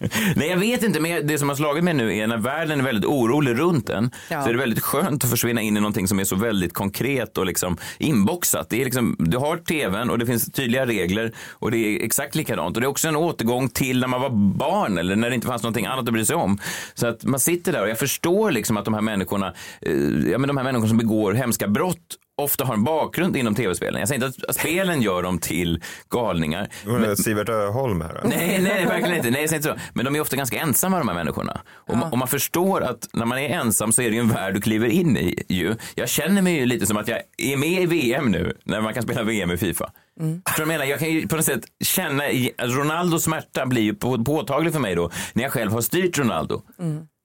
Nej, 0.36 0.48
jag 0.48 0.56
vet 0.56 0.82
inte, 0.82 1.00
men 1.00 1.26
det 1.26 1.38
som 1.38 1.48
har 1.48 1.56
slagit 1.56 1.84
mig 1.84 1.94
nu 1.94 2.16
är 2.16 2.26
när 2.26 2.36
världen 2.38 2.80
är 2.80 2.84
väldigt 2.84 3.04
orolig 3.04 3.58
runt 3.58 3.90
en 3.90 4.10
Ja. 4.28 4.42
så 4.42 4.48
är 4.48 4.52
det 4.52 4.58
väldigt 4.58 4.82
skönt 4.84 5.24
att 5.24 5.30
försvinna 5.30 5.60
in 5.60 5.76
i 5.76 5.80
någonting 5.80 6.08
som 6.08 6.18
är 6.20 6.24
så 6.24 6.36
väldigt 6.36 6.74
konkret 6.74 7.38
och 7.38 7.46
liksom 7.46 7.76
inboxat. 7.98 8.70
Det 8.70 8.80
är 8.80 8.84
liksom, 8.84 9.16
du 9.18 9.36
har 9.38 9.56
tvn 9.56 10.10
och 10.10 10.18
det 10.18 10.26
finns 10.26 10.52
tydliga 10.52 10.86
regler 10.86 11.32
och 11.50 11.70
det 11.70 11.76
är 11.78 12.04
exakt 12.04 12.34
likadant. 12.34 12.76
Och 12.76 12.80
det 12.80 12.86
är 12.86 12.90
också 12.90 13.08
en 13.08 13.16
återgång 13.16 13.68
till 13.68 14.00
när 14.00 14.08
man 14.08 14.20
var 14.20 14.30
barn 14.58 14.98
eller 14.98 15.16
när 15.16 15.28
det 15.28 15.34
inte 15.34 15.46
fanns 15.46 15.62
någonting 15.62 15.86
annat 15.86 16.06
att 16.08 16.12
bry 16.12 16.24
sig 16.24 16.36
om. 16.36 16.58
Så 16.94 17.06
att 17.06 17.24
man 17.24 17.40
sitter 17.40 17.72
där 17.72 17.82
och 17.82 17.88
jag 17.88 17.98
förstår 17.98 18.50
liksom 18.50 18.76
att 18.76 18.84
de 18.84 18.94
här 18.94 19.00
människorna, 19.00 19.54
eh, 19.82 19.92
ja, 20.30 20.38
men 20.38 20.48
de 20.48 20.56
här 20.56 20.64
människorna 20.64 20.88
som 20.88 20.98
begår 20.98 21.32
hemska 21.32 21.68
brott 21.68 21.96
ofta 22.42 22.64
har 22.64 22.74
en 22.74 22.84
bakgrund 22.84 23.36
inom 23.36 23.54
tv-spelen. 23.54 24.00
Jag 24.00 24.08
säger 24.08 24.26
inte 24.26 24.42
att 24.48 24.54
spelen 24.54 25.02
gör 25.02 25.22
dem 25.22 25.38
till 25.38 25.82
galningar. 26.10 26.68
Men... 26.84 27.16
Sivert 27.16 27.48
Öholm 27.48 28.00
här. 28.00 28.20
Nej, 28.24 28.60
nej, 28.62 28.86
verkligen 28.86 29.16
inte. 29.16 29.30
Nej, 29.30 29.40
jag 29.40 29.50
säger 29.50 29.68
inte 29.68 29.82
så. 29.82 29.88
Men 29.94 30.04
de 30.04 30.16
är 30.16 30.20
ofta 30.20 30.36
ganska 30.36 30.58
ensamma 30.58 30.98
de 30.98 31.08
här 31.08 31.14
människorna. 31.14 31.60
Och, 31.74 31.96
man, 31.96 32.12
och 32.12 32.18
man 32.18 32.28
förstår 32.28 32.80
att 32.82 33.08
när 33.12 33.26
man 33.26 33.38
är 33.38 33.48
ensam 33.48 33.92
så 33.92 34.02
är 34.02 34.08
det 34.10 34.14
ju 34.14 34.20
en 34.20 34.28
värld 34.28 34.54
du 34.54 34.60
kliver 34.60 34.88
in 34.88 35.16
i. 35.16 35.42
Ju. 35.48 35.74
Jag 35.94 36.08
känner 36.08 36.42
mig 36.42 36.54
ju 36.56 36.66
lite 36.66 36.86
som 36.86 36.96
att 36.96 37.08
jag 37.08 37.18
är 37.38 37.56
med 37.56 37.82
i 37.82 37.86
VM 37.86 38.30
nu, 38.30 38.56
när 38.64 38.80
man 38.80 38.94
kan 38.94 39.02
spela 39.02 39.22
VM 39.22 39.50
i 39.50 39.56
Fifa. 39.56 39.90
Mm. 40.20 40.42
För 40.54 40.60
jag 40.60 40.68
menar, 40.68 40.84
jag 40.84 40.98
kan 40.98 41.10
ju 41.10 41.28
på 41.28 41.36
något 41.36 41.44
sätt 41.44 41.60
känna, 41.84 42.22
Ronaldos 42.62 43.24
smärta 43.24 43.66
blir 43.66 43.82
ju 43.82 43.94
på- 43.94 44.24
påtaglig 44.24 44.72
för 44.72 44.80
mig 44.80 44.94
då, 44.94 45.10
när 45.32 45.42
jag 45.42 45.52
själv 45.52 45.72
har 45.72 45.80
styrt 45.80 46.18
Ronaldo. 46.18 46.62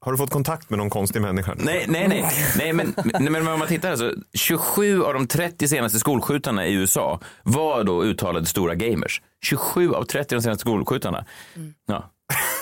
Har 0.05 0.11
du 0.11 0.17
fått 0.17 0.29
kontakt 0.29 0.69
med 0.69 0.79
någon 0.79 0.89
konstig 0.89 1.21
människa? 1.21 1.55
Nej, 1.57 1.85
nej, 1.87 2.07
nej. 2.07 2.25
nej 2.57 2.73
men, 2.73 2.95
men, 3.03 3.31
men 3.31 3.47
om 3.47 3.59
man 3.59 3.67
tittar 3.67 3.91
alltså, 3.91 4.13
27 4.33 5.03
av 5.03 5.13
de 5.13 5.27
30 5.27 5.67
senaste 5.67 5.99
skolskjutarna 5.99 6.67
i 6.67 6.73
USA 6.73 7.19
var 7.43 7.83
då 7.83 8.03
uttalade 8.03 8.45
stora 8.45 8.75
gamers. 8.75 9.21
27 9.41 9.93
av 9.93 10.03
30 10.03 10.35
av 10.35 10.39
de 10.39 10.43
senaste 10.43 10.61
skolskjutarna. 10.61 11.25
Ja. 11.85 12.11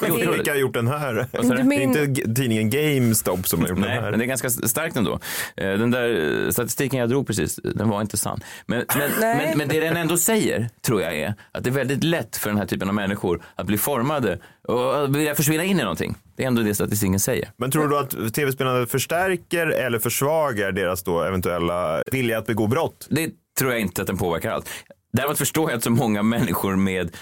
Vilka 0.01 0.51
har 0.51 0.57
gjort 0.57 0.73
den 0.73 0.87
här? 0.87 1.27
Det 1.31 1.75
är 1.75 1.81
inte 1.81 2.33
tidningen 2.33 2.69
GameStop 2.69 3.47
som 3.47 3.61
har 3.61 3.67
gjort 3.67 3.77
den 3.77 3.87
Nej, 3.87 4.01
här. 4.01 4.09
men 4.09 4.19
det 4.19 4.25
är 4.25 4.27
ganska 4.27 4.49
starkt 4.49 4.95
ändå. 4.95 5.19
Eh, 5.57 5.73
Den 5.73 5.91
där 5.91 6.43
eh, 6.45 6.49
statistiken 6.51 6.99
jag 6.99 7.09
drog 7.09 7.27
precis, 7.27 7.59
den 7.63 7.89
var 7.89 8.01
inte 8.01 8.17
sann. 8.17 8.39
Men, 8.65 8.85
men, 8.95 9.11
men, 9.19 9.57
men 9.57 9.67
det 9.67 9.79
den 9.79 9.97
ändå 9.97 10.17
säger, 10.17 10.69
tror 10.85 11.01
jag 11.01 11.15
är, 11.15 11.33
att 11.51 11.63
det 11.63 11.69
är 11.69 11.71
väldigt 11.71 12.03
lätt 12.03 12.37
för 12.37 12.49
den 12.49 12.57
här 12.57 12.65
typen 12.65 12.87
av 12.87 12.95
människor 12.95 13.43
att 13.55 13.65
bli 13.65 13.77
formade 13.77 14.39
och 14.67 15.15
vilja 15.15 15.35
försvinna 15.35 15.63
in 15.63 15.79
i 15.79 15.81
någonting. 15.83 16.15
Det 16.37 16.43
är 16.43 16.47
ändå 16.47 16.61
det 16.61 16.75
statistiken 16.75 17.19
säger. 17.19 17.49
Men 17.57 17.71
tror 17.71 17.87
du 17.87 17.97
att 17.97 18.33
tv-spelandet 18.33 18.91
förstärker 18.91 19.67
eller 19.67 19.99
försvagar 19.99 20.71
deras 20.71 21.03
då 21.03 21.21
eventuella 21.21 22.03
vilja 22.11 22.37
att 22.37 22.45
begå 22.45 22.67
brott? 22.67 23.07
Det 23.09 23.31
tror 23.59 23.71
jag 23.71 23.79
inte 23.81 24.01
att 24.01 24.07
den 24.07 24.17
påverkar 24.17 24.51
allt. 24.51 24.69
Däremot 25.13 25.37
förstår 25.37 25.69
jag 25.69 25.77
att 25.77 25.83
så 25.83 25.89
många 25.89 26.23
människor 26.23 26.75
med 26.75 27.15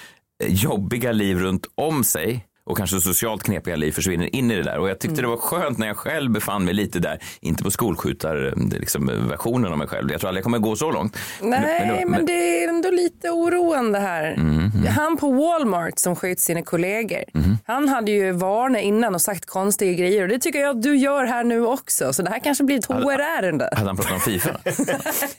jobbiga 0.47 1.11
liv 1.11 1.39
runt 1.39 1.65
om 1.75 2.03
sig 2.03 2.45
och 2.63 2.77
kanske 2.77 2.99
socialt 2.99 3.43
knepiga 3.43 3.75
liv 3.75 3.91
försvinner 3.91 4.35
in 4.35 4.51
i 4.51 4.55
det 4.55 4.63
där. 4.63 4.77
Och 4.79 4.89
jag 4.89 4.99
tyckte 4.99 5.21
det 5.21 5.27
var 5.27 5.37
skönt 5.37 5.77
när 5.77 5.87
jag 5.87 5.97
själv 5.97 6.31
befann 6.31 6.65
mig 6.65 6.73
lite 6.73 6.99
där, 6.99 7.19
inte 7.41 7.63
på 7.63 7.71
skolskjutarversionen 7.71 8.69
liksom, 8.79 9.09
eh, 9.09 9.15
versionen 9.15 9.71
av 9.71 9.77
mig 9.77 9.87
själv. 9.87 10.11
Jag 10.11 10.21
tror 10.21 10.27
aldrig 10.27 10.39
jag 10.39 10.43
kommer 10.43 10.57
gå 10.59 10.75
så 10.75 10.91
långt. 10.91 11.17
Nej, 11.41 12.03
men, 12.07 12.25
det 12.25 12.63
är 12.63 12.67
ändå 12.69 12.89
lite 12.91 13.29
oroande 13.29 13.99
här. 13.99 14.35
Mhm. 14.37 14.71
Han 14.97 15.17
på 15.17 15.31
Walmart 15.31 15.99
som 15.99 16.15
sköt 16.15 16.39
sina 16.39 16.61
kollegor, 16.61 17.23
Mhm. 17.33 17.57
han 17.67 17.89
hade 17.89 18.11
ju 18.11 18.31
varnat 18.31 18.81
innan 18.81 19.15
och 19.15 19.21
sagt 19.21 19.45
konstiga 19.45 19.93
grejer 19.93 20.21
och 20.21 20.27
det 20.27 20.39
tycker 20.39 20.59
jag 20.59 20.69
att 20.77 20.83
du 20.83 20.95
gör 20.97 21.25
här 21.25 21.43
nu 21.43 21.65
också. 21.65 22.13
Så 22.13 22.21
det 22.23 22.29
här 22.29 22.39
kanske 22.39 22.63
blir 22.63 22.77
ett 22.77 22.85
HR-ärende. 22.85 23.69
Hade 23.75 23.87
han 23.87 23.95
pratat 23.97 24.11
om 24.13 24.19
Fifa? 24.19 24.49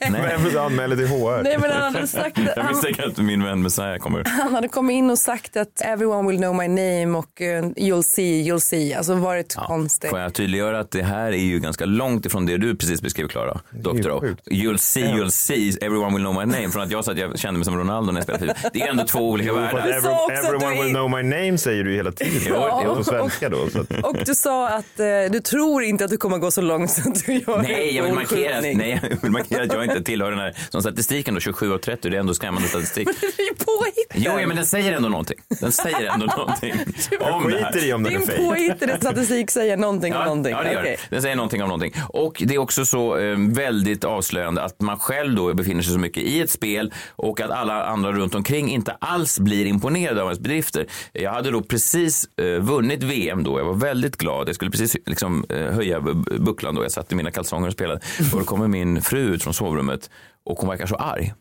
Nej. 0.09 0.37
Vem 0.51 0.57
anmäler 0.65 0.95
till 0.95 1.07
HR? 1.07 1.43
Nej, 1.43 1.57
men 1.61 1.71
han 1.71 1.95
hade 1.95 2.07
sagt 2.07 2.37
Jag 2.55 2.65
misstänker 2.67 3.07
att 3.07 3.17
min 3.17 3.43
vän 3.43 3.61
Messiah 3.61 3.97
kommer. 3.97 4.23
han 4.25 4.55
hade 4.55 4.67
kommit 4.67 4.93
in 4.93 5.09
och 5.09 5.19
sagt 5.19 5.57
att 5.57 5.81
everyone 5.81 6.29
will 6.29 6.37
know 6.37 6.55
my 6.55 6.67
name 6.67 7.12
och 7.15 7.41
eh, 7.41 7.63
you'll 7.63 8.01
see, 8.01 8.43
you'll 8.51 8.59
see. 8.59 8.93
Alltså 8.93 9.15
varit 9.15 9.55
konstigt. 9.55 10.09
Får 10.09 10.19
jag 10.19 10.33
tydliggöra 10.33 10.79
att 10.79 10.91
det 10.91 11.03
här 11.03 11.31
är 11.31 11.37
ju 11.37 11.59
ganska 11.59 11.85
långt 11.85 12.25
ifrån 12.25 12.45
det 12.45 12.57
du 12.57 12.75
precis 12.75 13.01
beskrev 13.01 13.27
Klara, 13.27 13.59
Dr. 13.71 14.11
O. 14.11 14.23
You'll 14.51 14.77
see, 14.77 15.03
you'll 15.05 15.29
see, 15.29 15.69
everyone 15.81 16.13
will 16.15 16.23
know 16.23 16.33
my 16.47 16.53
name. 16.53 16.69
Från 16.69 16.81
att 16.83 16.91
jag 16.91 17.05
sa 17.05 17.11
att 17.11 17.17
jag 17.17 17.39
kände 17.39 17.57
mig 17.57 17.65
som 17.65 17.77
Ronaldo 17.77 18.11
när 18.11 18.19
jag 18.19 18.23
spelade 18.23 18.55
FIFA. 18.55 18.69
Det 18.73 18.81
är 18.81 18.87
ändå 18.87 19.03
två 19.03 19.29
olika 19.29 19.53
världar. 19.53 19.79
Every, 19.79 20.37
everyone 20.37 20.75
är- 20.75 20.83
will 20.83 20.93
know 20.93 21.09
my 21.09 21.23
name 21.23 21.57
säger 21.57 21.83
du 21.83 21.93
hela 21.95 22.11
tiden. 22.11 22.41
Jo, 22.49 22.81
jo. 22.85 22.95
På 22.95 23.03
svenska 23.03 23.49
då. 23.49 23.69
Så 23.69 23.79
att, 23.79 23.91
Och 24.03 24.17
du 24.25 24.35
sa 24.35 24.69
att 24.69 24.99
eh, 24.99 25.05
du 25.31 25.39
tror 25.39 25.83
inte 25.83 26.05
att 26.05 26.11
du 26.11 26.17
kommer 26.17 26.37
gå 26.37 26.51
så 26.51 26.61
långt 26.61 26.91
så 26.91 27.09
att 27.09 27.25
du 27.25 27.33
gör 27.33 27.61
Nej, 27.61 27.95
jag 27.95 28.03
vill, 28.03 28.13
markera, 28.13 28.61
nej, 28.61 28.99
jag 29.11 29.17
vill 29.21 29.31
markera 29.31 29.63
att 29.63 29.73
jag 29.73 29.83
inte 29.83 30.03
tillhör 30.03 30.29
den 30.31 30.39
här 30.39 30.55
som 30.69 30.81
statistiken 30.81 31.33
då, 31.33 31.39
27 31.39 31.73
av 31.73 31.77
30, 31.77 32.09
det 32.09 32.15
är 32.15 32.19
ändå 32.19 32.33
skrämmande 32.33 32.67
statistik. 32.69 33.07
Det 33.21 33.43
är 33.43 33.47
ju 33.47 33.53
påhittat. 33.55 34.15
Jo, 34.35 34.39
ja, 34.41 34.47
men 34.47 34.55
den 34.57 34.65
säger 34.65 34.93
ändå 34.93 35.09
någonting. 35.09 35.37
Den 35.61 35.71
säger 35.71 36.05
ändå 36.13 36.25
någonting 36.25 36.73
om 37.19 37.49
det 37.51 37.57
här. 37.57 37.71
skiter 37.71 37.87
i 37.87 37.93
om 37.93 38.03
den 38.03 38.13
är 38.13 38.17
Din 38.17 38.27
fejk. 38.27 38.39
påhittade 38.39 38.97
statistik 38.97 39.51
säger 39.51 39.77
någonting 39.77 40.13
om 40.13 40.19
Ja, 40.19 40.25
någonting. 40.25 40.51
ja, 40.51 40.63
det 40.63 40.73
gör 40.73 40.83
det. 40.83 40.97
Den 41.09 41.21
säger 41.21 41.35
någonting 41.35 41.61
om 41.63 41.67
någonting. 41.69 41.93
Och 42.09 42.43
det 42.45 42.53
är 42.55 42.57
också 42.59 42.85
så 42.85 43.17
eh, 43.17 43.35
väldigt 43.39 44.03
avslöjande 44.03 44.61
att 44.63 44.81
man 44.81 44.99
själv 44.99 45.35
då 45.35 45.53
befinner 45.53 45.81
sig 45.83 45.93
så 45.93 45.99
mycket 45.99 46.23
i 46.23 46.41
ett 46.41 46.49
spel 46.49 46.93
och 47.15 47.41
att 47.41 47.51
alla 47.51 47.83
andra 47.85 48.11
runt 48.11 48.35
omkring 48.35 48.69
inte 48.71 48.91
alls 48.99 49.39
blir 49.39 49.65
imponerade 49.65 50.21
av 50.21 50.27
ens 50.27 50.39
bedrifter. 50.39 50.85
Jag 51.13 51.31
hade 51.31 51.51
då 51.51 51.61
precis 51.61 52.27
eh, 52.39 52.45
vunnit 52.45 53.03
VM 53.03 53.43
då. 53.43 53.59
Jag 53.59 53.65
var 53.65 53.73
väldigt 53.73 54.17
glad. 54.17 54.47
Jag 54.49 54.55
skulle 54.55 54.71
precis 54.71 54.97
liksom, 55.05 55.45
eh, 55.49 55.57
höja 55.57 55.99
bu- 55.99 56.39
bucklan 56.39 56.75
då. 56.75 56.83
Jag 56.83 56.91
satt 56.91 57.11
i 57.11 57.15
mina 57.15 57.31
kalsonger 57.31 57.67
och 57.67 57.73
spelade. 57.73 57.99
Och 58.33 58.39
då 58.39 58.45
kommer 58.45 58.67
min 58.67 59.01
fru 59.01 59.19
ut 59.19 59.43
från 59.43 59.53
sovrummet 59.53 60.09
och 60.45 60.59
hon 60.59 60.69
verkar 60.69 60.85
så 60.85 60.95
arg. 60.95 61.33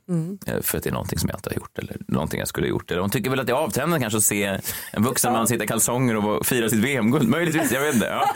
Eh, 0.47 0.61
För 0.61 0.79
att 0.79 0.85
det 0.85 0.91
är 0.91 0.93
någonting 0.93 1.19
som 1.19 1.29
jag 1.29 1.39
inte 1.39 1.51
har 1.51 1.55
gjort 1.57 1.79
eller 1.79 1.97
någonting 2.09 2.39
jag 2.39 2.49
skulle 2.49 2.67
ha 2.67 2.71
gjort. 2.71 2.91
Eller 2.91 3.01
hon 3.01 3.11
tycker 3.11 3.31
väl 3.31 3.41
att 3.41 3.47
det 3.47 3.53
är 3.53 3.57
avtändande 3.57 4.01
kanske 4.01 4.17
att 4.17 4.25
se 4.25 4.61
en 4.93 5.03
vuxen 5.05 5.33
man 5.33 5.47
sitta 5.49 5.65
i 5.65 5.67
kalsonger 5.67 6.17
och 6.27 6.47
fira 6.47 6.69
sitt 6.69 6.79
VM-guld. 6.79 7.29
Möjligtvis, 7.29 7.73
jag 7.73 7.81
vet 7.81 7.95
inte. 7.95 8.07
Ja. 8.07 8.35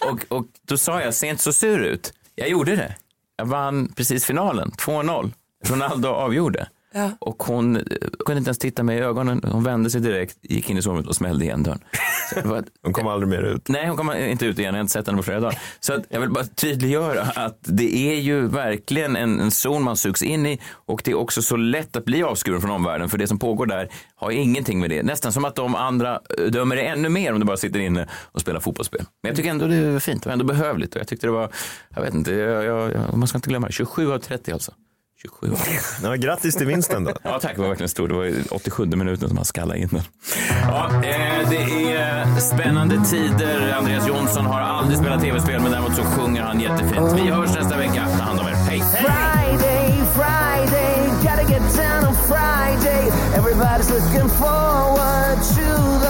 Och, 0.10 0.24
och 0.38 0.46
då 0.68 0.78
sa 0.78 1.00
jag, 1.02 1.14
se 1.14 1.26
inte 1.26 1.42
så 1.42 1.52
sur 1.52 1.78
ut. 1.78 2.12
Jag 2.34 2.48
gjorde 2.48 2.76
det. 2.76 2.94
Jag 3.36 3.46
vann 3.46 3.92
precis 3.96 4.24
finalen, 4.24 4.70
2-0. 4.70 5.32
Ronaldo 5.66 6.08
avgjorde. 6.08 6.68
Ja. 6.94 7.10
Och 7.18 7.42
hon 7.42 7.76
eh, 7.76 7.82
kunde 8.26 8.38
inte 8.38 8.48
ens 8.48 8.58
titta 8.58 8.82
mig 8.82 8.98
i 8.98 9.00
ögonen. 9.00 9.40
Hon 9.52 9.64
vände 9.64 9.90
sig 9.90 10.00
direkt, 10.00 10.36
gick 10.42 10.70
in 10.70 10.78
i 10.78 10.82
sovrummet 10.82 11.06
och 11.06 11.16
smällde 11.16 11.44
igen 11.44 11.62
dörren. 11.62 11.80
Så 12.28 12.40
det 12.40 12.48
var, 12.48 12.64
Hon 12.82 12.92
kom 12.92 13.06
aldrig 13.06 13.28
mer 13.28 13.42
ut. 13.42 13.68
Nej, 13.68 13.88
hon 13.88 13.96
kommer 13.96 14.26
inte 14.26 14.46
ut 14.46 14.58
igen. 14.58 14.74
Jag 14.74 14.78
har 14.78 14.80
inte 14.80 14.92
sett 14.92 15.06
henne 15.06 15.16
på 15.16 15.22
flera 15.22 15.40
dagar. 15.40 15.58
Så 15.80 15.92
att 15.92 16.04
jag 16.08 16.20
vill 16.20 16.30
bara 16.30 16.44
tydliggöra 16.44 17.22
att 17.22 17.58
det 17.62 17.96
är 17.96 18.20
ju 18.20 18.46
verkligen 18.46 19.16
en, 19.16 19.40
en 19.40 19.50
zon 19.50 19.82
man 19.82 19.96
sugs 19.96 20.22
in 20.22 20.46
i 20.46 20.60
och 20.72 21.02
det 21.04 21.10
är 21.10 21.18
också 21.18 21.42
så 21.42 21.56
lätt 21.56 21.96
att 21.96 22.04
bli 22.04 22.22
avskuren 22.22 22.60
från 22.60 22.70
omvärlden 22.70 23.08
för 23.08 23.18
det 23.18 23.26
som 23.26 23.38
pågår 23.38 23.66
där 23.66 23.88
har 24.14 24.30
ingenting 24.30 24.80
med 24.80 24.90
det. 24.90 25.02
Nästan 25.02 25.32
som 25.32 25.44
att 25.44 25.54
de 25.54 25.74
andra 25.74 26.20
eh, 26.38 26.44
dömer 26.44 26.76
det 26.76 26.82
ännu 26.82 27.08
mer 27.08 27.32
om 27.32 27.40
du 27.40 27.46
bara 27.46 27.56
sitter 27.56 27.80
inne 27.80 28.08
och 28.12 28.40
spelar 28.40 28.60
fotbollsspel. 28.60 29.04
Men 29.22 29.28
jag 29.28 29.36
tycker 29.36 29.50
ändå 29.50 29.66
det 29.66 29.76
är 29.76 29.98
fint 29.98 30.26
och 30.26 30.32
ändå 30.32 30.44
behövligt 30.44 30.94
och 30.94 31.00
jag 31.00 31.08
tyckte 31.08 31.26
det 31.26 31.30
var, 31.30 31.50
jag 31.94 32.02
vet 32.02 32.14
inte, 32.14 32.32
jag, 32.32 32.64
jag, 32.64 32.92
jag, 32.92 33.16
man 33.16 33.28
ska 33.28 33.38
inte 33.38 33.48
glömma 33.48 33.66
det, 33.66 33.72
27 33.72 34.12
av 34.12 34.18
30 34.18 34.52
alltså. 34.52 34.72
27 35.22 35.52
av 35.52 35.56
30. 35.56 35.72
Ja, 36.02 36.14
grattis 36.14 36.54
till 36.54 36.66
vinsten 36.66 37.04
då. 37.04 37.12
Ja 37.22 37.40
tack, 37.40 37.54
det 37.54 37.60
var 37.60 37.68
verkligen 37.68 37.88
stort. 37.88 38.08
Det 38.08 38.14
var 38.14 38.24
ju 38.24 38.44
87 38.50 38.86
minuten 38.86 39.28
som 39.28 39.36
han 39.36 39.44
skallade 39.44 39.78
in 39.78 39.88
den. 39.88 40.02
Ja, 40.68 40.86
eh, 40.86 41.48
det 41.50 41.92
är 41.96 42.40
spännande 42.40 43.04
tider. 43.10 43.74
Andreas 43.78 44.08
Jonsson 44.08 44.46
har 44.46 44.60
aldrig 44.60 44.98
spelat 44.98 45.22
tv-spel 45.22 45.60
men 45.62 45.70
däremot 45.70 45.96
så 45.96 46.02
sjunger 46.02 46.42
han 46.42 46.60
jättefint. 46.60 47.12
Vi 47.16 47.30
hörs 47.30 47.54
nästa 47.54 47.76
vecka. 47.76 48.06
Ta 48.18 48.24
hand 48.24 48.40
om 48.40 48.46
er. 48.46 48.54
Hej! 48.54 48.80
Friday, 48.80 49.92
Friday, 50.16 50.96
gotta 51.22 51.42
get 51.52 51.62
down 51.76 52.04
on 52.08 52.14
Friday. 52.30 53.02
Everybody's 53.38 53.90
looking 53.90 54.28
forward 54.28 55.36
to 55.56 55.66
the 56.04 56.09